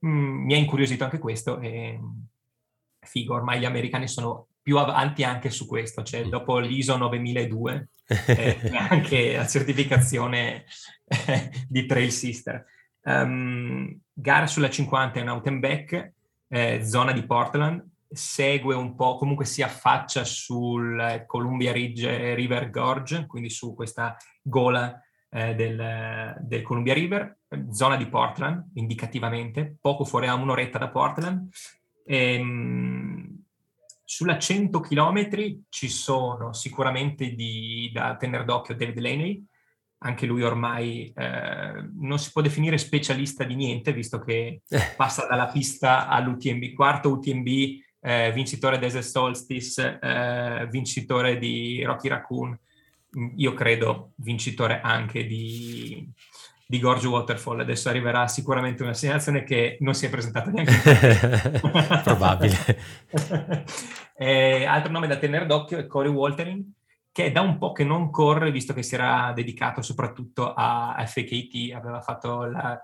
[0.00, 1.58] mh, mm, mi ha incuriosito anche questo.
[1.60, 1.98] E,
[3.00, 6.28] figo, ormai gli americani sono più avanti anche su questo, cioè mm.
[6.28, 7.88] dopo l'ISO 9002
[8.26, 10.66] eh, anche la certificazione
[11.06, 12.66] eh, di Trail Sister.
[13.00, 16.12] Um, gara sulla 50 è un out and back,
[16.48, 23.26] eh, zona di Portland, segue un po', comunque si affaccia sul Columbia Ridge River Gorge,
[23.26, 25.00] quindi su questa gola
[25.30, 27.38] eh, del, del, Columbia River,
[27.70, 31.48] zona di Portland, indicativamente, poco fuori a un'oretta da Portland.
[32.04, 33.42] E, ehm,
[34.04, 35.28] sulla 100 km
[35.68, 39.46] ci sono sicuramente di, da tenere d'occhio David Laney,
[39.98, 44.80] anche lui ormai eh, non si può definire specialista di niente, visto che eh.
[44.96, 47.46] passa dalla pista all'UTMB, quarto UTMB,
[48.00, 52.56] eh, vincitore Desert Solstice, eh, vincitore di Rocky Raccoon,
[53.18, 56.08] mm, io credo vincitore anche di,
[56.64, 57.60] di Gorge Waterfall.
[57.60, 61.60] Adesso arriverà sicuramente una segnalazione che non si è presentata neanche.
[62.04, 62.56] Probabile.
[64.20, 66.64] Eh, altro nome da tenere d'occhio è Corey Waltering,
[67.18, 71.04] che è da un po' che non corre, visto che si era dedicato soprattutto a
[71.04, 72.80] FKT, aveva fatto la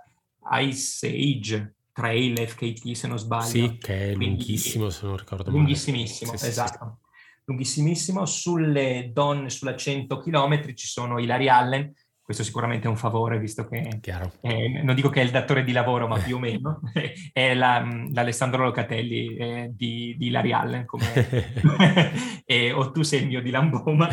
[0.58, 3.46] Ice Age Trail FKT, se non sbaglio.
[3.46, 5.56] Sì, che è Quindi, lunghissimo, se non ricordo male.
[5.56, 6.98] Lunghissimissimo, sì, esatto.
[7.12, 7.42] Sì, sì.
[7.44, 8.26] Lunghissimissimo.
[8.26, 11.92] Sulle donne, sulla 100 km, ci sono Hilary Allen,
[12.24, 14.00] questo sicuramente è un favore, visto che
[14.40, 16.80] eh, non dico che è il datore di lavoro, ma più o meno
[17.32, 21.04] è la, l'Alessandro Locatelli eh, di, di Larry Allen, come,
[22.46, 24.08] e, o tu sei il mio di Lamboma,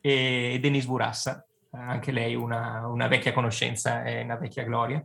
[0.00, 5.04] e Denis Burassa, anche lei una, una vecchia conoscenza e una vecchia gloria.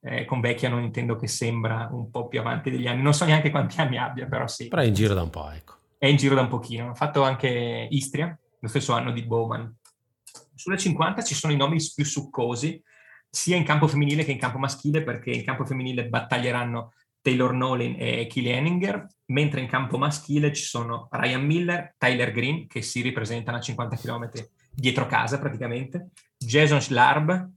[0.00, 3.24] Eh, con vecchia non intendo che sembra un po' più avanti degli anni, non so
[3.24, 4.66] neanche quanti anni abbia, però sì.
[4.66, 5.74] Però è in giro da un po', ecco.
[5.98, 6.90] È in giro da un pochino.
[6.90, 9.77] Ha fatto anche Istria, lo stesso anno di Bowman.
[10.58, 12.82] Sulle 50 ci sono i nomi più succosi,
[13.30, 17.94] sia in campo femminile che in campo maschile, perché in campo femminile battaglieranno Taylor Nolin
[17.96, 23.02] e Killy Henninger, mentre in campo maschile ci sono Ryan Miller, Tyler Green, che si
[23.02, 24.30] ripresentano a 50 km
[24.72, 27.50] dietro casa praticamente, Jason Schlarb,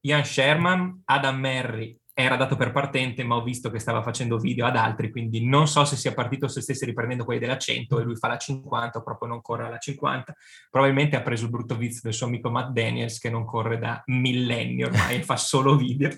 [0.00, 4.66] Ian Sherman, Adam Merry era dato per partente, ma ho visto che stava facendo video
[4.66, 8.02] ad altri, quindi non so se sia partito se stesse riprendendo quelli della 100 e
[8.04, 10.34] lui fa la 50 o proprio non corre alla 50.
[10.70, 14.02] Probabilmente ha preso il brutto vizio del suo amico Matt Daniels che non corre da
[14.06, 16.10] millenni ormai e fa solo video.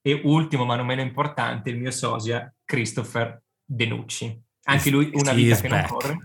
[0.00, 4.40] E ultimo, ma non meno importante, il mio sosia Christopher Denucci.
[4.64, 6.18] Anche lui una vita che non corre.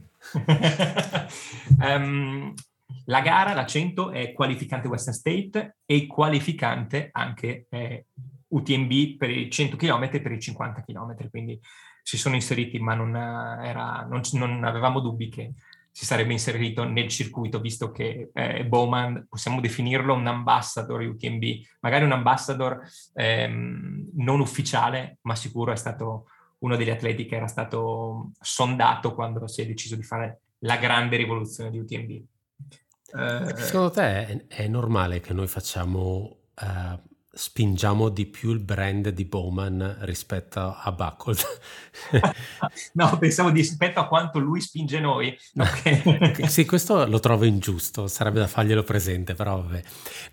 [1.80, 2.54] um,
[3.06, 8.06] la gara, la 100, è qualificante Western State e qualificante anche eh,
[8.50, 11.60] UTMB per i 100 km e per i 50 km, quindi
[12.02, 15.54] si sono inseriti, ma non, era, non, non avevamo dubbi che
[15.92, 21.44] si sarebbe inserito nel circuito, visto che eh, Bowman possiamo definirlo un ambassador UTMB,
[21.80, 22.82] magari un ambassador
[23.14, 26.28] ehm, non ufficiale, ma sicuro è stato
[26.60, 31.18] uno degli atleti che era stato sondato quando si è deciso di fare la grande
[31.18, 32.12] rivoluzione di UTMB.
[33.16, 37.07] Eh, Secondo te è, è, normale che noi facciamo uh,
[37.38, 41.38] spingiamo di più il brand di Bowman rispetto a Buckled.
[42.94, 45.38] no, pensavo di rispetto a quanto lui spinge noi.
[45.56, 46.48] Okay.
[46.50, 49.84] sì, questo lo trovo ingiusto, sarebbe da farglielo presente, però vabbè.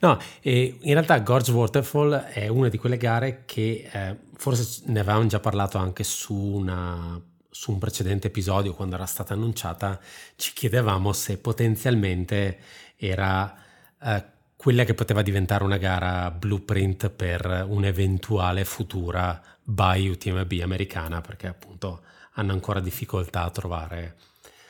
[0.00, 5.26] No, in realtà Gorge Waterfall è una di quelle gare che eh, forse ne avevamo
[5.26, 7.20] già parlato anche su una
[7.50, 10.00] su un precedente episodio quando era stata annunciata
[10.34, 12.58] ci chiedevamo se potenzialmente
[12.96, 13.54] era
[14.02, 14.24] eh,
[14.64, 22.00] quella che poteva diventare una gara blueprint per un'eventuale futura buy UTMB americana, perché appunto
[22.32, 24.16] hanno ancora difficoltà a trovare,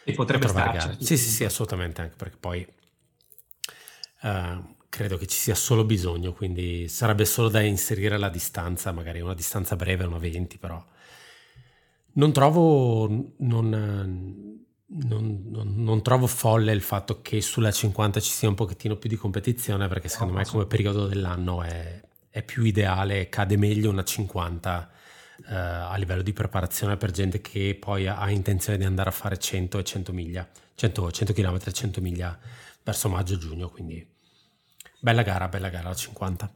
[0.03, 0.97] e potrebbe trovare gare.
[0.99, 2.67] Sì, sì, sì, assolutamente, anche perché poi
[4.23, 9.21] uh, credo che ci sia solo bisogno, quindi sarebbe solo da inserire la distanza, magari
[9.21, 10.85] una distanza breve, una 20, però
[12.15, 13.33] non trovo...
[13.37, 14.64] Non,
[15.03, 19.09] non, non, non, trovo folle il fatto che sulla 50 ci sia un pochettino più
[19.09, 22.01] di competizione perché secondo me come periodo dell'anno è,
[22.31, 24.91] è, più ideale, cade meglio una 50
[25.49, 29.13] eh, a livello di preparazione per gente che poi ha, ha, intenzione di andare a
[29.13, 32.39] fare 100 e 100 miglia, 100, 100 km e 100 miglia
[32.83, 34.07] verso maggio-giugno, quindi
[35.01, 36.53] bella gara, bella gara la 50.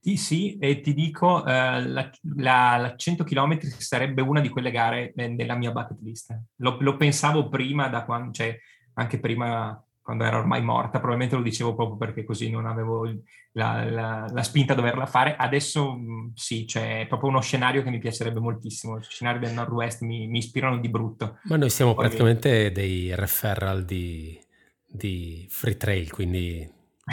[0.00, 4.70] Sì, sì, e ti dico, eh, la, la, la, 100 km sarebbe una di quelle
[4.70, 6.38] gare nella mia bucket list.
[6.56, 8.56] Lo, lo pensavo prima, da quando, cioè
[8.94, 13.06] anche prima quando era ormai morta, probabilmente lo dicevo proprio perché così non avevo
[13.52, 15.36] la, la, spinta a doverla fare.
[15.36, 18.96] Adesso mh, sì, cioè, proprio uno scenario che mi piacerebbe moltissimo.
[18.96, 21.40] I scenari del Nord-West mi, mi ispirano di brutto.
[21.42, 24.40] Ma noi siamo Poi praticamente dei referral di,
[24.86, 26.66] di free trail, quindi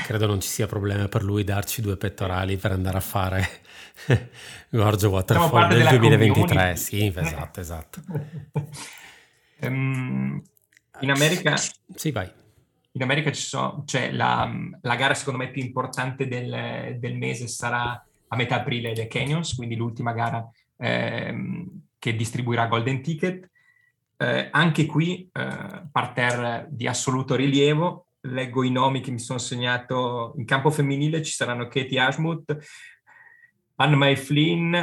[0.03, 3.47] credo non ci sia problema per lui darci due pettorali per andare a fare
[4.69, 6.45] Gorge Waterfall del 2023.
[6.45, 6.77] Community.
[6.77, 8.01] Sì, esatto, esatto.
[9.61, 10.41] um,
[10.99, 11.55] in America...
[11.95, 12.29] Sì, vai.
[12.91, 14.49] In America ci sono, cioè la,
[14.81, 19.53] la, gara secondo me più importante del, del, mese sarà a metà aprile The Canyons,
[19.55, 23.49] quindi l'ultima gara ehm, che distribuirà Golden Ticket.
[24.17, 30.33] Eh, anche qui eh, parterre di assoluto rilievo, leggo i nomi che mi sono segnato
[30.37, 32.57] in campo femminile, ci saranno Katie Ashmouth,
[33.75, 34.75] Anne Mae Flynn,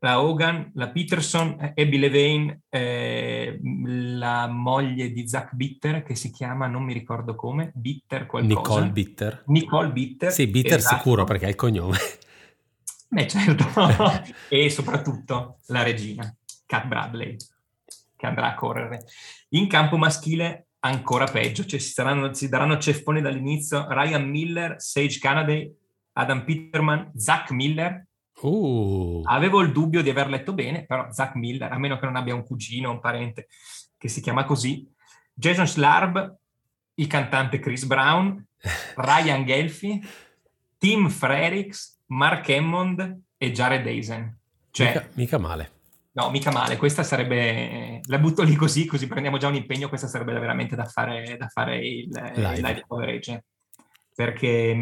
[0.00, 6.66] la Hogan, la Peterson, Abby Levine, eh, la moglie di Zach Bitter che si chiama,
[6.66, 8.60] non mi ricordo come, Bitter qualcosa.
[8.60, 9.42] Nicole Bitter.
[9.46, 10.30] Nicole Bitter.
[10.30, 10.96] Sì, Bitter esatto.
[10.96, 11.96] sicuro perché è il cognome.
[13.10, 13.64] Beh certo,
[14.48, 16.32] e soprattutto la regina,
[16.66, 17.36] Cat Bradley,
[18.16, 19.04] che andrà a correre.
[19.50, 25.18] In campo maschile ancora peggio, cioè si, saranno, si daranno ceffoni dall'inizio Ryan Miller, Sage
[25.18, 25.74] Canady,
[26.12, 28.06] Adam Peterman, Zach Miller.
[28.40, 29.22] Uh.
[29.24, 32.34] Avevo il dubbio di aver letto bene, però Zach Miller, a meno che non abbia
[32.34, 33.48] un cugino, un parente
[33.96, 34.88] che si chiama così,
[35.34, 36.36] Jason Schlarb,
[36.94, 38.44] il cantante Chris Brown,
[38.96, 40.00] Ryan Gelfi,
[40.78, 44.36] Tim Frerix, Mark Hammond e Jared Eisen.
[44.70, 45.77] Cioè, mica, mica male.
[46.18, 50.08] No, mica male, questa sarebbe, la butto lì così, così prendiamo già un impegno, questa
[50.08, 52.54] sarebbe veramente da fare, da fare il, live.
[52.54, 53.44] il live coverage,
[54.16, 54.76] perché,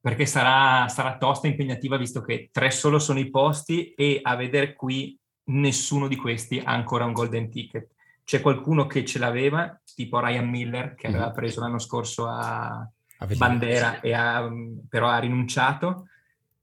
[0.00, 4.36] perché sarà, sarà tosta e impegnativa visto che tre solo sono i posti e a
[4.36, 5.18] vedere qui
[5.50, 7.88] nessuno di questi ha ancora un golden ticket.
[8.24, 11.34] C'è qualcuno che ce l'aveva, tipo Ryan Miller, che aveva mhm.
[11.34, 12.90] preso l'anno scorso a,
[13.36, 14.48] bandera, e ha,
[14.88, 16.06] però ha rinunciato.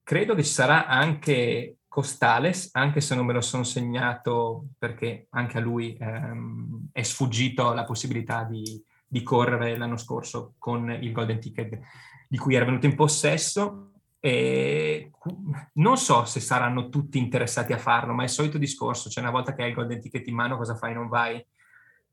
[0.02, 5.58] Credo che ci sarà anche Costales, anche se non me lo sono segnato perché anche
[5.58, 11.40] a lui ehm, è sfuggito la possibilità di, di correre l'anno scorso con il Golden
[11.40, 11.80] Ticket
[12.30, 13.94] di cui era venuto in possesso.
[14.20, 15.10] E
[15.74, 19.34] non so se saranno tutti interessati a farlo, ma è il solito discorso, cioè una
[19.34, 20.94] volta che hai il Golden Ticket in mano cosa fai?
[20.94, 21.44] Non vai?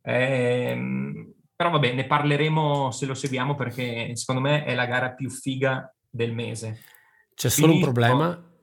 [0.00, 5.28] Ehm, però vabbè, ne parleremo se lo seguiamo perché secondo me è la gara più
[5.28, 6.80] figa del mese.
[7.34, 7.88] C'è solo Finito...
[7.88, 8.53] un problema,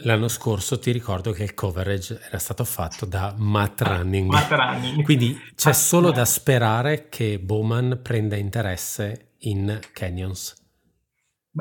[0.00, 4.30] L'anno scorso ti ricordo che il coverage era stato fatto da Matt ah, Running.
[4.30, 5.02] Matt Running.
[5.02, 10.54] Quindi c'è solo da sperare che Bowman prenda interesse in Canyons.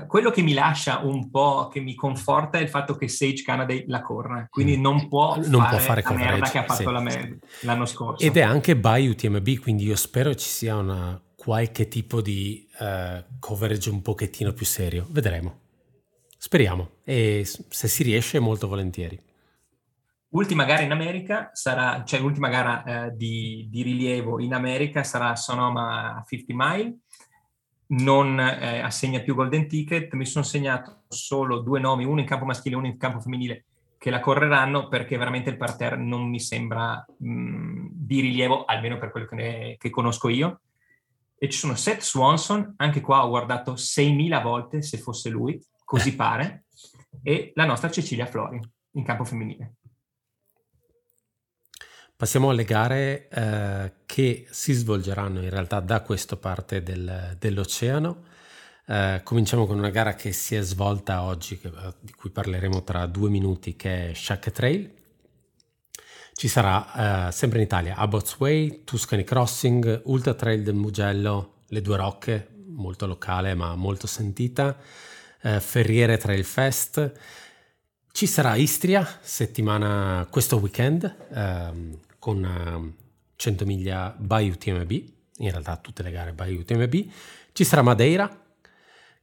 [0.08, 3.74] Quello che mi lascia un po', che mi conforta è il fatto che Sage Canada
[3.88, 4.82] la corra, quindi mm.
[4.82, 6.92] non può non fare, può fare la merda che ha fatto sì.
[6.92, 8.26] la mer- l'anno scorso.
[8.26, 13.24] Ed è anche by UTMB, quindi io spero ci sia una, qualche tipo di uh,
[13.40, 15.08] coverage un pochettino più serio.
[15.10, 15.60] Vedremo.
[16.46, 19.20] Speriamo, e se si riesce molto volentieri.
[20.30, 25.36] Ultima gara in America sarà, cioè l'ultima gara eh, di, di, rilievo in America sarà
[25.36, 26.98] Sonoma 50 Mile,
[27.88, 32.46] non eh, assegna più Golden Ticket, mi sono segnato solo due nomi, uno in campo
[32.46, 33.66] maschile e uno in campo femminile,
[33.98, 39.10] che la correranno perché veramente il parterre non mi sembra mh, di rilievo, almeno per
[39.10, 40.60] quello che, ne, che conosco io.
[41.40, 46.10] E ci sono Seth Swanson, anche qua ho guardato 6.000 volte se fosse lui, così
[46.10, 46.16] eh.
[46.16, 46.66] pare,
[47.24, 48.60] e la nostra Cecilia Flori
[48.92, 49.76] in campo femminile.
[52.18, 58.24] Passiamo alle gare eh, che si svolgeranno in realtà da questa parte del, dell'oceano.
[58.88, 63.06] Eh, cominciamo con una gara che si è svolta oggi, che, di cui parleremo tra
[63.06, 64.94] due minuti, che è Shack Trail.
[66.34, 71.82] Ci sarà eh, sempre in Italia Abbott's Way, Tuscany Crossing, Ultra Trail del Mugello, Le
[71.82, 74.78] Due Rocche, molto locale ma molto sentita
[75.46, 77.12] eh, Ferriere Trail Fest.
[78.12, 82.94] Ci sarà Istria settimana questo weekend ehm, con
[83.36, 86.96] 100 ehm, miglia by UTMB, in realtà tutte le gare by UTMB.
[87.52, 88.44] Ci sarà Madeira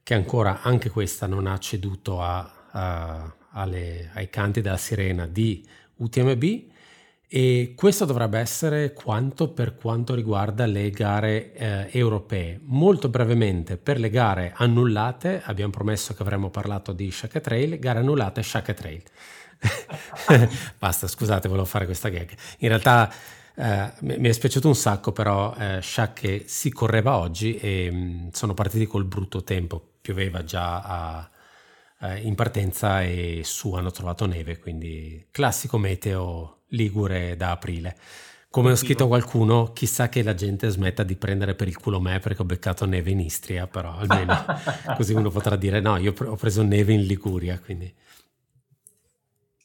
[0.01, 5.65] che ancora anche questa non ha ceduto a, a, alle, ai canti della sirena di
[5.97, 6.71] UTMB
[7.35, 12.59] e questo dovrebbe essere quanto per quanto riguarda le gare eh, europee.
[12.65, 17.97] Molto brevemente, per le gare annullate, abbiamo promesso che avremmo parlato di Shaka Trail, gare
[17.97, 19.01] annullate Shaka Trail.
[20.77, 22.29] Basta, scusate, volevo fare questa gag.
[22.59, 23.11] In realtà
[23.55, 28.27] eh, mi è spiaciuto un sacco, però eh, Shaq si correva oggi e mh, mm,
[28.31, 31.29] sono partiti col brutto tempo, pioveva già a,
[32.03, 37.97] eh, in partenza e su hanno trovato neve, quindi classico meteo ligure da aprile.
[38.49, 41.99] Come ho scritto a qualcuno, chissà che la gente smetta di prendere per il culo
[41.99, 44.45] me perché ho beccato neve in Istria, però almeno
[44.95, 47.91] così uno potrà dire no, io ho preso neve in Liguria, quindi...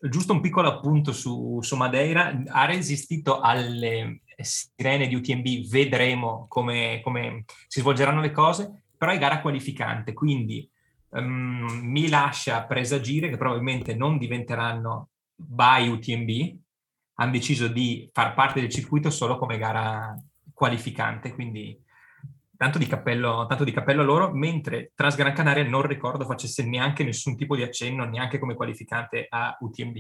[0.01, 7.01] Giusto un piccolo appunto su, su Madeira, ha resistito alle sirene di UTMB, vedremo come,
[7.03, 10.71] come si svolgeranno le cose, però è gara qualificante, quindi
[11.11, 16.59] um, mi lascia presagire che probabilmente non diventeranno by UTMB,
[17.15, 20.17] hanno deciso di far parte del circuito solo come gara
[20.53, 21.81] qualificante, quindi
[22.57, 27.05] tanto di cappello, tanto di cappello a loro, mentre Transgran Canaria non ricordo facesse neanche
[27.05, 29.97] nessun tipo di accenno, neanche come qualificante a UTMB.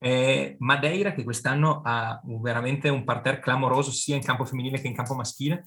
[0.00, 4.94] Eh, Madeira che quest'anno ha veramente un parterre clamoroso sia in campo femminile che in
[4.94, 5.66] campo maschile.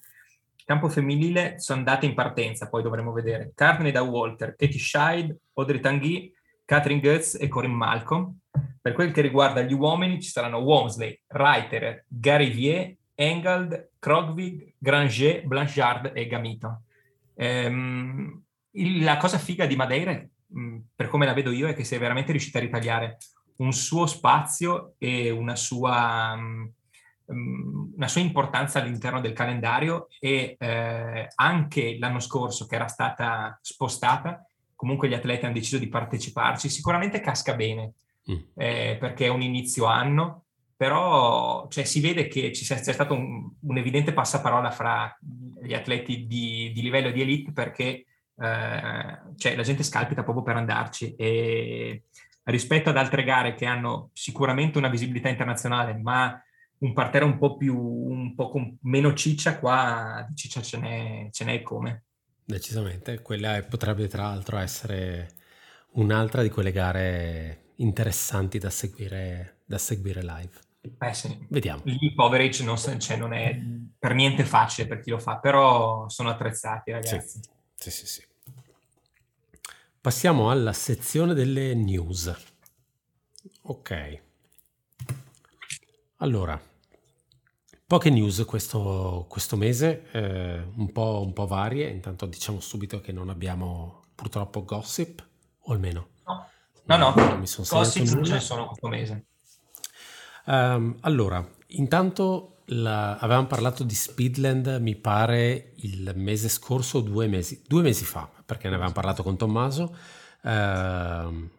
[0.66, 3.52] Campo femminile sono andate in partenza, poi dovremo vedere.
[3.54, 6.32] Carne da Walter, Katie Scheid, Audrey Tanguy,
[6.66, 8.38] Catherine Goetz e Corinne Malcolm.
[8.82, 16.12] Per quel che riguarda gli uomini ci saranno Womsley, Reiter, Garivier, Engald, Krogvig, Granger, Blanchard
[16.14, 16.84] e Gamito.
[17.36, 18.44] Ehm,
[19.02, 20.26] la cosa figa di Madeira,
[20.96, 23.18] per come la vedo io, è che si è veramente riuscita a ritagliare
[23.58, 26.72] un suo spazio e una sua, um,
[27.26, 34.46] una sua importanza all'interno del calendario e eh, anche l'anno scorso che era stata spostata
[34.84, 37.94] comunque gli atleti hanno deciso di parteciparci, sicuramente casca bene,
[38.30, 38.36] mm.
[38.56, 40.44] eh, perché è un inizio anno,
[40.76, 45.18] però cioè, si vede che ci sia, c'è stato un, un, evidente passaparola fra
[45.62, 48.06] gli atleti di, di livello di elite perché
[48.36, 52.04] eh, cioè, la gente scalpita proprio per andarci e
[52.44, 56.38] rispetto ad altre gare che hanno sicuramente una visibilità internazionale, ma
[56.84, 61.30] un parterre un po' più, un po' con meno ciccia, qua di ciccia ce n'è,
[61.32, 62.04] ce n'è come.
[62.44, 65.32] Decisamente, quella potrebbe tra l'altro essere
[65.92, 70.52] un'altra di quelle gare interessanti da seguire, da seguire live.
[71.00, 71.46] Eh sì.
[71.50, 71.82] Vediamo.
[71.86, 73.58] Il coverage non, cioè, non, è
[73.98, 77.40] per niente facile per chi lo fa, però sono attrezzati ragazzi.
[77.76, 78.06] Sì, sì, sì.
[78.06, 78.28] sì.
[80.02, 82.36] Passiamo alla sezione delle news.
[83.62, 84.22] Ok.
[86.18, 86.62] Allora,
[87.86, 91.90] poche news questo, questo mese, eh, un, po', un, po', varie.
[91.90, 95.26] Intanto diciamo subito che non abbiamo purtroppo gossip,
[95.60, 96.10] o almeno.
[96.26, 97.14] No, no, no.
[97.16, 99.26] non mi sono gossip non ce ne sono questo mese.
[100.46, 107.62] Um, allora, intanto la, avevamo parlato di Speedland, mi pare, il mese scorso, due mesi,
[107.66, 109.96] due mesi fa, perché ne avevamo parlato con Tommaso.
[110.42, 111.50] Uh,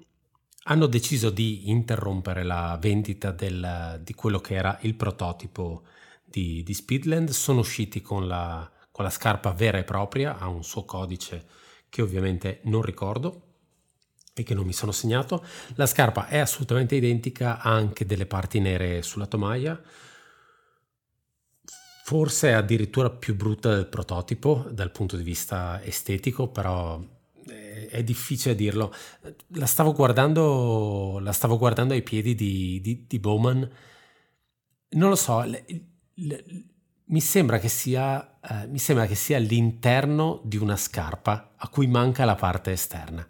[0.66, 5.84] hanno deciso di interrompere la vendita del, di quello che era il prototipo
[6.34, 7.30] di, di Speedland.
[7.30, 11.46] Sono usciti con la, con la scarpa vera e propria, ha un suo codice
[11.88, 13.42] che ovviamente non ricordo
[14.34, 15.44] e che non mi sono segnato.
[15.76, 19.80] La scarpa è assolutamente identica, ha anche delle parti nere sulla tomaia.
[22.04, 27.00] Forse è addirittura più brutta del prototipo dal punto di vista estetico, però
[27.88, 28.92] è difficile dirlo.
[29.48, 33.70] La stavo guardando, la stavo guardando ai piedi di, di, di Bowman.
[34.90, 35.44] Non lo so,
[36.14, 41.86] mi, sembra che sia, eh, mi sembra che sia l'interno di una scarpa a cui
[41.86, 43.26] manca la parte esterna.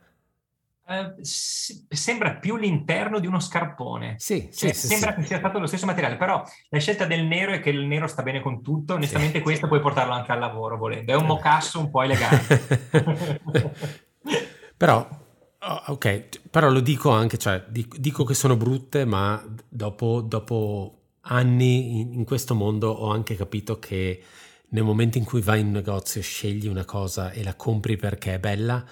[0.86, 4.16] Uh, sembra più l'interno di uno scarpone.
[4.19, 7.24] Sì, cioè, sì, sembra sì, che sia stato lo stesso materiale, però la scelta del
[7.24, 8.93] nero è che il nero sta bene con tutto.
[8.93, 11.11] Onestamente, questo puoi portarlo anche al lavoro volendo.
[11.11, 12.90] È un mocasso un po' elegante.
[14.77, 15.09] però,
[15.59, 22.01] oh, ok, però lo dico anche, cioè, dico, che sono brutte, ma dopo, dopo anni
[22.01, 24.22] in, in questo mondo ho anche capito che
[24.68, 28.34] nel momento in cui vai in un negozio, scegli una cosa e la compri perché
[28.34, 28.84] è bella,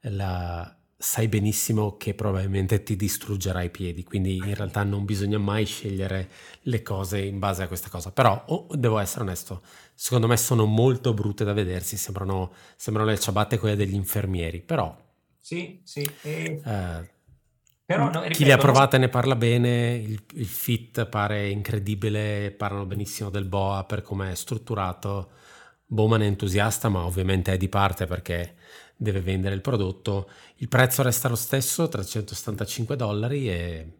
[0.00, 5.64] la sai benissimo che probabilmente ti distruggerà i piedi, quindi in realtà non bisogna mai
[5.64, 6.30] scegliere
[6.62, 8.12] le cose in base a questa cosa.
[8.12, 9.62] Però oh, devo essere onesto,
[9.94, 14.96] secondo me sono molto brutte da vedersi, sembrano, sembrano le ciabatte quelle degli infermieri, però...
[15.40, 16.08] Sì, sì.
[16.22, 16.62] E...
[16.64, 17.10] Eh,
[17.84, 22.54] però, no, ripeto, chi le ha provate ne parla bene, il, il fit pare incredibile,
[22.56, 25.30] parlano benissimo del BOA per come è strutturato.
[25.86, 28.54] Bowman è entusiasta, ma ovviamente è di parte perché
[28.96, 30.30] deve vendere il prodotto.
[30.56, 33.92] Il prezzo resta lo stesso, 375 dollari e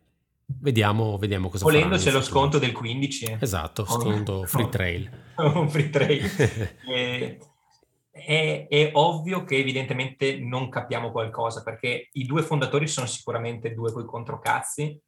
[0.46, 3.24] vediamo, vediamo cosa Volendo c'è lo sconto del 15.
[3.24, 3.36] Eh.
[3.40, 5.10] Esatto, sconto free trail.
[5.36, 6.30] Un free trail.
[6.88, 7.38] e,
[8.24, 13.92] è, è, ovvio che evidentemente non capiamo qualcosa perché i due fondatori sono sicuramente due
[13.92, 14.98] coi controcazzi.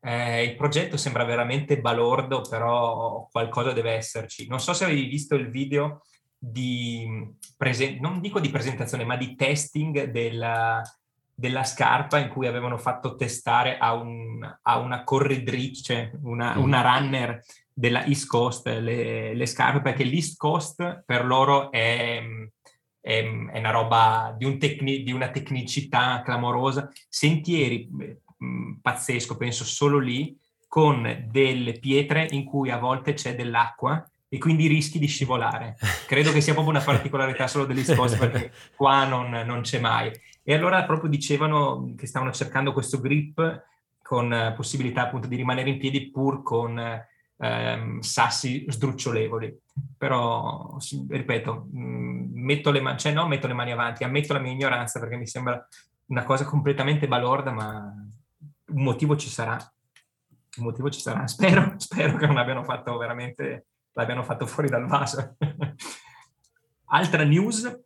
[0.00, 4.46] Eh, il progetto sembra veramente balordo, però qualcosa deve esserci.
[4.46, 6.02] Non so se avevi visto il video
[6.38, 10.82] di, presen- non dico di presentazione, ma di testing della,
[11.38, 16.62] della scarpa in cui avevano fatto testare a, un, a una corridrice, una, mm.
[16.62, 17.44] una, runner
[17.78, 22.20] della East Coast le, le, scarpe, perché l'East Coast per loro è,
[23.00, 27.88] è, è una roba di, un tecni- di, una tecnicità clamorosa, sentieri
[28.42, 30.36] mm, pazzesco, penso solo lì,
[30.66, 35.76] con delle pietre in cui a volte c'è dell'acqua e quindi rischi di scivolare.
[36.08, 40.10] Credo che sia proprio una particolarità solo dell'East Coast perché qua non, non, c'è mai.
[40.42, 43.66] E allora proprio dicevano che stavano cercando questo grip
[44.02, 47.06] con possibilità appunto di rimanere in piedi pur con
[47.38, 49.56] ehm, sassi sdrucciolevoli.
[49.96, 50.76] Però,
[51.08, 55.00] ripeto, mh, metto le mani, cioè no, metto le mani avanti, ammetto la mia ignoranza
[55.00, 55.66] perché mi sembra
[56.06, 57.94] una cosa completamente balorda, ma
[58.68, 59.56] un motivo ci sarà.
[60.58, 61.26] Un motivo ci sarà.
[61.28, 65.36] Spero, spero che non abbiano fatto veramente l'abbiano fatto fuori dal vaso.
[66.90, 67.80] Altra news,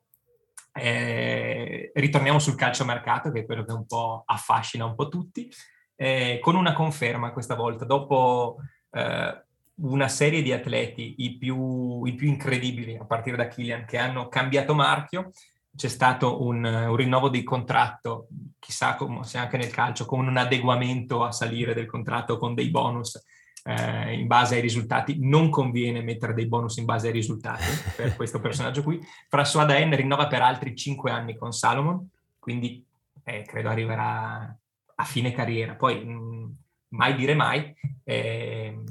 [0.72, 5.50] eh, ritorniamo sul calciomercato, che è quello che un po' affascina un po' tutti,
[5.96, 8.58] eh, con una conferma questa volta, dopo
[8.90, 9.41] eh,
[9.76, 14.28] una serie di atleti, i più, i più, incredibili, a partire da Killian, che hanno
[14.28, 15.30] cambiato marchio,
[15.74, 18.28] c'è stato un, un rinnovo di contratto,
[18.58, 23.20] chissà se anche nel calcio, con un adeguamento a salire del contratto con dei bonus
[23.64, 27.64] eh, in base ai risultati, non conviene mettere dei bonus in base ai risultati
[27.96, 29.00] per questo personaggio qui.
[29.30, 32.08] François Daen rinnova per altri 5 anni con Salomon,
[32.38, 32.84] quindi
[33.24, 34.56] eh, credo arriverà
[34.94, 35.74] a fine carriera.
[35.74, 36.50] Poi mh, mm,
[36.88, 37.74] mai dire mai,
[38.04, 38.82] eh,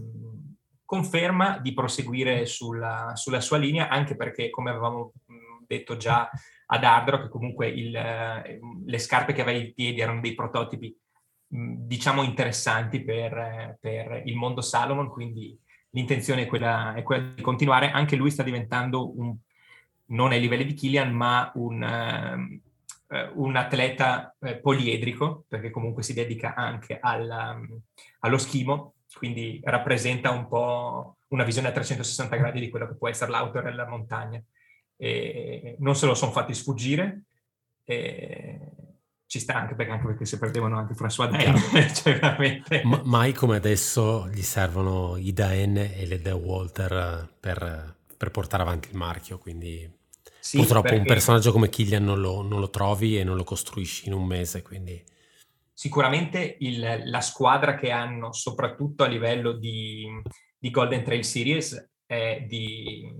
[0.91, 5.13] conferma di proseguire sulla, sulla, sua linea, anche perché, come avevamo
[5.65, 6.29] detto già
[6.65, 10.93] ad Ardro, che comunque il, eh, le scarpe che aveva ai piedi erano dei prototipi
[11.47, 15.57] diciamo interessanti per, per, il mondo Salomon, quindi
[15.91, 17.89] l'intenzione è quella, è quella, di continuare.
[17.91, 19.33] Anche lui sta diventando un,
[20.07, 22.59] non ai livelli di Killian, ma un,
[23.07, 27.57] uh, un atleta uh, poliedrico, perché comunque si dedica anche alla,
[28.19, 33.09] allo schimo, quindi rappresenta un po' una visione a 360 gradi di quello che può
[33.09, 34.41] essere l'auto nella montagna.
[34.97, 37.23] E non se lo sono fatti sfuggire.
[37.83, 38.59] E
[39.31, 41.55] ci sta anche perché, anche perché se perdevano anche François Daen,
[41.95, 42.81] cioè veramente...
[42.83, 48.63] Ma, mai come adesso gli servono i Daen e le De Walter per, per portare
[48.63, 49.89] avanti il marchio, quindi
[50.37, 50.99] sì, purtroppo perché...
[50.99, 54.25] un personaggio come Killian non lo, non lo, trovi e non lo costruisci in un
[54.25, 55.01] mese, quindi...
[55.81, 60.07] Sicuramente il, la squadra che hanno, soprattutto a livello di,
[60.55, 63.11] di Golden Trail Series, è di,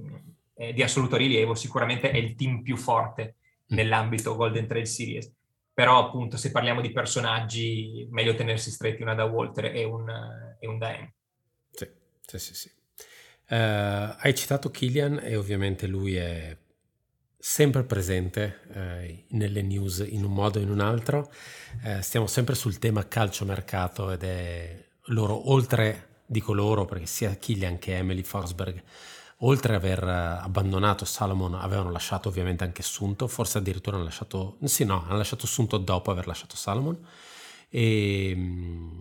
[0.54, 3.38] è di assoluto rilievo, sicuramente è il team più forte
[3.74, 3.76] mm.
[3.76, 5.34] nell'ambito Golden Trail Series
[5.74, 10.08] però appunto se parliamo di personaggi meglio tenersi stretti una da Walter e un,
[10.60, 11.12] e un da M.
[11.72, 11.90] Sì,
[12.22, 12.54] sì, sì.
[12.54, 12.72] sì.
[13.50, 16.56] Uh, hai citato Killian e ovviamente lui è
[17.42, 21.32] sempre presente uh, nelle news in un modo o in un altro.
[21.84, 27.80] Uh, stiamo sempre sul tema calciomercato ed è loro, oltre, dico loro perché sia Killian
[27.80, 28.84] che Emily Forsberg
[29.44, 34.58] oltre ad aver eh, abbandonato Salomon, avevano lasciato ovviamente anche Sunto, forse addirittura hanno lasciato,
[34.64, 36.98] sì no, hanno lasciato Sunto dopo aver lasciato Salomon.
[37.70, 39.00] E mm,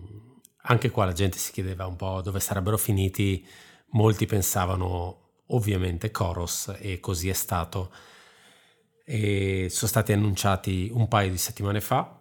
[0.63, 3.45] anche qua la gente si chiedeva un po' dove sarebbero finiti,
[3.89, 7.91] molti pensavano ovviamente Koros e così è stato.
[9.13, 12.17] E sono stati annunciati un paio di settimane fa,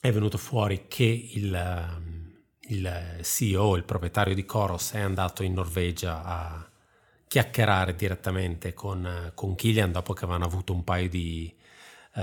[0.00, 2.30] è venuto fuori che il, mm,
[2.70, 6.68] il CEO, il proprietario di Koros è andato in Norvegia a
[7.28, 11.54] chiacchierare direttamente con, con Killian dopo che avevano avuto un paio di
[12.14, 12.20] uh,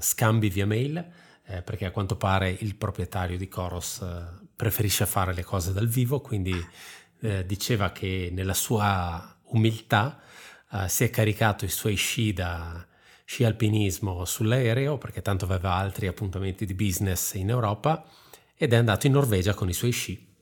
[0.00, 0.96] scambi via mail,
[1.44, 5.86] eh, perché a quanto pare il proprietario di Coros uh, preferisce fare le cose dal
[5.86, 10.20] vivo, quindi uh, diceva che nella sua umiltà
[10.88, 12.84] si è caricato i suoi sci da
[13.26, 18.06] sci alpinismo sull'aereo, perché tanto aveva altri appuntamenti di business in Europa,
[18.54, 20.34] ed è andato in Norvegia con i suoi sci.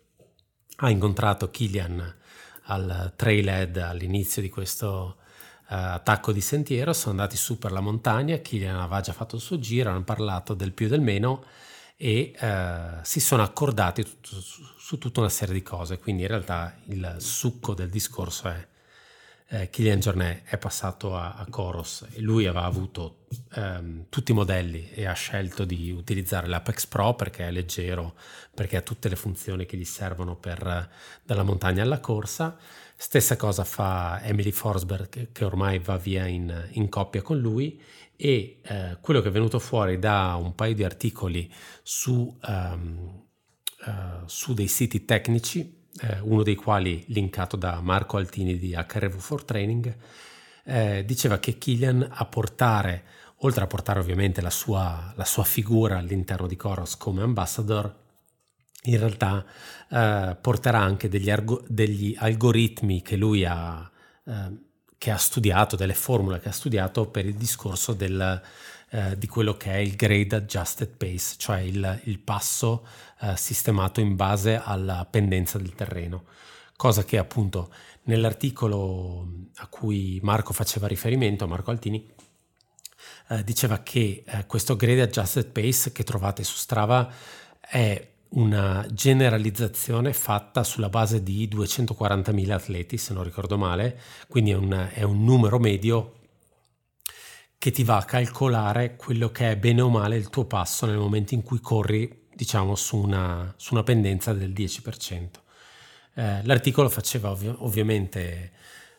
[0.76, 2.14] Ha incontrato Killian
[2.64, 8.36] al trailhead all'inizio di questo uh, attacco di sentiero, sono andati su per la montagna,
[8.36, 11.44] Kilian aveva già fatto il suo giro, hanno parlato del più e del meno
[11.96, 16.28] e uh, si sono accordati tutto, su, su, tutta una serie di cose, quindi in
[16.28, 18.68] realtà il succo del discorso è
[19.48, 24.34] eh, Kylian Jornet è passato a, a Coros e lui aveva avuto ehm, tutti i
[24.34, 28.14] modelli e ha scelto di utilizzare l'Apex Pro perché è leggero,
[28.54, 30.90] perché ha tutte le funzioni che gli servono per
[31.22, 32.56] dalla montagna alla corsa.
[32.96, 37.80] Stessa cosa fa Emily Forsberg che ormai va via in, in coppia con lui
[38.16, 41.52] e eh, quello che è venuto fuori da un paio di articoli
[41.82, 43.24] su, um,
[43.86, 43.92] uh,
[44.26, 49.44] su dei siti tecnici eh, uno dei quali linkato da Marco Altini di HRV for
[49.44, 49.96] Training,
[50.64, 53.04] eh, diceva che Killian a portare,
[53.38, 58.02] oltre a portare ovviamente la sua, la sua figura all'interno di Coros come ambassador,
[58.86, 59.44] in realtà
[59.88, 63.90] eh, porterà anche degli, argo- degli, algoritmi che lui ha,
[64.26, 64.32] eh,
[64.98, 68.42] che ha studiato, delle formule che ha studiato per il discorso del,
[68.90, 72.86] eh, di quello che è il grade adjusted pace, cioè il, il passo
[73.24, 76.24] eh, sistemato in base alla pendenza del terreno,
[76.76, 77.72] cosa che appunto
[78.04, 79.26] nell'articolo
[79.56, 82.12] a cui Marco faceva riferimento, Marco Altini,
[83.28, 87.10] eh, diceva che eh, questo grade adjusted pace che trovate su Strava
[87.60, 94.56] è una generalizzazione fatta sulla base di 240.000 atleti, se non ricordo male, quindi è
[94.56, 96.18] un, è un numero medio
[97.58, 100.98] che ti va a calcolare quello che è bene o male il tuo passo nel
[100.98, 105.28] momento in cui corri, diciamo, su una, su una pendenza del 10%.
[106.14, 108.52] Eh, l'articolo faceva, ovvi- ovviamente,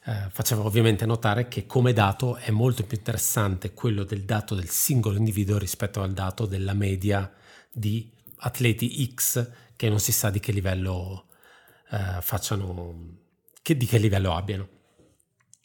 [0.03, 4.70] eh, faceva ovviamente notare che come dato è molto più interessante quello del dato del
[4.70, 7.32] singolo individuo rispetto al dato della media
[7.72, 11.28] di atleti X che non si sa di che livello
[11.91, 13.18] eh, facciano,
[13.62, 14.68] che, di che livello abbiano.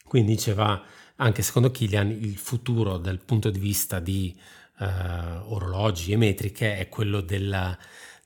[0.05, 0.83] Quindi diceva
[1.17, 4.37] anche secondo Kilian il futuro dal punto di vista di
[4.81, 7.77] uh, orologi e metriche è quello della,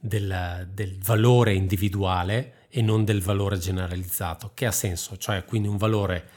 [0.00, 5.76] della, del valore individuale e non del valore generalizzato, che ha senso, cioè quindi un
[5.76, 6.28] valore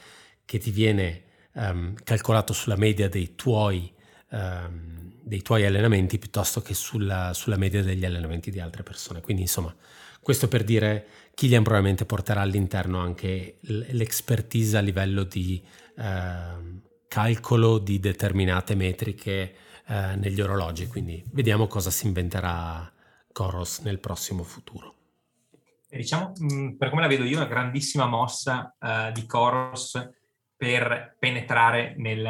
[0.44, 1.22] che ti viene
[1.52, 3.92] um, calcolato sulla media dei tuoi,
[4.30, 9.20] um, dei tuoi allenamenti piuttosto che sulla, sulla, media degli allenamenti di altre persone.
[9.20, 9.74] Quindi insomma,
[10.20, 15.62] questo per dire Kilian probabilmente porterà all'interno anche l'expertise a livello di
[15.96, 19.54] eh, calcolo di determinate metriche
[19.88, 22.92] eh, negli orologi, quindi vediamo cosa si inventerà
[23.32, 24.94] Coros nel prossimo futuro.
[25.88, 29.98] Diciamo, mm, per come la vedo io, una grandissima mossa uh, di Coros
[30.54, 32.20] per penetrare nel,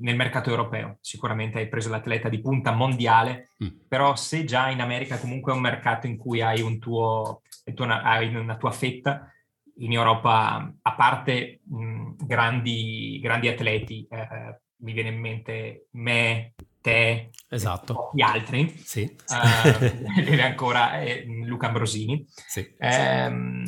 [0.00, 0.98] nel, mercato europeo.
[1.00, 3.86] Sicuramente hai preso l'atleta di punta mondiale, mm.
[3.88, 8.34] però se già in America comunque è un mercato in cui hai, un tuo, hai
[8.34, 9.32] una tua fetta,
[9.78, 16.54] in Europa, a parte mh, grandi, grandi, atleti, eh, mi viene in mente me,
[16.86, 18.12] te, esatto.
[18.14, 19.02] gli altri, sì.
[19.02, 19.78] uh,
[20.22, 22.24] deve ancora eh, Luca Ambrosini.
[22.28, 22.64] Sì.
[22.78, 23.64] Um,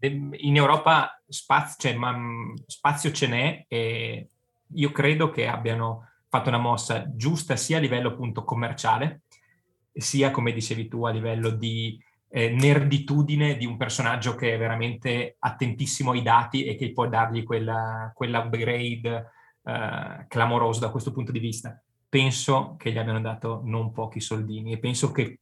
[0.00, 2.16] in Europa spazio, cioè, ma,
[2.66, 4.28] spazio ce n'è e
[4.74, 9.22] io credo che abbiano fatto una mossa giusta sia a livello appunto commerciale,
[9.92, 11.96] sia come dicevi tu a livello di
[12.28, 17.44] eh, nerditudine di un personaggio che è veramente attentissimo ai dati e che può dargli
[17.44, 19.30] quella, quell'upgrade
[19.62, 21.80] eh, clamoroso da questo punto di vista.
[22.08, 25.40] Penso che gli abbiano dato non pochi soldini e penso che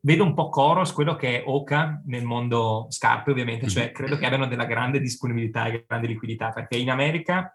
[0.00, 3.92] vedo un po' Coros, quello che è Oka nel mondo scarpe ovviamente, cioè mhm.
[3.92, 7.54] credo che abbiano della grande disponibilità e grande liquidità, perché in America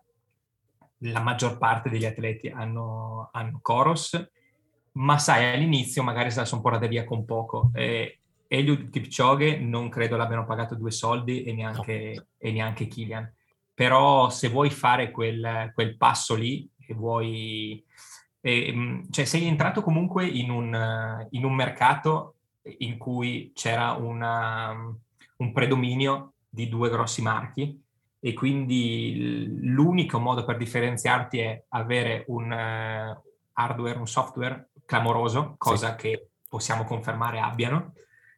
[1.00, 4.32] la maggior parte degli atleti hanno, hanno Coros,
[4.94, 7.72] ma sai, all'inizio magari se la sono portata via con poco.
[7.74, 12.26] Eh, Eliud Kipchoge non credo l'abbiano pagato due soldi e neanche, no.
[12.38, 13.32] e neanche Kilian.
[13.74, 17.84] Però se vuoi fare quel, quel passo lì e vuoi...
[18.42, 22.36] Eh, cioè sei entrato comunque in un, in un mercato
[22.80, 24.72] in cui c'era una,
[25.38, 27.84] un predominio di due grossi marchi
[28.20, 35.92] e quindi l'unico modo per differenziarti è avere un uh, hardware, un software clamoroso, cosa
[35.92, 35.96] sì.
[35.98, 37.94] che possiamo confermare abbiano,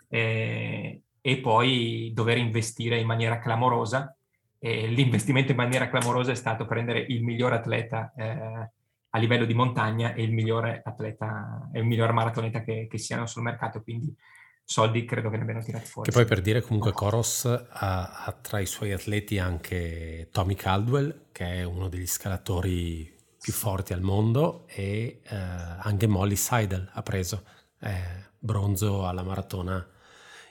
[0.09, 4.16] eh, e poi dover investire in maniera clamorosa.
[4.59, 8.71] E l'investimento in maniera clamorosa è stato prendere il miglior atleta eh,
[9.09, 13.25] a livello di montagna e il migliore atleta e il miglior maratoneta che, che siano
[13.25, 14.15] sul mercato, quindi
[14.63, 16.09] soldi credo che ne abbiano tirati fuori.
[16.09, 21.27] Che poi per dire comunque Coros ha, ha, tra i suoi atleti anche Tommy Caldwell,
[21.31, 27.01] che è uno degli scalatori più forti al mondo e eh, anche Molly Seidel ha
[27.01, 27.43] preso
[27.79, 29.87] eh, bronzo alla maratona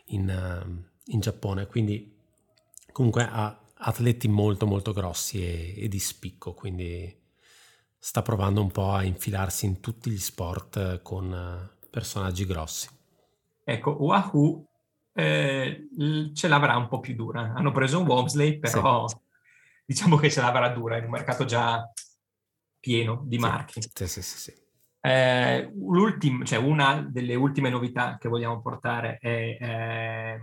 [0.06, 2.14] in, uh, in, Giappone, quindi
[2.92, 7.24] comunque ha atleti molto molto grossi e, e, di spicco, quindi
[7.98, 12.88] sta provando un po' a infilarsi in tutti gli sport con uh, personaggi grossi.
[13.64, 14.64] Ecco, Wahoo
[15.12, 15.88] eh,
[16.34, 17.52] ce l'avrà un po' più dura.
[17.56, 19.16] Hanno preso un Womsley, però sì.
[19.84, 21.90] diciamo che ce l'avrà dura in un mercato già
[22.78, 23.80] pieno di marchi.
[23.80, 24.38] Sì, sì, sì.
[24.38, 24.64] sì.
[25.00, 25.72] Eh,
[26.44, 30.40] cioè una delle ultime novità che vogliamo portare è eh,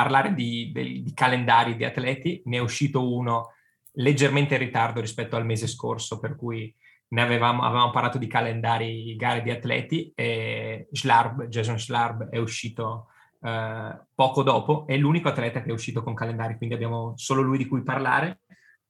[0.00, 2.40] parlare di, di, di, calendari di atleti.
[2.46, 3.52] Ne è uscito uno
[3.94, 6.74] leggermente in ritardo rispetto al mese scorso, per cui
[7.08, 13.08] ne avevamo, avevamo parlato di calendari gare di atleti e Schlarb, Jason Schlarb è uscito
[13.42, 17.58] eh, poco dopo, è l'unico atleta che è uscito con calendari, quindi abbiamo solo lui
[17.58, 18.40] di cui parlare.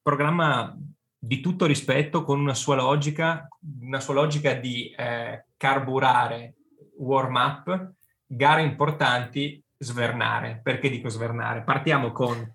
[0.00, 0.76] Programma
[1.18, 3.48] di tutto rispetto con una sua logica,
[3.80, 6.54] una sua logica di eh, carburare,
[6.98, 7.94] warm up,
[8.26, 10.60] gare importanti, svernare.
[10.62, 11.62] Perché dico svernare?
[11.62, 12.54] Partiamo con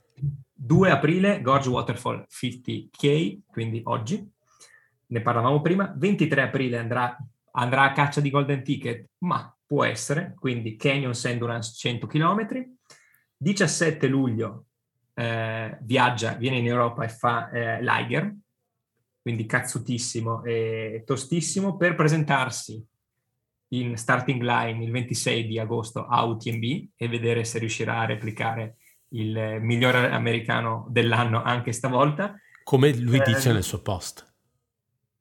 [0.53, 4.31] 2 aprile, Gorge Waterfall 50K, quindi oggi,
[5.07, 7.17] ne parlavamo prima, 23 aprile andrà,
[7.51, 12.47] andrà a caccia di Golden Ticket, ma può essere, quindi Canyon Endurance 100 km,
[13.35, 14.65] 17 luglio
[15.15, 18.33] eh, viaggia, viene in Europa e fa eh, l'Iger,
[19.21, 22.85] quindi cazzutissimo e tostissimo, per presentarsi
[23.69, 28.77] in starting line il 26 di agosto a UTMB e vedere se riuscirà a replicare
[29.09, 32.39] il migliore americano dell'anno anche stavolta.
[32.63, 34.33] Come lui eh, dice nel suo post.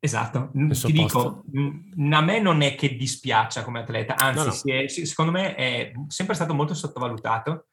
[0.05, 4.83] Esatto, nel ti dico, a me non è che dispiaccia come atleta, anzi no, no.
[4.83, 7.69] È, secondo me è sempre stato molto sottovalutato,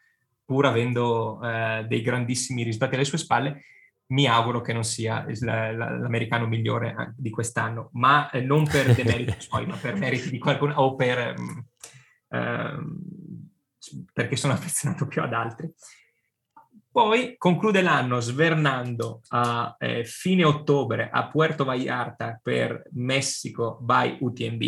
[0.45, 3.63] pur avendo eh, dei grandissimi risultati alle sue spalle,
[4.11, 9.65] mi auguro che non sia l'americano migliore di quest'anno, ma eh, non per demeriti suoi,
[9.65, 11.35] ma per meriti di qualcuno o per,
[12.29, 12.77] eh,
[14.13, 15.73] perché sono affezionato più ad altri.
[16.91, 24.61] Poi conclude l'anno svernando a eh, fine ottobre a Puerto Vallarta per Messico by UTMB,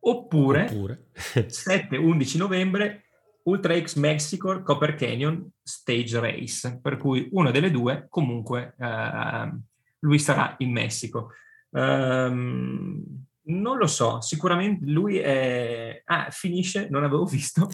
[0.00, 1.06] oppure, oppure.
[1.14, 3.04] 7-11 novembre
[3.44, 9.50] Ultra X Mexico Copper Canyon Stage Race, per cui una delle due comunque eh,
[9.98, 11.32] lui sarà in Messico.
[11.70, 13.02] Um,
[13.48, 16.02] non lo so, sicuramente lui è...
[16.04, 17.68] Ah, finisce, non avevo visto.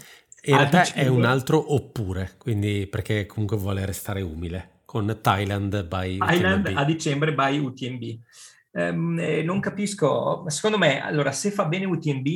[0.45, 6.17] In realtà è un altro oppure, quindi perché comunque vuole restare umile, con Thailand by
[6.17, 6.77] Thailand UTMB.
[6.77, 8.03] a dicembre by UTMB.
[8.71, 12.27] Um, ehm, non capisco, secondo me, allora, se fa bene UTMB,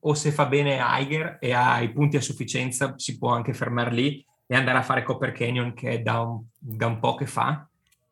[0.00, 3.92] o se fa bene Eiger e ha i punti a sufficienza si può anche fermare
[3.92, 7.68] lì e andare a fare Copper Canyon che da un, da un po' che fa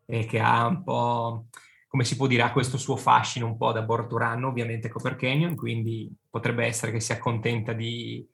[0.06, 1.47] e che ha un po',
[1.89, 5.56] come si può dire, ha questo suo fascino un po' da Borturano, ovviamente Copper Canyon,
[5.56, 8.24] quindi potrebbe essere che si accontenta di,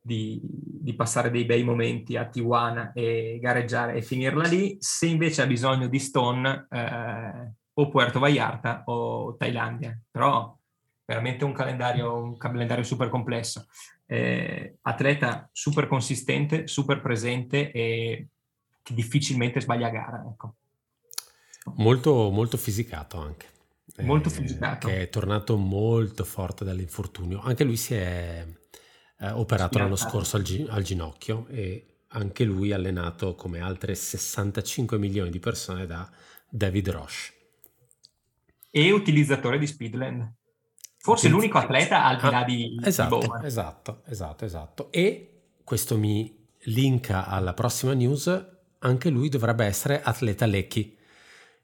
[0.00, 4.76] di, di, passare dei bei momenti a Tijuana e gareggiare e finirla lì.
[4.80, 9.96] Se invece ha bisogno di Stone, eh, o Puerto Vallarta o Thailandia.
[10.10, 10.58] Però
[11.04, 13.66] veramente un calendario, un calendario super complesso.
[14.06, 18.28] Eh, atleta super consistente, super presente e
[18.82, 20.24] che difficilmente sbaglia gara.
[20.30, 20.54] Ecco.
[21.76, 23.46] Molto, molto fisicato anche.
[24.02, 24.88] Molto eh, fisicato.
[24.88, 27.40] Che è tornato molto forte dall'infortunio.
[27.40, 28.46] Anche lui si è
[29.18, 34.98] eh, operato l'anno scorso al, gi- al, ginocchio e anche lui allenato come altre 65
[34.98, 36.08] milioni di persone da
[36.48, 37.32] David Roche.
[38.70, 40.34] E utilizzatore di Speedland.
[41.06, 43.44] Forse l'unico atleta al di là di, esatto, di Bowman.
[43.44, 44.90] Esatto, esatto, esatto.
[44.90, 48.44] E questo mi linka alla prossima news,
[48.80, 50.96] anche lui dovrebbe essere atleta Lecchi.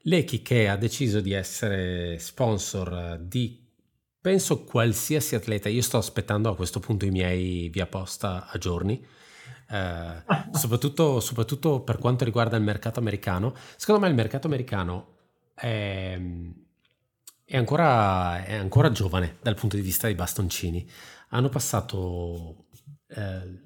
[0.03, 3.61] Lecchi che ha deciso di essere sponsor di
[4.21, 5.67] penso qualsiasi atleta.
[5.67, 9.05] Io sto aspettando a questo punto i miei via posta a giorni.
[9.69, 13.53] Eh, soprattutto, soprattutto, per quanto riguarda il mercato americano.
[13.75, 15.17] Secondo me il mercato americano
[15.53, 16.17] è,
[17.45, 20.89] è, ancora, è ancora, giovane dal punto di vista dei bastoncini.
[21.29, 22.65] Hanno passato
[23.07, 23.61] eh,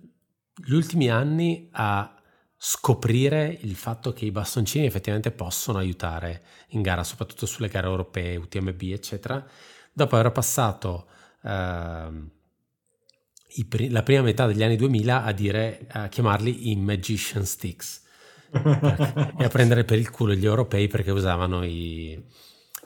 [0.54, 2.12] gli ultimi anni a
[2.60, 8.36] scoprire il fatto che i bastoncini effettivamente possono aiutare in gara, soprattutto sulle gare europee,
[8.36, 9.46] UTMB, eccetera,
[9.94, 11.08] dopo aver passato
[11.42, 18.02] uh, i, la prima metà degli anni 2000 a dire, a chiamarli i magician sticks
[18.52, 22.20] e a prendere per il culo gli europei perché usavano i,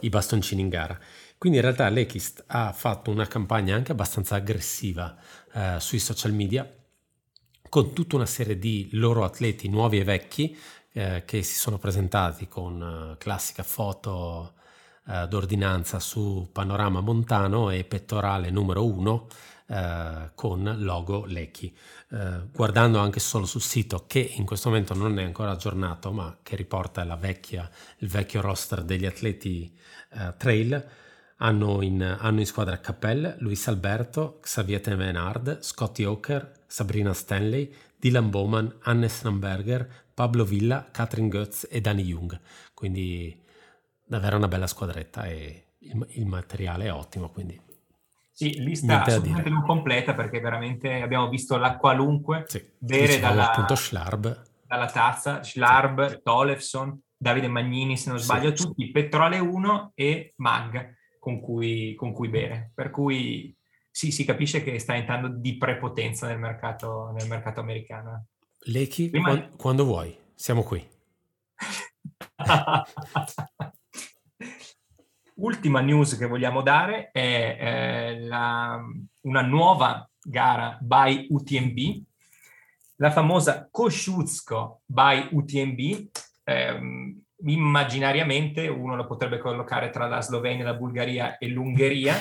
[0.01, 0.97] i bastoncini in gara.
[1.37, 5.15] Quindi in realtà l'Echist ha fatto una campagna anche abbastanza aggressiva
[5.53, 6.71] uh, sui social media
[7.67, 10.57] con tutta una serie di loro atleti nuovi e vecchi
[10.93, 12.81] eh, che si sono presentati con
[13.13, 14.55] uh, classica foto
[15.05, 19.27] uh, d'ordinanza su panorama montano e pettorale numero 1
[19.71, 21.75] uh, con logo Lecchi.
[22.51, 26.55] guardando anche solo sul sito che in questo momento non è ancora aggiornato ma che
[26.55, 27.69] riporta vecchia,
[27.99, 29.73] il vecchio roster degli atleti
[30.37, 30.85] trail,
[31.37, 38.29] hanno in, hanno in, squadra Capel, Luis Alberto, Xavier Temenard, Scotty Hawker, Sabrina Stanley, Dylan
[38.29, 42.39] Bowman, Hannes Ramberger, Pablo Villa, Catherine Goetz e Danny Jung.
[42.73, 43.43] Quindi
[44.05, 47.29] davvero una bella squadretta e il, il materiale è ottimo.
[47.29, 47.59] Quindi
[48.31, 53.75] sì, lista assolutamente non completa perché veramente abbiamo visto la qualunque sì, bere dalla, appunto
[53.75, 54.43] Schlarb.
[54.65, 56.19] dalla tazza, Schlarb, sì.
[56.23, 58.63] Tolefson, Davide Magnini se non sbaglio, sì.
[58.63, 62.71] tutti Petrole 1 e Mag con cui, con cui bere.
[62.73, 63.55] Per cui
[63.89, 68.27] sì, si capisce che sta entrando di prepotenza nel mercato, nel mercato americano.
[68.65, 69.27] Lechi, Prima...
[69.29, 70.87] quando, quando vuoi, siamo qui.
[75.41, 78.79] Ultima news che vogliamo dare è eh, la,
[79.21, 81.77] una nuova gara by UTMB,
[82.97, 85.79] la famosa Kosciuszko by UTMB.
[86.43, 92.15] Eh, immaginariamente uno lo potrebbe collocare tra la Slovenia, la Bulgaria e l'Ungheria,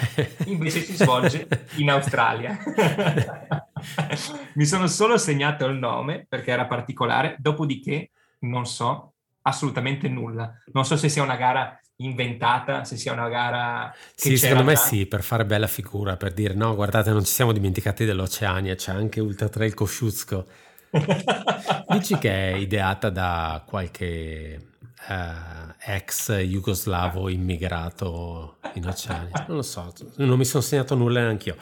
[0.46, 2.56] invece si svolge in Australia.
[4.54, 10.54] Mi sono solo segnato il nome perché era particolare, dopodiché non so assolutamente nulla.
[10.72, 15.06] Non so se sia una gara inventata, se sia una gara Sì, secondo me sì,
[15.06, 19.20] per fare bella figura, per dire no, guardate, non ci siamo dimenticati dell'Oceania, c'è anche
[19.20, 20.46] Ultra Trail Kosciuszko.
[21.88, 24.70] Dici che è ideata da qualche
[25.08, 29.44] uh, ex jugoslavo immigrato in Oceania.
[29.46, 31.56] Non lo so, non mi sono segnato nulla neanche io.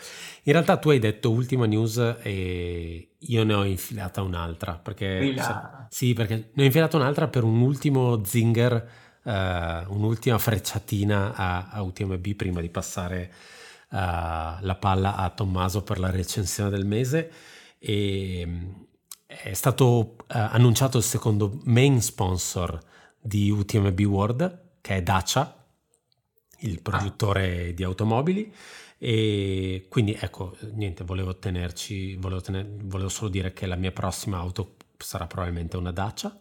[0.44, 4.80] In realtà tu hai detto ultima news e io ne ho infilata un'altra.
[4.82, 5.34] Perché,
[5.88, 8.88] sì, perché ne ho infilata un'altra per un ultimo zinger,
[9.28, 13.32] uh, un'ultima frecciatina a, a, UTMB prima di passare
[13.90, 17.30] uh, la palla a Tommaso per la recensione del mese.
[17.78, 18.48] E,
[19.26, 22.80] è stato uh, annunciato il secondo main sponsor
[23.20, 25.54] di UTMB World, che è Dacia,
[26.60, 27.72] il produttore ah.
[27.72, 28.52] di automobili.
[29.00, 34.38] E quindi ecco, niente, volevo tenerci, volevo, tener, volevo solo dire che la mia prossima
[34.38, 36.36] auto sarà probabilmente una Dacia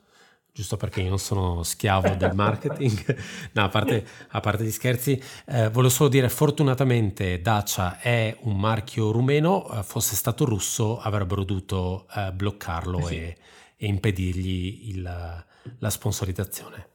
[0.57, 3.15] giusto perché io non sono schiavo del marketing.
[3.53, 8.59] no, a parte, a parte gli scherzi, eh, volevo solo dire, fortunatamente Dacia è un
[8.59, 13.17] marchio rumeno, eh, fosse stato russo avrebbero dovuto eh, bloccarlo sì.
[13.17, 13.38] e,
[13.77, 16.89] e, impedirgli il, la sponsorizzazione.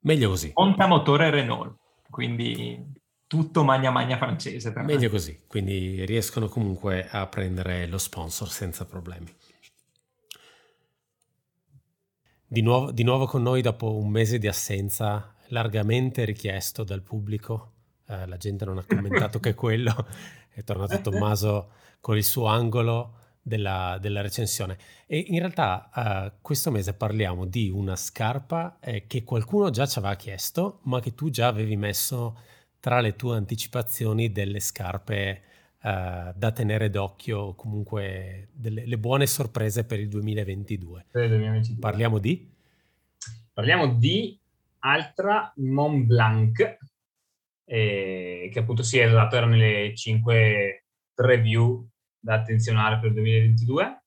[0.00, 0.50] Meglio così.
[0.52, 1.76] Monta motore Renault,
[2.10, 2.84] quindi
[3.28, 4.72] tutto magna magna francese.
[4.74, 5.08] Meglio me.
[5.08, 9.32] così, quindi riescono comunque a prendere lo sponsor senza problemi.
[12.46, 17.72] Di nuovo, di nuovo con noi dopo un mese di assenza, largamente richiesto dal pubblico.
[18.06, 20.06] Eh, la gente non ha commentato che quello.
[20.50, 24.78] È tornato Tommaso con il suo angolo della, della recensione.
[25.06, 29.98] E in realtà uh, questo mese parliamo di una scarpa eh, che qualcuno già ci
[29.98, 32.38] aveva chiesto, ma che tu già avevi messo
[32.78, 35.42] tra le tue anticipazioni delle scarpe
[35.84, 41.06] uh, da tenere d'occhio, comunque delle le buone sorprese per il 2022.
[41.10, 41.78] Per il 2022.
[41.78, 42.50] Parliamo di?
[43.52, 44.38] Parliamo di
[44.80, 46.78] Altra Mont Blanc,
[47.66, 50.84] eh, che appunto si è esatto, erano le 5
[51.16, 51.86] review
[52.18, 54.02] da attenzionare per il 2022.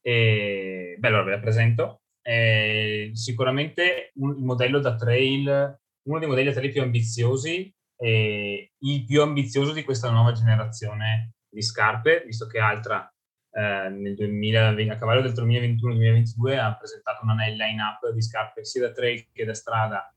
[0.00, 2.00] E, beh, allora ve la presento.
[2.20, 9.04] È sicuramente un modello da trail, uno dei modelli da trail più ambiziosi e il
[9.04, 13.12] più ambizioso di questa nuova generazione di scarpe, visto che Altra
[13.50, 18.92] eh, nel 2020, a cavallo del 2021-2022 ha presentato una line-up di scarpe sia da
[18.92, 20.12] trail che da strada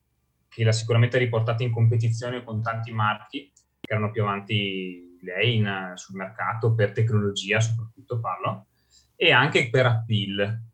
[0.47, 5.93] che l'ha sicuramente riportata in competizione con tanti marchi che erano più avanti lei in,
[5.95, 8.67] sul mercato per tecnologia soprattutto parlo
[9.15, 10.70] e anche per appeal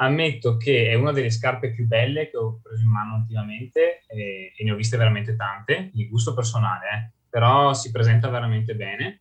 [0.00, 4.52] ammetto che è una delle scarpe più belle che ho preso in mano ultimamente e,
[4.56, 9.20] e ne ho viste veramente tante, di gusto personale, eh, però si presenta veramente bene.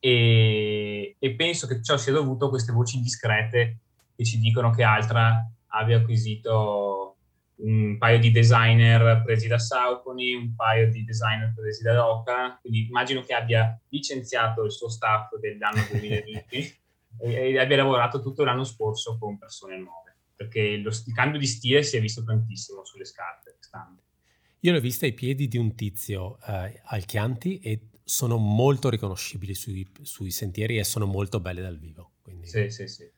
[0.00, 3.78] E, e, penso che ciò sia dovuto a queste voci indiscrete
[4.14, 7.16] che ci dicono che Altra abbia acquisito
[7.56, 12.86] un paio di designer presi da Saucony, un paio di designer presi da Doca, quindi
[12.86, 16.76] immagino che abbia licenziato il suo staff dell'anno 2020
[17.20, 21.46] e, e abbia lavorato tutto l'anno scorso con persone nuove, perché lo, il cambio di
[21.46, 24.02] stile si è visto tantissimo sulle scarpe quest'anno.
[24.60, 29.54] Io l'ho vista ai piedi di un tizio eh, al Chianti e sono molto riconoscibili
[29.54, 32.12] sui, sui, sentieri e sono molto belle dal vivo.
[32.22, 32.46] Quindi...
[32.46, 33.08] Sì, sì, sì.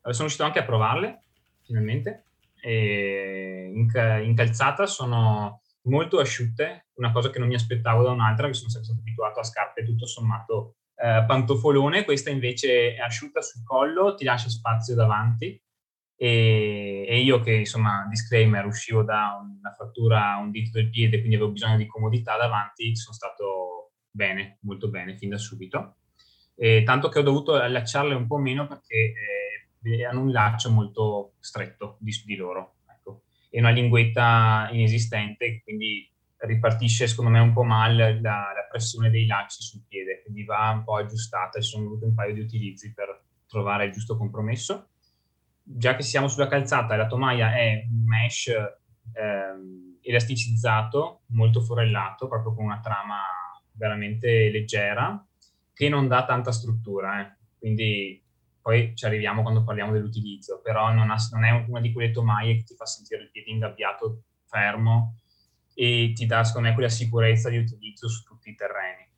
[0.00, 1.22] Sono riuscito anche a provarle,
[1.62, 2.24] finalmente.
[2.60, 3.90] E in,
[4.24, 8.70] in calzata sono molto asciutte, una cosa che non mi aspettavo da un'altra, mi sono
[8.70, 14.14] sempre stato abituato a scarpe tutto sommato eh, pantofolone, questa invece è asciutta sul collo,
[14.14, 15.60] ti lascia spazio davanti
[16.20, 21.18] e, e, io che insomma, disclaimer, uscivo da una frattura a un dito del piede,
[21.18, 25.98] quindi avevo bisogno di comodità davanti, sono stato bene, molto bene fin da subito.
[26.56, 29.12] E tanto che ho dovuto allacciarle un po' meno perché
[29.84, 33.22] eh, hanno un laccio molto stretto di, di loro ecco.
[33.48, 39.26] e una linguetta inesistente, quindi ripartisce secondo me un po' male la, la, pressione dei
[39.26, 42.92] lacci sul piede, quindi va un po' aggiustata, ci sono voluti un paio di utilizzi
[42.92, 44.90] per trovare il giusto compromesso.
[45.62, 52.54] Già che siamo sulla calzata, la tomaia è un mesh eh, elasticizzato, molto forellato, proprio
[52.54, 53.20] con una trama
[53.72, 55.26] veramente leggera,
[55.72, 57.36] che non dà tanta struttura, eh.
[57.58, 58.22] quindi
[58.60, 62.56] poi ci arriviamo quando parliamo dell'utilizzo, però non, ha, non è una di quelle tomaie
[62.56, 65.14] che ti fa sentire il piede ingabbiato, fermo,
[65.80, 69.08] e ti dà secondo me quella sicurezza di utilizzo su tutti i terreni.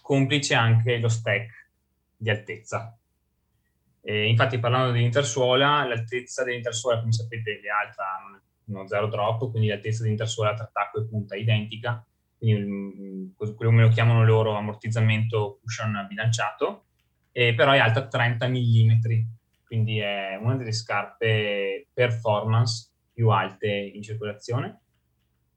[0.00, 1.72] Complice anche lo stack
[2.16, 2.98] di altezza.
[4.00, 8.02] E infatti parlando dell'intersuola, l'altezza dell'intersuola come sapete è alta
[8.64, 12.02] uno zero drop, quindi l'altezza dell'intersuola tra tacco e punta è identica,
[12.38, 16.86] quindi mm, quello come lo chiamano loro ammortizzamento cushion bilanciato,
[17.30, 18.90] eh, però è alta 30 mm,
[19.66, 24.78] quindi è una delle scarpe performance più alte in circolazione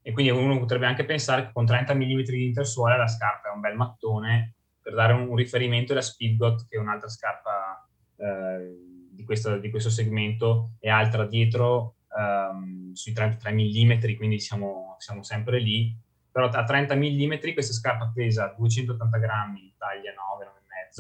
[0.07, 3.53] e quindi uno potrebbe anche pensare che con 30 mm di intersuola la scarpa è
[3.53, 7.85] un bel mattone, per dare un, riferimento la Speedgot, che è un'altra scarpa
[8.15, 14.95] eh, di, questo, di, questo, segmento, è altra dietro ehm, sui 33 mm, quindi siamo,
[14.99, 15.93] siamo, sempre lì.
[16.31, 20.45] Però a 30 mm questa scarpa pesa 280 grammi, taglia 9,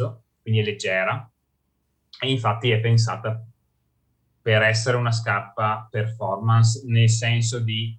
[0.03, 1.31] 9,5, quindi è leggera,
[2.19, 3.41] e infatti è pensata
[4.41, 7.97] per essere una scarpa performance, nel senso di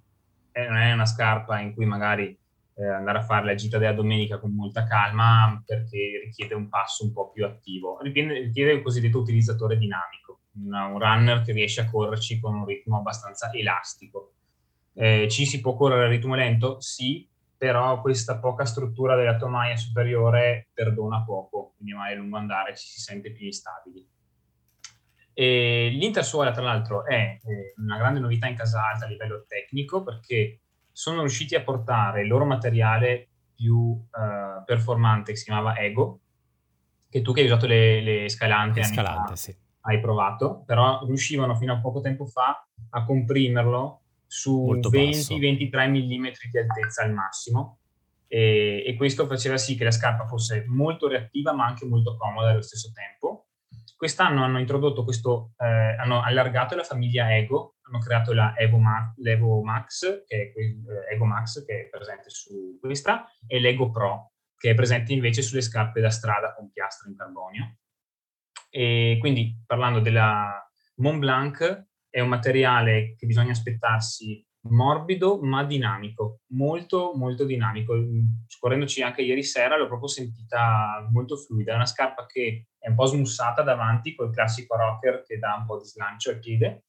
[0.53, 2.37] non è una scarpa in cui magari
[2.75, 7.03] eh, andare a fare la gita della domenica con molta calma perché richiede un passo
[7.03, 11.81] un po' più attivo, richiede, richiede il cosiddetto utilizzatore dinamico, una, un runner che riesce
[11.81, 14.33] a correrci con un ritmo abbastanza elastico.
[14.93, 16.79] Eh, ci si può correre a ritmo lento?
[16.79, 17.27] Sì,
[17.57, 22.87] però questa poca struttura della tomaia superiore perdona poco, quindi magari a lungo andare ci
[22.87, 24.07] si sente più instabili.
[25.33, 30.03] E l'Intersuola, tra l'altro, è eh, una grande novità in casa alta a livello tecnico
[30.03, 30.61] perché
[30.91, 36.19] sono riusciti a portare il loro materiale più uh, performante che si chiamava Ego,
[37.09, 39.55] che tu che hai usato le, le scalanti, Scalante, sì.
[39.81, 46.57] hai provato, però riuscivano fino a poco tempo fa a comprimerlo su 20-23 mm di
[46.57, 47.79] altezza al massimo.
[48.27, 52.51] E, e, questo faceva sì che la scarpa fosse molto reattiva ma anche molto comoda
[52.51, 53.47] allo stesso tempo
[53.95, 59.13] Quest'anno hanno introdotto questo, eh, hanno allargato la famiglia Ego, hanno creato la Evo, Ma-
[59.17, 64.33] l'Evo Max, che è, eh, Ego Max, che è presente su questa, e l'Ego Pro,
[64.57, 67.77] che è presente invece sulle scarpe da strada con piastro in carbonio.
[68.69, 70.63] E quindi parlando della
[70.97, 77.95] Mont Blanc, è un materiale che bisogna aspettarsi morbido ma dinamico, molto molto dinamico.
[78.47, 82.95] Scorrendoci anche ieri sera l'ho proprio sentita molto fluida, è una scarpa che è un
[82.95, 86.85] po' smussata davanti col classico rocker che dà un po' di slancio al piede,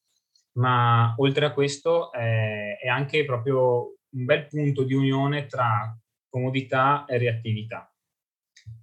[0.52, 5.96] ma oltre a questo è, è anche proprio un bel punto di unione tra
[6.28, 7.92] comodità e reattività.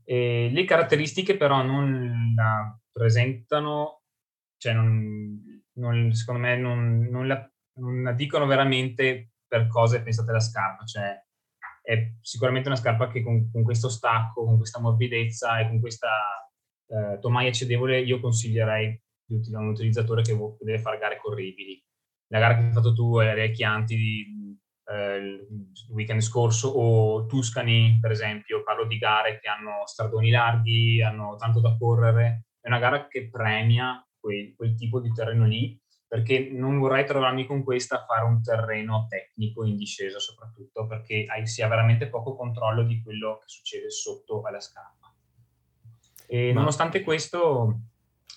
[0.04, 4.02] E le caratteristiche però non la presentano,
[4.58, 10.30] cioè non, non, secondo me non, non la non la dicono veramente per cose pensate
[10.30, 11.26] alla scarpa, cioè
[11.82, 16.10] è sicuramente una scarpa che con, con questo stacco, con questa morbidezza e con questa
[16.88, 21.82] eh, tomaia cedevole io consiglierei di un utilizzatore che deve fare gare corribili.
[22.28, 24.60] La gara che hai fatto tu alle Chianti di,
[24.90, 25.48] eh, il
[25.90, 31.62] weekend scorso o Tuscany per esempio, parlo di gare che hanno stradoni larghi, hanno tanto
[31.62, 36.80] da correre, è una gara che premia quel, quel tipo di terreno lì perché non
[36.80, 41.62] vorrei trovarmi con questa a fare un terreno tecnico in discesa soprattutto, perché hai, si
[41.62, 45.14] ha veramente poco controllo di quello che succede sotto alla scarpa.
[46.26, 46.60] E Ma...
[46.60, 47.80] nonostante questo...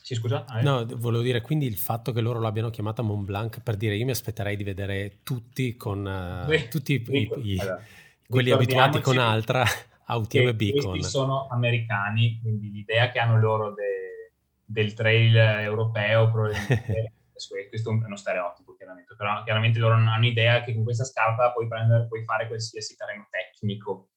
[0.03, 0.45] Sì, scusa?
[0.47, 3.95] Ah, no, volevo dire, quindi il fatto che loro l'abbiano chiamata Mont Blanc, per dire,
[3.95, 6.05] io mi aspetterei di vedere tutti con...
[6.05, 7.81] Uh, tutti i, i, allora,
[8.27, 9.63] quelli abituati con altra
[10.07, 10.71] a UTMB.
[10.71, 14.33] Questi sono americani, quindi l'idea che hanno loro de,
[14.65, 17.13] del trail europeo probabilmente
[17.69, 21.53] questo è uno stereotipo chiaramente, però chiaramente loro non hanno idea che con questa scarpa
[21.53, 24.11] puoi, prendere, puoi fare qualsiasi terreno tecnico.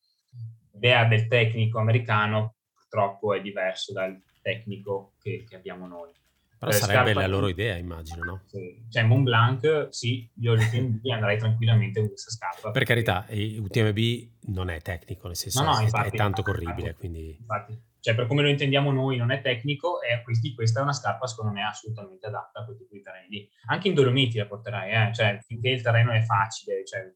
[0.74, 6.12] L'idea del tecnico americano purtroppo è diverso dal tecnico che, che abbiamo noi.
[6.58, 8.42] Però eh, sarebbe la loro idea, immagino, no?
[8.46, 8.86] Sì.
[8.90, 12.72] Cioè, Mont Blanc, sì, io l'UTMB andrei tranquillamente con questa scarpa.
[12.72, 16.98] Per carità, UTMB non è tecnico, nel senso no, no, infatti, è tanto corribile, infatti,
[16.98, 17.38] quindi...
[17.40, 20.92] Infatti cioè per come lo intendiamo noi non è tecnico e questi, questa è una
[20.92, 23.50] scarpa secondo me assolutamente adatta a quel tipo di terreni lì.
[23.68, 25.14] Anche in Dolomiti la porterai, eh?
[25.14, 27.10] cioè finché il terreno è facile, cioè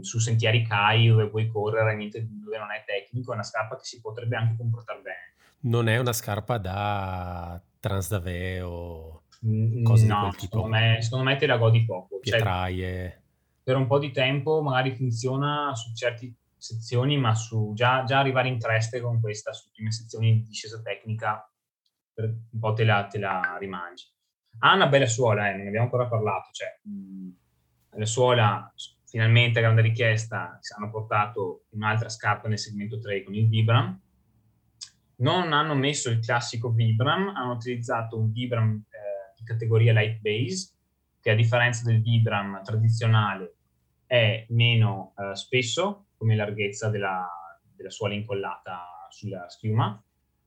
[0.00, 3.84] su sentieri CAI dove puoi correre, niente, dove non è tecnico, è una scarpa che
[3.84, 5.34] si potrebbe anche comportare bene.
[5.64, 9.24] Non è una scarpa da Transdave o
[9.82, 10.56] cose no, di quel tipo?
[10.56, 12.18] Secondo me, secondo me te la godi poco.
[12.22, 13.10] Cioè, Pietraie.
[13.10, 13.20] Cioè,
[13.62, 18.48] per un po' di tempo magari funziona su certi sezioni, ma su già, già arrivare
[18.48, 21.50] in creste con questa, sulle prime sezioni di discesa tecnica,
[22.12, 24.04] per un po' te la, te la rimangi.
[24.58, 28.72] Ha una bella suola, eh, non abbiamo ancora parlato, cioè mh, la suola
[29.06, 34.00] finalmente grande richiesta, hanno portato un'altra scarpa nel segmento 3 con il Vibram,
[35.16, 40.72] non hanno messo il classico Vibram, hanno utilizzato un Vibram eh, di categoria light base,
[41.20, 43.56] che a differenza del Vibram tradizionale
[44.06, 47.26] è meno eh, spesso, come larghezza della,
[47.74, 49.98] della suola incollata sulla schiuma,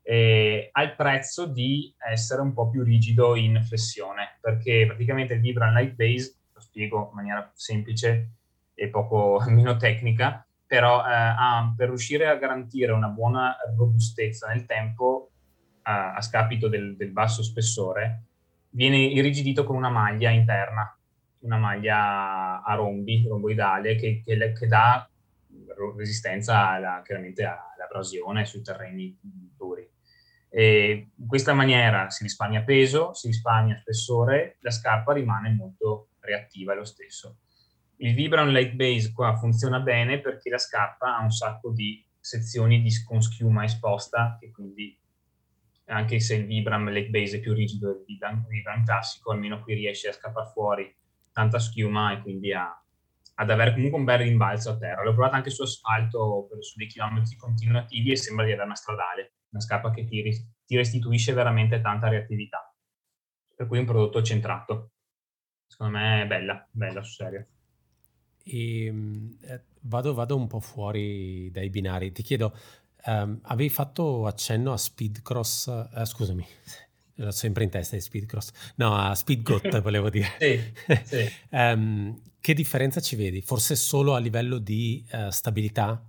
[0.04, 5.74] eh, al prezzo di essere un po' più rigido in flessione, perché praticamente il Vibram
[5.74, 8.30] Light Base, lo spiego in maniera semplice
[8.76, 14.68] e poco meno tecnica, però eh, ah, per riuscire a garantire una buona robustezza nel
[14.68, 15.32] tempo,
[15.82, 18.26] a, a scapito del, del, basso spessore,
[18.70, 20.96] viene irrigidito con una maglia interna,
[21.40, 25.08] una maglia a rombi, romboidale, che, che, che dà
[25.96, 29.90] resistenza alla, chiaramente all'abrasione sui terreni duri.
[30.50, 36.76] E in questa maniera si risparmia peso, si risparmia spessore, la scarpa rimane molto reattiva
[36.76, 37.40] lo stesso.
[37.98, 42.82] Il Vibram Light Base qua funziona bene perché la scarpa ha un sacco di sezioni
[42.82, 44.98] di, con schiuma esposta e quindi
[45.86, 49.74] anche se il Vibram Light Base è più rigido del Vibram, Vibram classico, almeno qui
[49.74, 50.96] riesce a scappare fuori
[51.32, 52.83] tanta schiuma e quindi a,
[53.36, 55.04] ad avere comunque un bel rimbalzo a terra.
[55.04, 59.36] L'ho provata anche su asfalto su dei chilometri continuativi e sembra di avere una stradale,
[59.50, 60.22] una scarpa che ti,
[60.66, 62.74] ti restituisce veramente tanta reattività.
[63.56, 64.92] Per cui è un prodotto centrato.
[65.68, 67.48] Secondo me è bella, bella sul serio.
[68.44, 72.12] E, ehm, eh, vado, vado, un po' fuori dai binari.
[72.12, 72.56] Ti chiedo,
[73.06, 75.90] um, avevi fatto accenno a Speedcross?
[75.92, 76.46] Uh, scusami,
[77.16, 78.52] l'ho sempre in testa di Speedcross.
[78.76, 80.30] No, a Speedgot volevo dire.
[80.40, 80.74] sì,
[81.04, 81.32] sì.
[81.52, 83.42] um, che differenza ci vedi?
[83.42, 86.02] Forse solo a livello di uh, stabilità?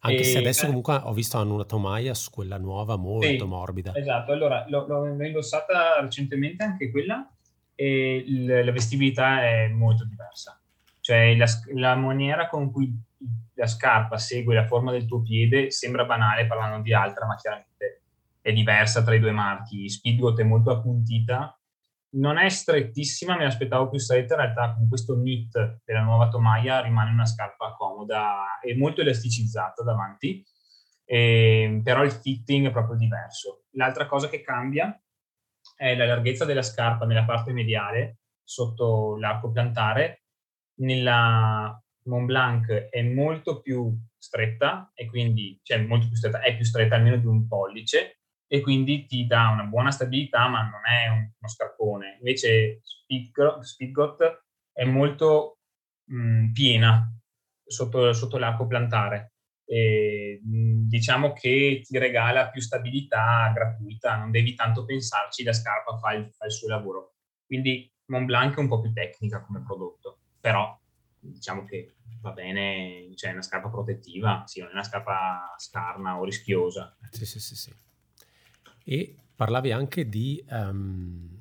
[0.00, 3.42] Anche e, se adesso comunque ho visto hanno una tomaia su quella nuova molto sì,
[3.42, 3.94] morbida.
[3.94, 7.26] Esatto, allora l'ho, l'ho indossata recentemente anche quella
[7.74, 10.60] e il, la vestibilità è molto diversa.
[11.00, 12.94] Cioè la, la, maniera con cui
[13.54, 18.03] la scarpa segue la forma del tuo piede sembra banale parlando di altra, ma chiaramente
[18.44, 19.88] è diversa tra i due marchi.
[19.88, 21.58] Speedgoat è molto appuntita
[22.14, 26.80] non è strettissima, me l'aspettavo più stretta, in realtà con questo knit della nuova tomaia
[26.80, 30.44] rimane una scarpa comoda e molto elasticizzata davanti,
[31.04, 33.64] e, però il fitting è proprio diverso.
[33.72, 34.96] L'altra cosa che cambia
[35.76, 40.24] è la larghezza della scarpa nella parte mediale, sotto l'arco plantare,
[40.76, 41.76] nella
[42.06, 46.96] Mont Blanc è molto più stretta e quindi, cioè molto più stretta, è più stretta
[46.96, 48.13] almeno di un pollice
[48.46, 52.16] e quindi ti dà una buona stabilità ma non è un, uno scarpone.
[52.18, 55.58] Invece Speedgot è molto
[56.04, 57.10] mh, piena
[57.64, 59.32] sotto, sotto l'arco plantare.
[59.66, 65.96] E, mh, diciamo che ti regala più stabilità gratuita, non devi tanto pensarci, la scarpa
[65.96, 67.14] fa il, fa il suo lavoro.
[67.46, 70.78] Quindi Mont Blanc è un po' più tecnica come prodotto, però
[71.18, 76.24] diciamo che va bene, cioè una scarpa protettiva, sì, non è una scarpa scarna o
[76.24, 76.96] rischiosa.
[77.10, 77.72] Sì, sì, sì, sì.
[78.84, 81.40] E parlavi anche di um,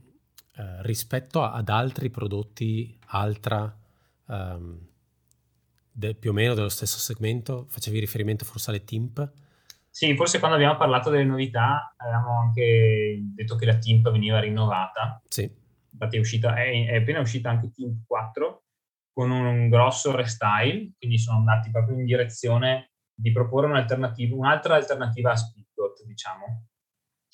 [0.56, 3.78] uh, rispetto ad altri prodotti, altra,
[4.26, 4.80] um,
[5.92, 9.32] de, più o meno dello stesso segmento, facevi riferimento forse alle TIMP?
[9.90, 15.22] Sì, forse quando abbiamo parlato delle novità avevamo anche detto che la TIMP veniva rinnovata.
[15.28, 15.48] Sì.
[15.92, 18.64] Infatti è, uscita, è, è appena uscita anche TIMP 4
[19.14, 25.32] con un grosso restyle, quindi sono andati proprio in direzione di proporre un'alternativa, un'altra alternativa
[25.32, 26.70] a Speedgot, diciamo.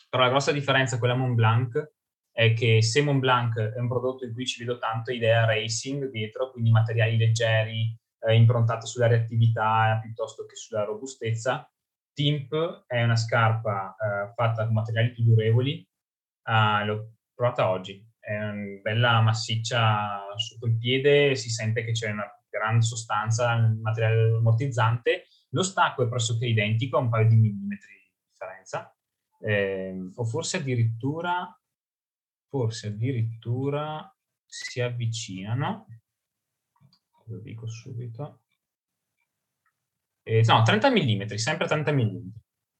[0.10, 1.92] Però la grossa differenza con la Mont Blanc
[2.32, 6.10] è che se Mont Blanc è un prodotto in cui ci vedo tanto idea racing
[6.10, 11.70] dietro, quindi materiali leggeri, eh, improntato sulla reattività piuttosto che sulla robustezza,
[12.14, 15.88] Timp è una scarpa eh, fatta con materiali più durevoli,
[16.50, 22.28] uh, l'ho provata oggi, è bella massiccia sotto il piede, si sente che c'è una
[22.50, 28.12] gran sostanza nel materiale ammortizzante, lo stacco è pressoché identico, un paio di millimetri di
[28.30, 28.94] differenza,
[29.40, 31.58] eh, o forse addirittura,
[32.48, 34.14] forse addirittura
[34.46, 35.88] si avvicinano,
[37.26, 38.42] lo dico subito,
[40.24, 42.28] eh, no, 30 mm, sempre 30 mm,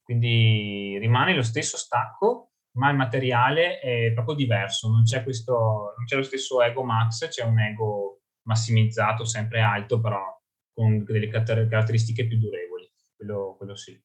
[0.02, 6.04] quindi rimane lo stesso stacco, ma il materiale è proprio diverso, non c'è, questo, non
[6.04, 10.38] c'è lo stesso Ego Max, c'è un Ego massimizzato, sempre alto, però
[10.72, 14.00] con delle caratteristiche più durevoli, quello, quello sì.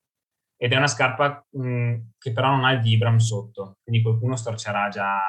[0.58, 4.88] Ed è una scarpa mh, che però non ha il Vibram sotto, quindi qualcuno storcerà
[4.90, 5.20] già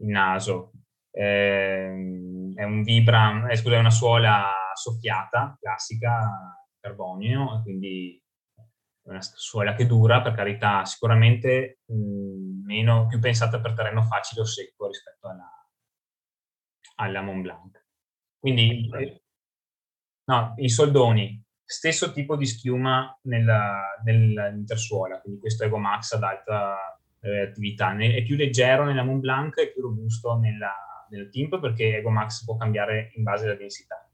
[0.00, 0.72] il naso.
[1.10, 1.86] Eh,
[2.54, 8.20] è un Vibram, eh, scusa, è una suola soffiata, classica, carbonio, quindi
[9.04, 14.40] è una suola che dura, per carità, sicuramente mh, meno, più pensata per terreno facile
[14.42, 15.48] o secco rispetto alla,
[16.96, 17.84] alla Mont Blanc.
[18.38, 19.22] Quindi, eh,
[20.24, 21.41] no, i soldoni,
[21.72, 27.96] stesso tipo di schiuma nell'intersuola, quindi questo Ego Max ad alta eh, attività.
[27.96, 32.44] È più leggero nella Mont Blanc e più robusto nella, nel Timp perché Ego Max
[32.44, 34.06] può cambiare in base alla densità.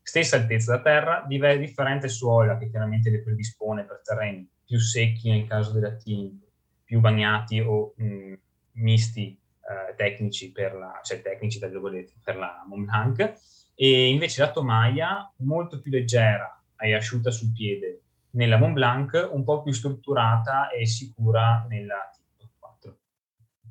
[0.00, 5.48] Stessa altezza da terra, differente suola che chiaramente le predispone per terreni più secchi nel
[5.48, 6.44] caso della Timp,
[6.84, 8.34] più bagnati o mh,
[8.74, 13.34] misti eh, tecnici per la, cioè tecnici per la Mont Blanc
[13.74, 19.44] e invece la tomaia molto più leggera e asciutta sul piede nella Mont Blanc, un
[19.44, 22.98] po' più strutturata e sicura nella Tipo 4.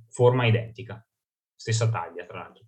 [0.10, 1.06] Forma identica,
[1.56, 2.65] stessa taglia tra l'altro.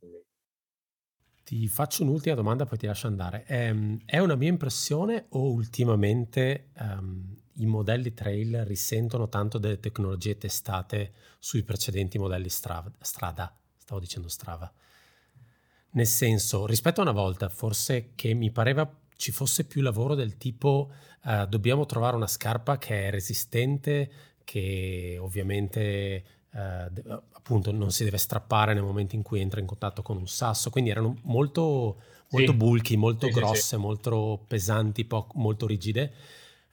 [1.43, 3.43] Ti faccio un'ultima domanda, poi ti lascio andare.
[3.45, 10.37] Ehm, è una mia impressione o ultimamente um, i modelli trail risentono tanto delle tecnologie
[10.37, 13.53] testate sui precedenti modelli Strava, Strada?
[13.75, 14.71] Stavo dicendo Strava.
[15.93, 18.89] Nel senso, rispetto a una volta, forse che mi pareva
[19.21, 20.91] ci fosse più lavoro del tipo
[21.25, 24.09] uh, dobbiamo trovare una scarpa che è resistente,
[24.43, 30.01] che ovviamente uh, appunto non si deve strappare nel momento in cui entra in contatto
[30.01, 32.57] con un sasso, quindi erano molto, molto sì.
[32.57, 36.13] bulky, molto sì, grosse, sì, molto pesanti, po- molto rigide.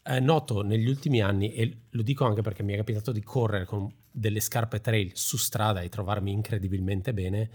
[0.02, 3.66] Eh, noto negli ultimi anni, e lo dico anche perché mi è capitato di correre
[3.66, 7.50] con delle scarpe trail su strada e trovarmi incredibilmente bene,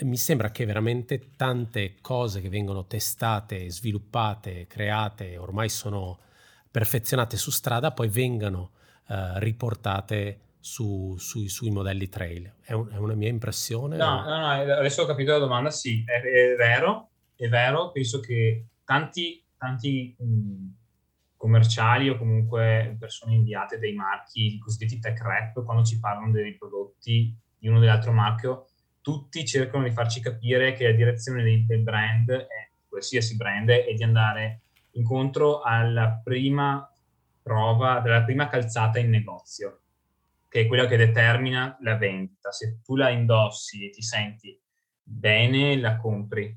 [0.00, 6.18] mi sembra che veramente tante cose che vengono testate, sviluppate, create, ormai sono
[6.70, 8.70] perfezionate su strada, poi vengano
[9.08, 12.54] uh, riportate su, su, sui modelli trail.
[12.62, 13.96] È, un, è, una mia impressione?
[13.96, 18.20] No, no, no, adesso ho capito la domanda, sì, è, è vero, è vero, penso
[18.20, 20.68] che tanti, tanti mh,
[21.36, 26.56] commerciali o comunque persone inviate dei marchi, i cosiddetti tech rep, quando ci parlano dei
[26.56, 28.68] prodotti di uno o dell'altro marchio,
[29.02, 33.92] tutti cercano di farci capire che la direzione del, del brand, è, qualsiasi brand, è
[33.92, 34.60] di andare
[34.92, 36.88] incontro alla prima
[37.42, 39.80] prova, della prima calzata in negozio,
[40.48, 42.52] che è quella che determina la vendita.
[42.52, 44.58] Se tu la indossi e ti senti
[45.02, 46.56] bene, la compri.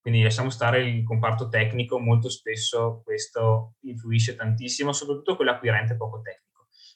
[0.00, 6.49] Quindi lasciamo stare il comparto tecnico, molto spesso questo influisce tantissimo, soprattutto quell'acquirente poco tecnico.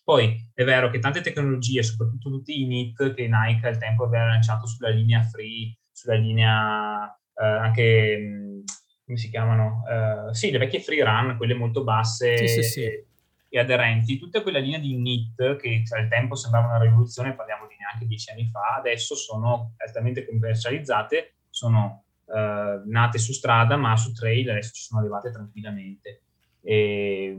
[0.04, 4.26] Poi è vero che tante tecnologie, soprattutto tutti i NIT che Nike al tempo aveva
[4.26, 8.64] lanciato sulla linea free, sulla linea eh, anche mh,
[9.04, 9.82] come si chiamano?
[9.86, 12.82] Uh, sì, le vecchie free run, quelle molto basse sì, sì, sì.
[12.82, 13.06] E,
[13.48, 17.76] e, aderenti, tutta quella linea di NIT che al tempo sembrava una rivoluzione, parliamo di
[17.78, 24.12] neanche dieci anni fa, adesso sono altamente commercializzate, sono uh, nate su strada, ma su
[24.12, 26.23] trail adesso ci sono arrivate tranquillamente.
[26.64, 27.36] E,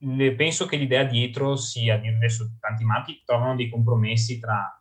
[0.00, 4.80] mh, penso che l'idea dietro sia, adesso tanti marchi trovano dei compromessi tra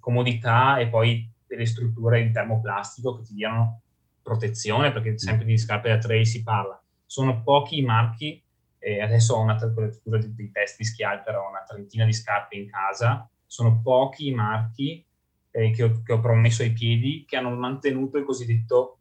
[0.00, 3.82] comodità e poi delle strutture in termoplastico che ti diano
[4.22, 6.80] protezione, perché sempre di scarpe da trail si parla.
[7.04, 8.42] Sono pochi i marchi,
[8.78, 12.70] e adesso ho una di, di test di schialpera, ho una trentina di scarpe in
[12.70, 15.04] casa, sono pochi i marchi
[15.50, 18.95] eh, che, ho, che, ho, promesso ai piedi che hanno mantenuto il cosiddetto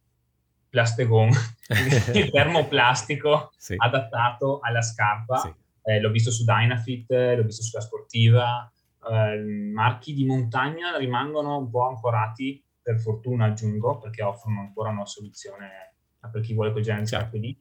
[0.75, 1.29] plastegon,
[2.13, 3.75] il termoplastico sì.
[3.77, 5.37] adattato alla scarpa.
[5.37, 5.53] Sì.
[5.83, 8.69] Eh, l'ho visto su Dynafit, l'ho visto sulla sportiva,
[9.09, 15.05] eh, marchi di montagna rimangono un po' ancorati, per fortuna aggiungo, perché offrono ancora una
[15.05, 15.93] soluzione
[16.29, 17.57] per chi vuole quel genere di scarpe lì,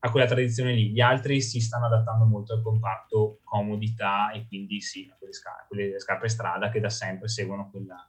[0.00, 0.90] a quella tradizione lì.
[0.90, 5.66] Gli altri si stanno adattando molto al comparto comodità e quindi sì, a quelle, scarpe,
[5.68, 8.06] quelle scarpe strada che da sempre seguono quella,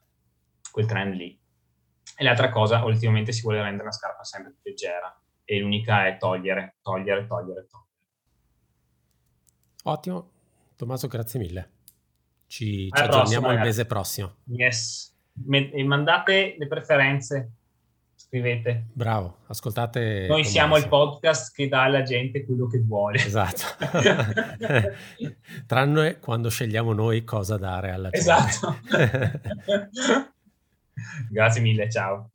[0.71, 1.39] quel trend lì.
[2.17, 6.17] E l'altra cosa, ultimamente si vuole rendere la scarpa sempre più leggera e l'unica è
[6.17, 7.89] togliere, togliere, togliere, togliere.
[9.83, 10.29] Ottimo,
[10.75, 11.69] Tommaso, grazie mille.
[12.47, 14.37] Ci, ci aggiorniamo il mese prossimo.
[14.45, 15.15] Yes.
[15.47, 17.51] E mandate le preferenze,
[18.15, 18.87] scrivete.
[18.91, 20.25] Bravo, ascoltate.
[20.27, 23.17] Noi siamo il podcast che dà alla gente quello che vuole.
[23.17, 23.63] Esatto.
[25.67, 28.17] Tranne quando scegliamo noi cosa dare alla gente.
[28.17, 28.77] Esatto.
[31.29, 32.29] Grazie mille, ciao.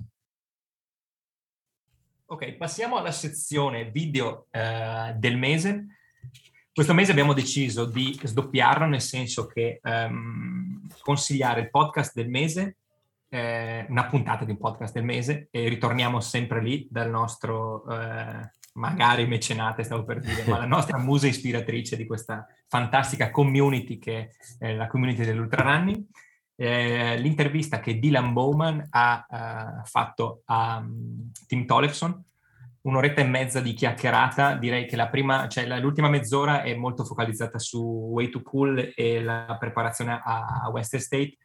[2.28, 5.86] Ok, passiamo alla sezione video eh, del mese.
[6.72, 12.78] Questo mese abbiamo deciso di sdoppiarlo, nel senso che um, consigliare il podcast del mese,
[13.28, 18.50] eh, una puntata di un podcast del mese, e ritorniamo sempre lì dal nostro, eh,
[18.74, 24.32] magari mecenate, stavo per dire, ma la nostra musa ispiratrice di questa fantastica community che
[24.58, 26.04] è la community dell'Ultrarunning.
[26.58, 32.24] Eh, l'intervista che Dylan Bowman ha uh, fatto a um, Tim Tollefson,
[32.82, 37.58] un'oretta e mezza di chiacchierata, direi che la prima, cioè l'ultima mezz'ora è molto focalizzata
[37.58, 37.80] su
[38.12, 41.36] Way to Cool e la preparazione a West State.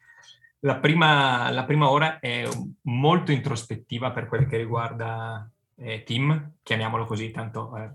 [0.60, 2.48] La prima, la prima ora è
[2.82, 7.90] molto introspettiva per quel che riguarda eh, Tim, chiamiamolo così, tanto eh,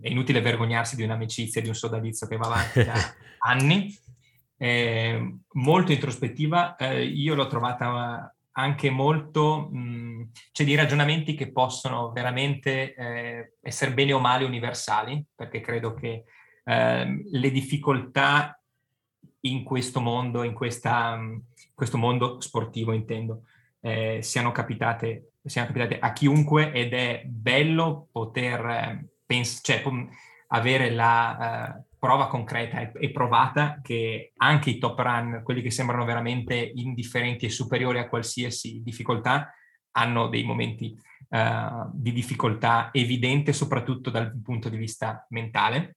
[0.00, 2.94] è inutile vergognarsi di un'amicizia, di un sodalizio che va avanti da
[3.46, 3.94] anni.
[4.58, 12.10] Eh, molto introspettiva, eh, io l'ho trovata anche molto, mh, c'è dei ragionamenti che possono
[12.10, 16.24] veramente eh, essere bene o male universali, perché credo che
[16.64, 18.58] eh, le difficoltà
[19.40, 21.18] in questo mondo, in questa,
[21.74, 23.42] questo mondo sportivo intendo,
[23.80, 29.82] eh, siano, capitate, siano capitate a chiunque ed è bello poter eh, pens- cioè,
[30.48, 36.04] avere la uh, prova concreta e, provata che anche i top run, quelli che sembrano
[36.04, 39.52] veramente indifferenti e superiori a qualsiasi difficoltà,
[39.92, 40.96] hanno dei momenti
[41.30, 45.96] uh, di difficoltà evidente, soprattutto dal punto di vista mentale.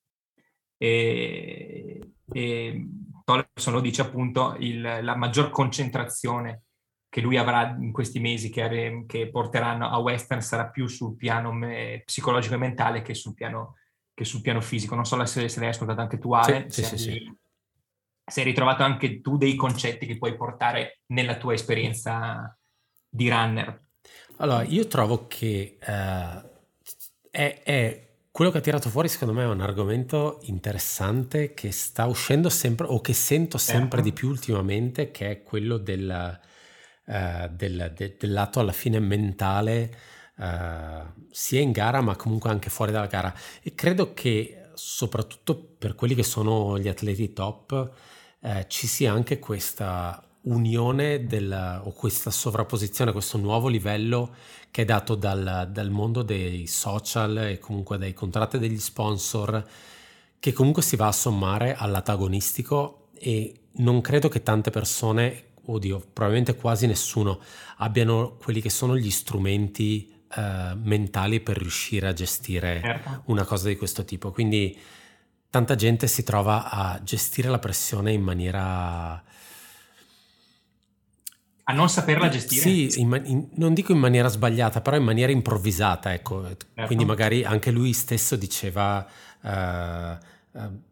[0.78, 2.00] E,
[2.32, 2.88] e
[3.24, 6.64] Tolson lo dice appunto, il, la maggior concentrazione
[7.10, 11.52] che lui avrà in questi mesi che, che porteranno a Western sarà più sul piano
[11.52, 13.79] me, psicologico e mentale che sul piano
[14.20, 14.96] che sul piano fisico.
[14.96, 16.66] Non so se, se l'hai ascoltato anche tu, Ale.
[16.68, 17.38] Sì, se, sì, sì,
[18.26, 22.54] se hai ritrovato anche tu dei concetti che puoi portare nella tua esperienza
[23.08, 23.82] di runner.
[24.38, 26.50] Allora, io trovo che uh,
[27.32, 32.06] è, è, quello che ha tirato fuori, secondo me, è un argomento interessante che sta
[32.06, 34.04] uscendo sempre, o che sento sempre certo.
[34.04, 36.40] di più ultimamente, che è quello del,
[37.06, 42.70] uh, del, de, del lato alla fine mentale uh, sia in gara ma comunque anche
[42.70, 43.34] fuori dalla gara.
[43.62, 47.92] E credo che soprattutto per quelli che sono gli atleti top
[48.42, 54.34] eh, ci sia anche questa unione del, o questa sovrapposizione, questo nuovo livello
[54.72, 59.68] che è dato dal, dal mondo dei social e comunque dai contratti degli sponsor
[60.40, 66.56] che comunque si va a sommare all'antagonistico e non credo che tante persone, oddio, probabilmente
[66.56, 67.42] quasi nessuno,
[67.78, 73.24] abbiano quelli che sono gli strumenti uh, mentali per riuscire a gestire certo.
[73.26, 74.32] una cosa di questo tipo.
[74.32, 74.78] Quindi
[75.50, 79.24] tanta gente si trova a gestire la pressione in maniera...
[81.64, 82.62] A non saperla gestire?
[82.62, 86.44] Sì, in, in, non dico in maniera sbagliata, però in maniera improvvisata, ecco.
[86.44, 86.86] Certo.
[86.86, 89.06] Quindi magari anche lui stesso diceva...
[89.42, 90.18] Uh,
[90.58, 90.88] uh,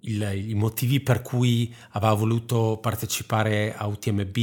[0.00, 4.36] il, i motivi per cui aveva voluto partecipare a UTMB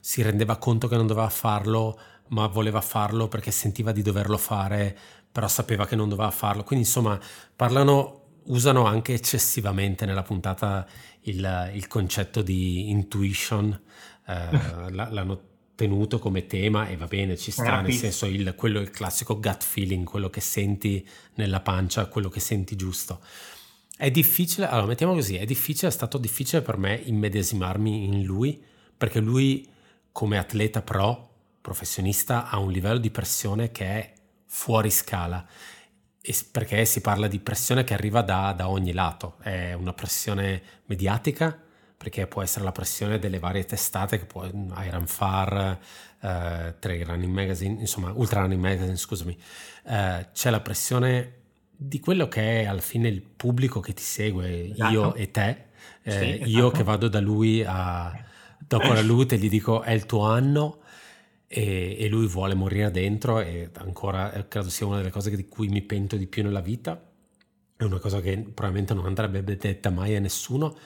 [0.00, 1.98] si rendeva conto che non doveva farlo
[2.30, 4.96] ma voleva farlo perché sentiva di doverlo fare,
[5.30, 6.64] però sapeva che non doveva farlo.
[6.64, 7.18] Quindi insomma
[7.54, 10.86] parlano, usano anche eccessivamente nella puntata
[11.22, 13.78] il, il concetto di intuition,
[14.26, 18.90] eh, l'hanno tenuto come tema e va bene, ci sta, nel senso il, quello il
[18.90, 23.20] classico gut feeling, quello che senti nella pancia, quello che senti giusto.
[23.96, 28.62] È difficile, allora mettiamo così, è difficile, è stato difficile per me immedesimarmi in lui,
[28.96, 29.66] perché lui
[30.12, 31.29] come atleta pro,
[31.60, 34.12] professionista, ha un livello di pressione che è
[34.46, 35.46] fuori scala,
[36.50, 41.58] perché si parla di pressione che arriva da, da ogni lato, è una pressione mediatica,
[41.96, 45.78] perché può essere la pressione delle varie testate che può Iron Far,
[46.20, 49.36] eh, Trail Running Magazine, insomma Ultra Running Magazine, scusami,
[49.86, 51.34] eh, c'è la pressione
[51.76, 54.92] di quello che è alla fine il pubblico che ti segue, esatto.
[54.92, 55.64] io e te,
[56.02, 56.48] eh, sì, esatto.
[56.48, 58.12] io che vado da lui a,
[58.58, 60.79] dopo la lute gli dico è il tuo anno
[61.52, 65.48] e, e, lui vuole morire dentro e ancora eh, credo sia una delle cose di
[65.48, 67.02] cui mi pento di più nella vita,
[67.76, 70.76] è una cosa che probabilmente non andrebbe detta mai a nessuno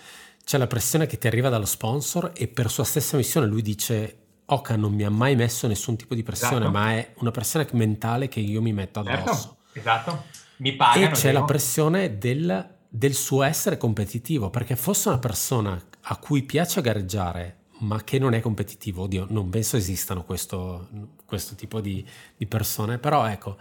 [0.45, 4.19] c'è la pressione che ti arriva dallo sponsor e per sua stessa missione lui dice
[4.47, 6.71] Oka non mi ha mai messo nessun tipo di pressione, esatto.
[6.71, 9.57] ma è una pressione mentale che io mi metto certo, addosso.
[9.73, 10.25] Certo, esatto.
[10.57, 11.07] Mi pagano.
[11.07, 16.43] E c'è la pressione del, del, suo essere competitivo, perché fosse una persona a cui
[16.43, 20.89] piace gareggiare, ma che non è competitivo, oddio, non penso esistano questo,
[21.25, 22.05] questo tipo di,
[22.37, 23.57] di persone, però ecco,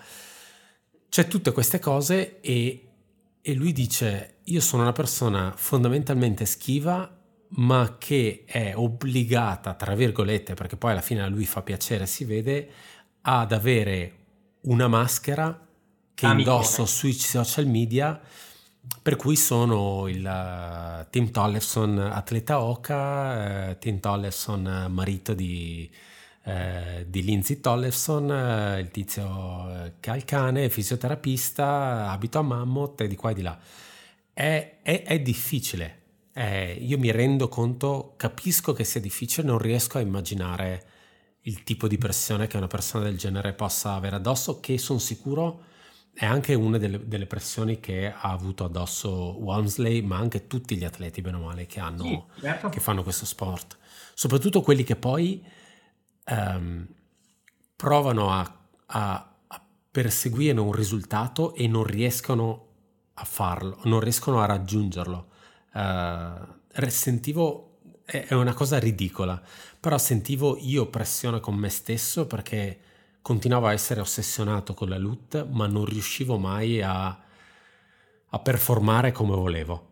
[1.09, 2.87] c'è tutte queste cose e
[3.45, 7.19] e lui dice, io sono una persona fondamentalmente schiva,
[7.55, 12.23] ma che è obbligata, tra virgolette, perché poi alla fine a lui fa piacere, si
[12.23, 12.69] vede,
[13.19, 14.13] ad avere
[14.61, 15.67] una maschera
[16.13, 16.55] che Amicone.
[16.55, 18.17] indosso sui social media,
[19.01, 25.89] per cui sono il uh, Tim Tollefson atleta Oca, uh, Tim Tollefson marito di
[26.45, 32.41] eh, di Lindsay Tollefson, eh, il tizio eh, che ha il cane, fisioterapista, abito a
[32.41, 33.57] Mammoth e di qua e di là.
[34.33, 36.01] È, è, è difficile.
[36.79, 40.85] io mi rendo conto, capisco che sia difficile, non riesco a immaginare
[41.41, 45.71] il tipo di pressione che una persona del genere possa avere addosso, che sono sicuro
[46.13, 49.09] è anche una delle, delle, pressioni che ha avuto addosso
[49.39, 52.69] Walmsley, ma anche tutti gli atleti, bene o male, che, hanno, sì, certo.
[52.69, 53.77] che fanno questo sport.
[54.13, 55.43] Soprattutto quelli che poi
[56.29, 56.87] um,
[57.75, 62.67] provano a, a, a, perseguire un risultato e non riescono
[63.15, 65.27] a farlo, non riescono a raggiungerlo.
[65.73, 69.41] Uh, sentivo, è, è una cosa ridicola,
[69.79, 72.79] però sentivo io pressione con me stesso perché
[73.23, 79.33] continuavo a essere ossessionato con la loot, ma non riuscivo mai a, a performare come
[79.33, 79.91] volevo.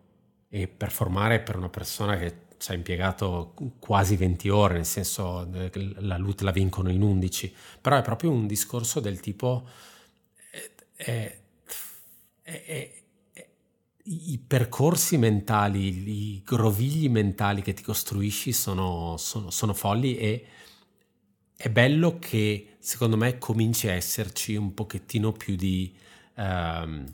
[0.50, 5.72] E performare per una persona che ci ha impiegato quasi 20 ore, nel senso eh,
[6.00, 9.66] la LUT la vincono in 11, però è proprio un discorso del tipo
[10.98, 11.42] eh,
[12.44, 13.04] eh,
[14.04, 20.46] i percorsi mentali, i grovigli mentali che ti costruisci sono, sono, sono folli e
[21.62, 25.96] è bello che secondo me cominci a esserci un pochettino più di,
[26.36, 27.06] um,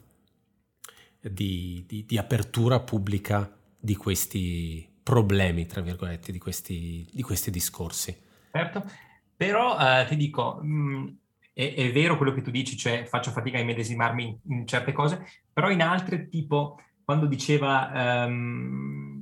[1.20, 8.16] di, di, di apertura pubblica di questi problemi, tra virgolette, di questi, di questi discorsi.
[8.50, 8.90] Certo,
[9.36, 11.08] però eh, ti dico, mh, mm,
[11.54, 14.94] è, è, vero quello che tu dici, cioè faccio fatica a immedesimarmi in, in certe
[14.94, 19.17] cose, però in altre, tipo quando diceva um,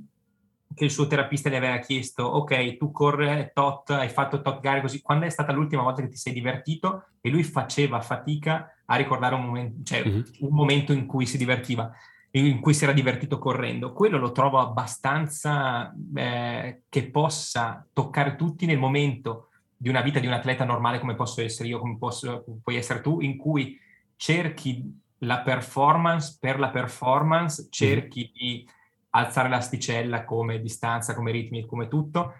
[0.75, 4.81] che il suo terapista gli aveva chiesto, ok, tu corre tot, hai fatto tot gare
[4.81, 7.05] così, quando è stata l'ultima volta che ti sei divertito?
[7.21, 10.21] E lui faceva fatica a ricordare un momento, cioè, mm-hmm.
[10.39, 11.91] un momento in cui si divertiva
[12.39, 13.93] in cui si era divertito correndo.
[13.93, 20.27] Quello lo trovo abbastanza eh, che possa toccare tutti nel momento di una vita di
[20.27, 23.79] un atleta normale come posso essere io, come, posso, puoi essere tu, in cui
[24.17, 24.83] cerchi
[25.19, 28.33] la performance per la performance, cerchi mm-hmm.
[28.33, 28.69] di
[29.15, 32.33] alzare l'asticella come distanza, come ritmi, come tutto,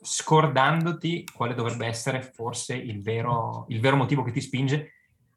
[0.00, 4.92] scordandoti quale dovrebbe essere forse il vero, il vero motivo che ti spinge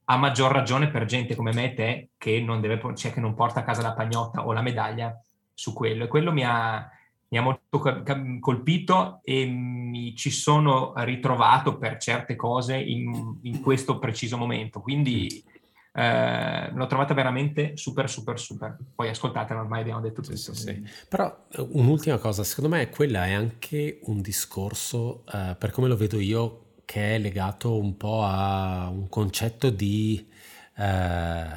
[0.06, 3.34] a maggior ragione per gente come me e te che non, deve, cioè che non
[3.34, 5.20] porta a casa la pagnotta o la medaglia
[5.54, 6.04] su quello.
[6.04, 6.88] E quello mi ha,
[7.30, 7.82] mi ha molto
[8.40, 14.82] colpito e mi ci sono ritrovato per certe cose in, in questo preciso momento.
[14.82, 15.44] Quindi
[15.96, 18.78] eh, l'ho trovata veramente super, super, super.
[18.94, 20.36] Poi ascoltatela, ormai abbiamo detto tutto.
[20.36, 20.84] Sì, sì.
[21.08, 25.96] Però eh, un'ultima cosa, secondo me quella è anche un discorso, eh, per come lo
[25.96, 30.28] vedo io, che è legato un po' a un concetto di
[30.76, 31.48] eh,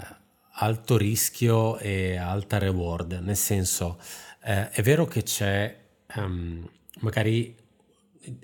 [0.60, 3.98] alto rischio e alta reward, nel senso
[4.44, 5.76] eh, è vero che c'è
[6.16, 6.66] um,
[7.00, 7.56] magari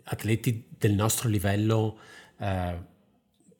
[0.05, 1.99] atleti del nostro livello
[2.39, 2.93] eh,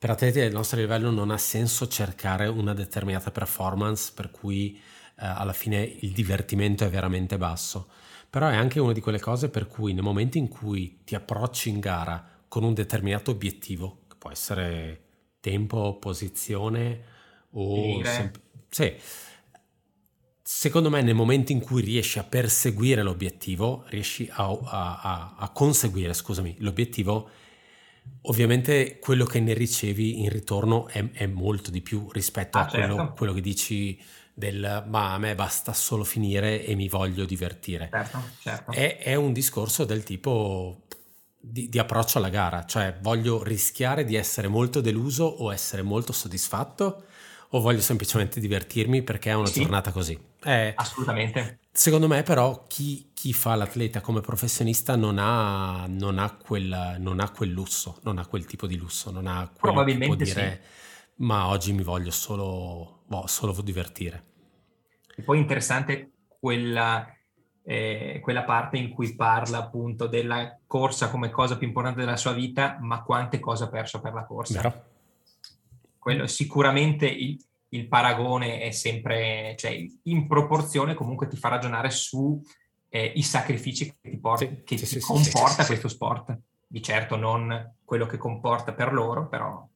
[0.05, 5.25] per atleti del nostro livello non ha senso cercare una determinata performance per cui eh,
[5.25, 7.89] alla fine il divertimento è veramente basso.
[8.29, 11.69] Però è anche una di quelle cose per cui nel momento in cui ti approcci
[11.69, 15.01] in gara con un determinato obiettivo, che può essere
[15.39, 17.01] tempo, posizione
[17.53, 18.03] o...
[18.03, 18.31] Sem-
[18.69, 18.93] sì.
[20.39, 25.49] Secondo me nel momento in cui riesci a perseguire l'obiettivo, riesci a, a, a, a
[25.49, 27.27] conseguire, scusami, l'obiettivo,
[28.21, 32.67] ovviamente quello che ne ricevi in ritorno è, è molto di più rispetto ah, a
[32.67, 33.13] quello, certo.
[33.13, 33.99] quello, che dici
[34.33, 37.89] del ma a me basta solo finire e mi voglio divertire.
[37.91, 38.71] Certo, certo.
[38.71, 40.81] È, è, un discorso del tipo
[41.39, 46.11] di, di, approccio alla gara, cioè voglio rischiare di essere molto deluso o essere molto
[46.11, 47.03] soddisfatto
[47.49, 50.19] o voglio semplicemente divertirmi perché è una sì, giornata così.
[50.41, 51.59] È, assolutamente.
[51.77, 57.19] Secondo me però chi, chi, fa l'atleta come professionista non ha, non, ha quel, non
[57.19, 60.41] ha, quel, lusso, non ha quel tipo di lusso, non ha quello Probabilmente che può
[60.41, 61.23] dire sì.
[61.23, 64.23] ma oggi mi voglio solo, boh, solo divertire.
[65.17, 67.13] E poi interessante quella
[67.65, 72.31] eh, quella parte in cui parla appunto della corsa come cosa più importante della sua
[72.31, 74.61] vita, ma quante cose ha perso per la corsa.
[74.61, 74.83] Vero.
[75.97, 77.37] Quello, sicuramente il,
[77.69, 82.41] il, paragone è sempre, cioè in proporzione comunque ti fa ragionare su
[82.89, 86.37] eh, i sacrifici che ti, porta, sì, che sì, ti sì, comporta questo sport.
[86.67, 89.67] Di certo non quello che comporta per loro, però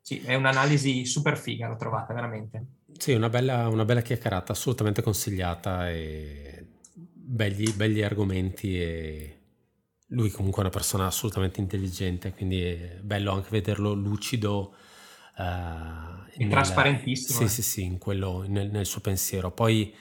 [0.00, 2.64] sì, è un'analisi super figa, l'ho trovata veramente.
[2.98, 9.38] Sì, una bella, una bella chiacchierata, assolutamente consigliata e belli, belli argomenti e
[10.08, 14.74] lui comunque è una persona assolutamente intelligente, quindi è bello anche vederlo lucido.
[15.36, 17.38] Uh, e trasparentissimo.
[17.38, 17.48] Sì, eh.
[17.48, 19.50] sì, sì, in quello, nel, nel, suo pensiero.
[19.50, 19.94] Poi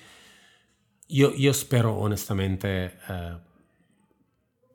[1.07, 3.39] io, io spero onestamente uh,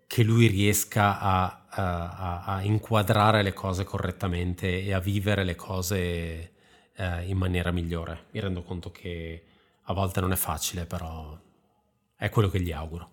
[0.06, 6.52] che lui riesca a, a, a, inquadrare le cose correttamente e a vivere le cose
[6.96, 8.26] uh, in maniera migliore.
[8.32, 9.44] Mi rendo conto che
[9.82, 11.38] a volte non è facile, però
[12.16, 13.10] è quello che gli auguro.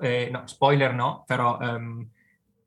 [0.00, 2.08] Eh, no, spoiler no, però um,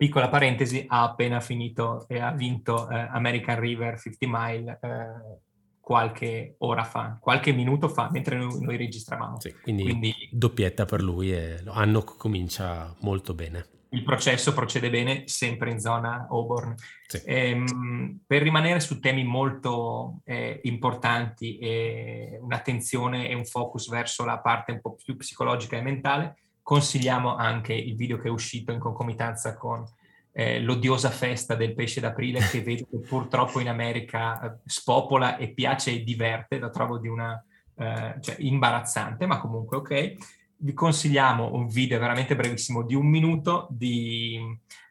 [0.02, 5.38] piccola parentesi, ha appena finito e ha vinto eh, American River 50 Mile eh,
[5.80, 9.40] qualche ora fa, qualche minuto fa, mentre noi, noi registravamo.
[9.40, 15.24] Sì, quindi, quindi, doppietta per lui e l'anno comincia molto bene il processo procede bene
[15.26, 16.74] sempre in zona Auburn.
[17.08, 17.22] Sì.
[17.26, 24.40] Ehm, per rimanere su temi molto eh, importanti e un'attenzione e un focus verso la
[24.40, 26.38] parte un po' più psicologica e mentale,
[26.72, 29.84] consigliamo anche il video che è uscito in concomitanza con
[30.32, 35.52] eh, l'odiosa festa del pesce d'aprile che vedo che purtroppo in America eh, spopola e
[35.54, 37.44] piace e diverte, lo trovo di una
[37.76, 40.16] eh, cioè, imbarazzante, ma comunque ok.
[40.56, 44.40] Vi consigliamo un video veramente brevissimo di un minuto di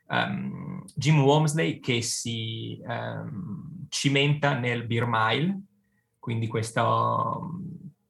[0.08, 5.62] um, Jim Womsley che si um, cimenta nel Beer Mile,
[6.18, 7.52] quindi questo,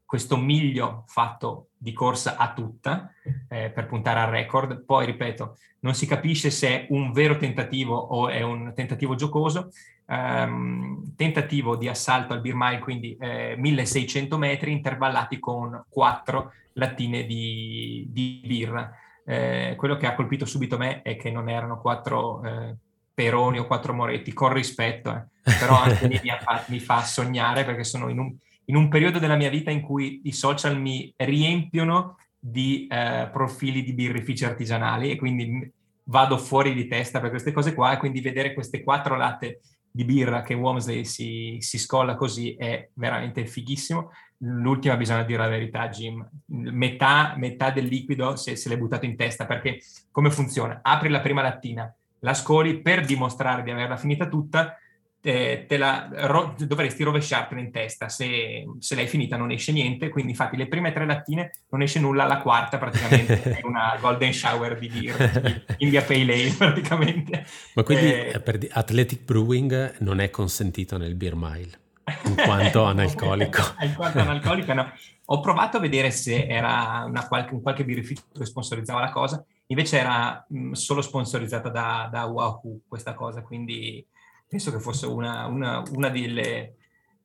[0.05, 3.11] questo miglio fatto di corsa a tutta
[3.49, 4.85] eh, per puntare al record.
[4.85, 9.71] Poi, ripeto, non si capisce se è un vero tentativo o è un tentativo giocoso.
[10.05, 18.07] Um, tentativo di assalto al Mile, quindi eh, 1600 metri intervallati con 4 lattine di,
[18.11, 18.93] di birra.
[19.25, 22.75] Eh, quello che ha colpito subito me è che non erano quattro eh,
[23.15, 25.53] peroni o quattro moretti, con rispetto, eh.
[25.59, 28.35] però anche lì mi, fa, mi, fa, sognare perché sono in un,
[28.71, 33.83] in un, periodo della mia vita in cui i social mi riempiono di eh, profili
[33.83, 35.71] di birrifici artigianali e quindi
[36.05, 40.05] vado fuori di testa per queste cose qua e quindi vedere queste quattro latte di
[40.05, 44.13] birra che Womsley si, si scolla così è veramente fighissimo.
[44.39, 46.27] L'ultima bisogna dire la verità, Jim.
[46.47, 49.81] Metà, metà del liquido se, se l'è buttato in testa, perché
[50.13, 50.79] come funziona?
[50.83, 54.77] Apri la prima lattina, la scoli per dimostrare di averla finita tutta,
[55.21, 58.09] te, te la, ro, dovresti rovesciartela in testa.
[58.09, 62.01] Se, se, l'hai finita non esce niente, quindi infatti le prime tre lattine non esce
[62.01, 67.45] nulla, la quarta praticamente è una golden shower di beer, India Pale Ale praticamente.
[67.75, 71.79] Ma quindi eh, per Athletic Brewing non è consentito nel beer mile?
[72.25, 73.63] in quanto analcolico.
[73.81, 74.93] in quanto analcolico, no.
[75.27, 79.45] Ho provato a vedere se era una qualche, un qualche birrificio che sponsorizzava la cosa,
[79.67, 84.05] invece era mh, solo sponsorizzata da, da Wahoo questa cosa, quindi
[84.51, 86.75] penso che fosse una, una, una delle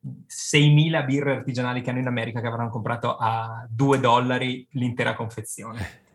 [0.06, 6.04] 6.000 birre artigianali che hanno in America che avranno comprato a 2 dollari l'intera confezione.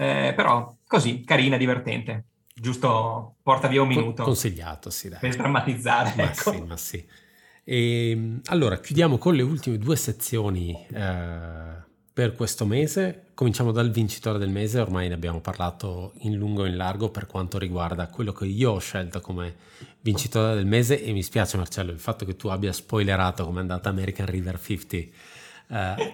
[0.00, 2.26] Eh, però così, carina, divertente.
[2.54, 4.22] Giusto, porta via un minuto.
[4.22, 5.18] Consigliato, sì, dai.
[5.18, 6.12] Per drammatizzare.
[6.14, 6.52] Ma ecco.
[6.52, 7.08] sì, ma sì.
[7.64, 11.84] E, ehm, allora, chiudiamo con le ultime due sezioni eh,
[12.18, 13.26] per questo mese.
[13.32, 17.26] Cominciamo dal vincitore del mese, ormai ne abbiamo parlato in lungo e in largo per
[17.26, 19.54] quanto riguarda quello che io ho scelto come
[20.00, 23.60] vincitore del mese e mi spiace Marcello il fatto che tu abbia spoilerato come è
[23.60, 24.96] andata American River 50,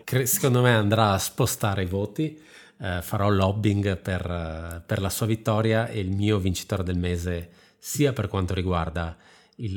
[0.04, 2.38] eh, secondo me andrà a spostare i voti,
[2.80, 8.12] eh, farò lobbying per, per, la sua vittoria e il mio vincitore del mese sia
[8.12, 9.16] per quanto riguarda
[9.56, 9.74] il,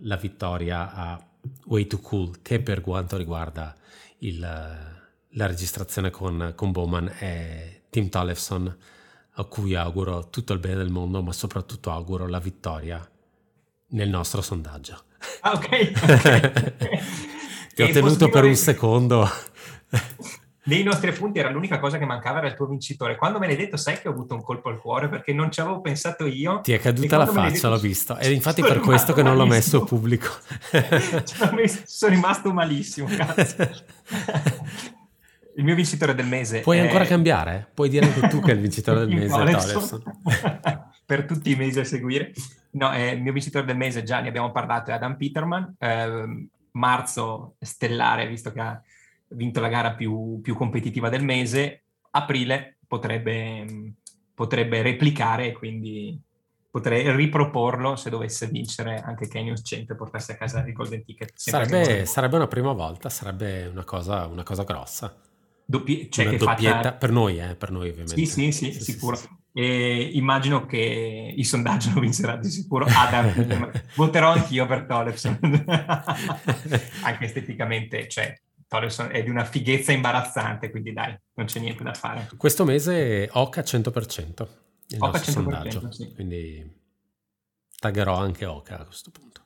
[0.00, 1.24] la vittoria a
[1.66, 3.72] Way Too Cool che per quanto riguarda
[4.18, 4.98] il
[5.34, 8.76] la registrazione con, con Bowman è Tim Tollefson,
[9.34, 13.08] a cui auguro tutto il bene del mondo, ma soprattutto auguro la vittoria
[13.88, 15.04] nel nostro sondaggio.
[15.40, 15.92] Ah, ok.
[16.02, 16.52] okay.
[17.74, 19.28] Ti ho tenuto per un secondo.
[20.64, 23.16] Nei nostri appunti era l'unica cosa che mancava, era il tuo vincitore.
[23.16, 25.60] Quando me l'hai detto, sai che ho avuto un colpo al cuore perché non ci
[25.60, 26.60] avevo pensato io.
[26.60, 28.16] Ti è caduta la faccia, detto, l'ho visto.
[28.18, 30.28] Ed infatti per questo che non l'ho messo pubblico.
[31.86, 33.56] sono rimasto malissimo, cazzo.
[35.56, 36.60] il mio vincitore del mese.
[36.60, 36.80] Puoi è...
[36.80, 37.68] ancora cambiare?
[37.74, 39.90] Puoi dire anche tu che è il vincitore del mese.
[41.04, 42.32] per tutti i mesi a seguire.
[42.72, 45.74] No, eh, il mio vincitore del mese, già ne abbiamo parlato, è Adam Peterman.
[45.78, 48.80] Eh, marzo stellare, visto che ha
[49.30, 51.82] vinto la gara più, più competitiva del mese.
[52.12, 53.94] Aprile potrebbe,
[54.34, 56.20] potrebbe replicare, quindi
[56.70, 61.32] potrei riproporlo se dovesse vincere anche Canyon 100 e portarsi a casa il Golden Ticket.
[61.34, 65.12] Sarebbe, sarebbe, una prima volta, sarebbe una cosa, una cosa grossa.
[65.70, 66.92] Doppi- cioè Una che doppietta faccia...
[66.94, 68.16] per noi, eh, per noi ovviamente.
[68.16, 69.14] Sì, sì, sì, sì sicuro.
[69.14, 70.16] Sì, sì.
[70.16, 73.70] Immagino che il sondaggio lo vincerà di sicuro Adam.
[73.94, 75.38] Voterò anch'io per Tollefson.
[77.02, 81.94] Anche esteticamente, cioè, Tollefson è di una fighezza imbarazzante, quindi dai, non c'è niente da
[81.94, 82.28] fare.
[82.36, 84.48] Questo mese Oca 100%.
[84.88, 86.12] Il Oca 100%, sondaggio, sì.
[86.12, 86.78] Quindi
[87.78, 89.39] taggerò anche Oca a questo punto.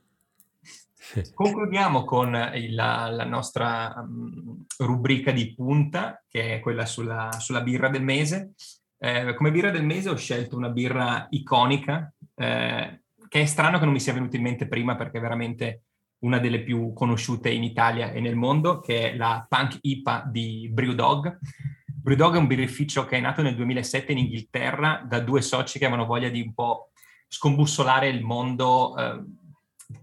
[1.34, 7.88] Concludiamo con il, la nostra um, rubrica di punta, che è quella sulla, sulla birra
[7.88, 8.54] del mese.
[8.98, 13.84] Eh, come birra del mese ho scelto una birra iconica, eh, che è strano che
[13.84, 15.82] non mi sia venuta in mente prima perché è veramente
[16.20, 20.70] una delle più conosciute in Italia e nel mondo, che è la Punk IPA di
[20.72, 21.38] Brewdog.
[21.86, 25.86] Brewdog è un birrificio che è nato nel 2007 in Inghilterra da due soci che
[25.86, 26.90] avevano voglia di un po'
[27.28, 29.22] scombussolare il mondo eh,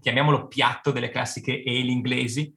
[0.00, 2.54] chiamiamolo piatto delle classiche ale inglesi,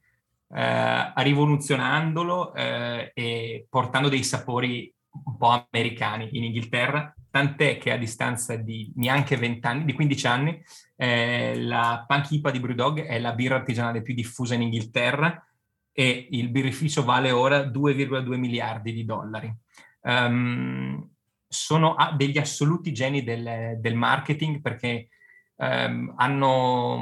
[0.54, 4.92] eh, rivoluzionandolo eh, e portando dei sapori
[5.24, 10.26] un po' americani in Inghilterra, tant'è che a distanza di neanche 20 anni, di 15
[10.26, 10.62] anni,
[10.96, 15.44] eh, la Punk IPA di Brewdog è la birra artigianale più diffusa in Inghilterra
[15.92, 19.54] e il birrificio vale ora 2,2 miliardi di dollari.
[20.02, 21.10] Um,
[21.48, 25.08] sono degli assoluti geni del, del marketing perché
[25.56, 26.98] ehm, hanno,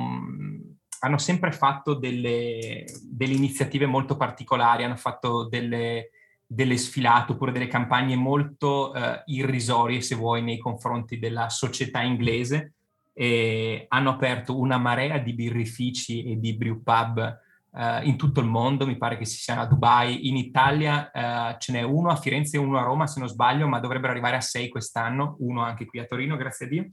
[1.00, 6.10] hanno, sempre fatto delle, delle, iniziative molto particolari, hanno fatto delle,
[6.46, 12.74] delle sfilate oppure delle campagne molto eh, irrisorie, se vuoi, nei confronti della società inglese
[13.12, 17.42] e hanno aperto una marea di birrifici e di brew pub
[17.74, 21.58] Uh, in tutto il mondo, mi pare che ci siano a Dubai, in Italia uh,
[21.58, 24.36] ce n'è uno a Firenze e uno a Roma se non sbaglio, ma dovrebbero arrivare
[24.36, 26.86] a sei quest'anno, uno anche qui a Torino, grazie a Dio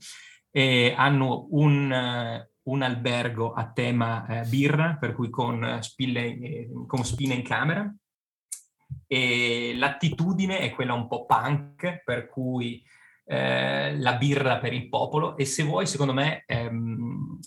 [0.54, 6.70] e hanno un, eh, un albergo a tema eh, birra, per cui con, spille, eh,
[6.86, 7.92] con spine in camera.
[9.06, 12.84] E l'attitudine è quella un po' punk, per cui
[13.24, 15.36] eh, la birra per il popolo.
[15.38, 17.38] E se vuoi, secondo me, ehm,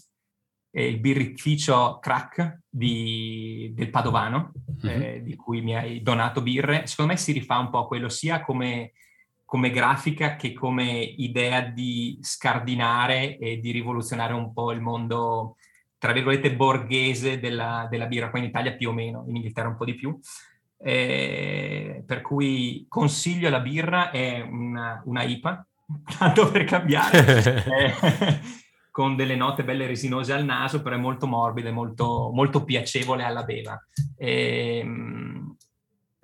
[0.71, 4.51] il birrificio Crack di, del Padovano,
[4.85, 5.01] mm-hmm.
[5.01, 8.09] eh, di cui mi hai donato birre, secondo me si rifà un po' a quello
[8.09, 8.91] sia come
[9.55, 15.55] come grafica che come idea di scardinare e di rivoluzionare un po' il mondo,
[15.97, 19.77] tra virgolette, borghese della, della birra, qua in Italia più o meno, in Inghilterra un
[19.77, 20.19] po' di più.
[20.77, 25.65] Eh, per cui consiglio la birra, è una, una IPA,
[26.19, 28.39] tanto per cambiare, eh,
[28.91, 33.43] con delle note belle resinose al naso, però è molto morbida, molto, molto piacevole alla
[33.43, 33.81] beva.
[34.17, 34.83] Eh,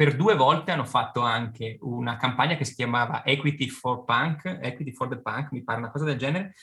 [0.01, 4.93] per due volte hanno fatto anche una campagna che si chiamava Equity for Punk, Equity
[4.93, 6.55] for the Punk, mi pare una cosa del genere,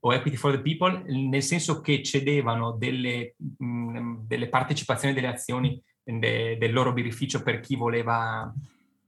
[0.00, 5.26] o Equity for the People, nel senso che cedevano delle, mh, mm, delle partecipazioni delle
[5.26, 8.50] azioni de, del loro birrificio per chi voleva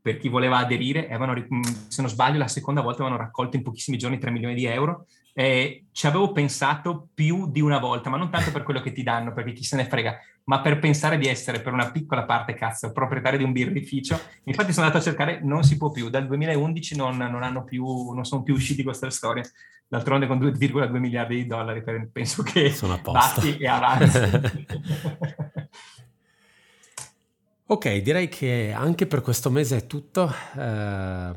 [0.03, 3.63] per chi voleva aderire, avevano, mm, se non sbaglio la seconda volta avevano raccolto in
[3.63, 5.07] pochissimi giorni 3 milioni di euro
[5.39, 9.05] eh, ci avevo pensato più di una volta, ma non tanto per quello che ti
[9.05, 12.55] danno, perché chi se ne frega, ma per pensare di essere per una piccola parte,
[12.55, 14.19] cazzo, proprietario di un birrificio.
[14.45, 18.11] Infatti sono andato a cercare, non si può più, dal 2011 non, non, hanno più,
[18.11, 19.45] non sono più usciti queste storie.
[19.87, 23.41] D'altronde con 2,2 miliardi di dollari penso che sono a posto.
[23.41, 24.67] basti e avanti.
[27.71, 30.33] Ok, direi che anche per questo mese è tutto.
[30.57, 31.33] Eh,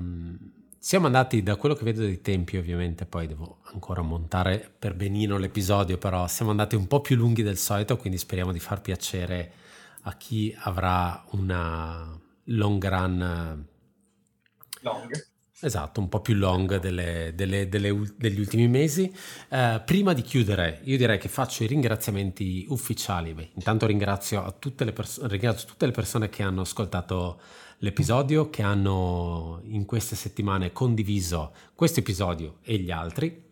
[0.84, 5.38] siamo andati da quello che vedo dei tempi, ovviamente, poi devo ancora montare per benino
[5.38, 9.52] l'episodio, però siamo andati un po' più lunghi del solito, quindi speriamo di far piacere
[10.02, 13.68] a chi avrà una long run.
[14.82, 15.30] Long.
[15.60, 19.14] Esatto, un po' più long delle, delle, delle, degli ultimi mesi.
[19.50, 23.36] Uh, prima di chiudere, io direi che faccio i ringraziamenti ufficiali.
[23.36, 27.40] Beh, intanto ringrazio tutte, le pers- ringrazio tutte le persone che hanno ascoltato
[27.82, 33.50] l'episodio, che hanno in queste settimane condiviso questo episodio e gli altri.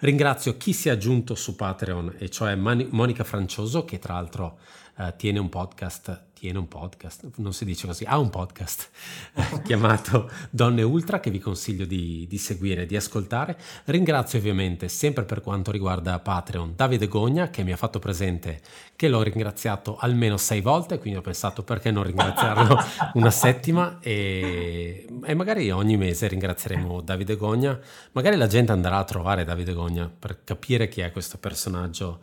[0.00, 4.58] Ringrazio chi si è aggiunto su Patreon, e cioè Monica Francioso, che tra l'altro
[5.06, 8.90] uh, tiene un podcast tiene un podcast, non si dice così, ha un podcast
[9.62, 13.56] chiamato Donne Ultra che vi consiglio di, di, seguire, di ascoltare.
[13.84, 18.60] Ringrazio ovviamente, sempre per quanto riguarda Patreon, Davide Gogna che mi ha fatto presente
[18.96, 22.76] che l'ho ringraziato almeno sei volte, quindi ho pensato perché non ringraziarlo
[23.14, 27.78] una settima e, e magari ogni mese ringrazieremo Davide Gogna.
[28.10, 32.18] Magari la gente andrà a trovare Davide Gogna per capire chi è questo personaggio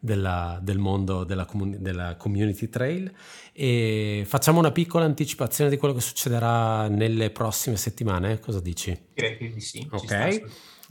[0.00, 3.12] della, del mondo della, comun- della, community trail.
[3.52, 8.98] E facciamo una piccola anticipazione di quello che succederà nelle prossime settimane cosa dici?
[9.12, 10.42] direi di sì ok.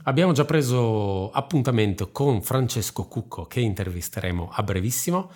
[0.04, 5.30] abbiamo già preso appuntamento con Francesco Cucco che intervisteremo a brevissimo.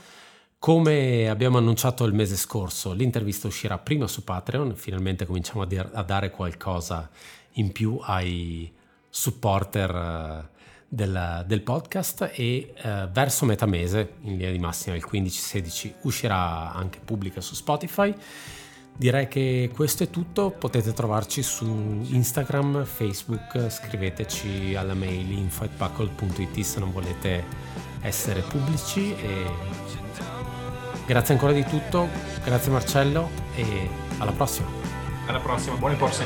[0.58, 4.76] Come abbiamo annunciato il mese scorso l'intervista uscirà prima su Patreon.
[4.76, 7.10] Finalmente cominciamo a, dir- a dare qualcosa
[7.56, 8.72] in più ai
[9.10, 10.50] supporter
[10.94, 16.72] del, del podcast e eh, verso metà mese, in linea di massima il 15-16, uscirà
[16.72, 18.14] anche pubblica su Spotify.
[18.96, 21.66] Direi che questo è tutto, potete trovarci su
[22.10, 27.42] Instagram, Facebook, scriveteci alla mail info.buckle.it se non volete
[28.02, 29.46] essere pubblici e
[31.06, 32.08] grazie ancora di tutto,
[32.44, 34.68] grazie Marcello e alla prossima.
[35.26, 36.24] Alla prossima, buone corse.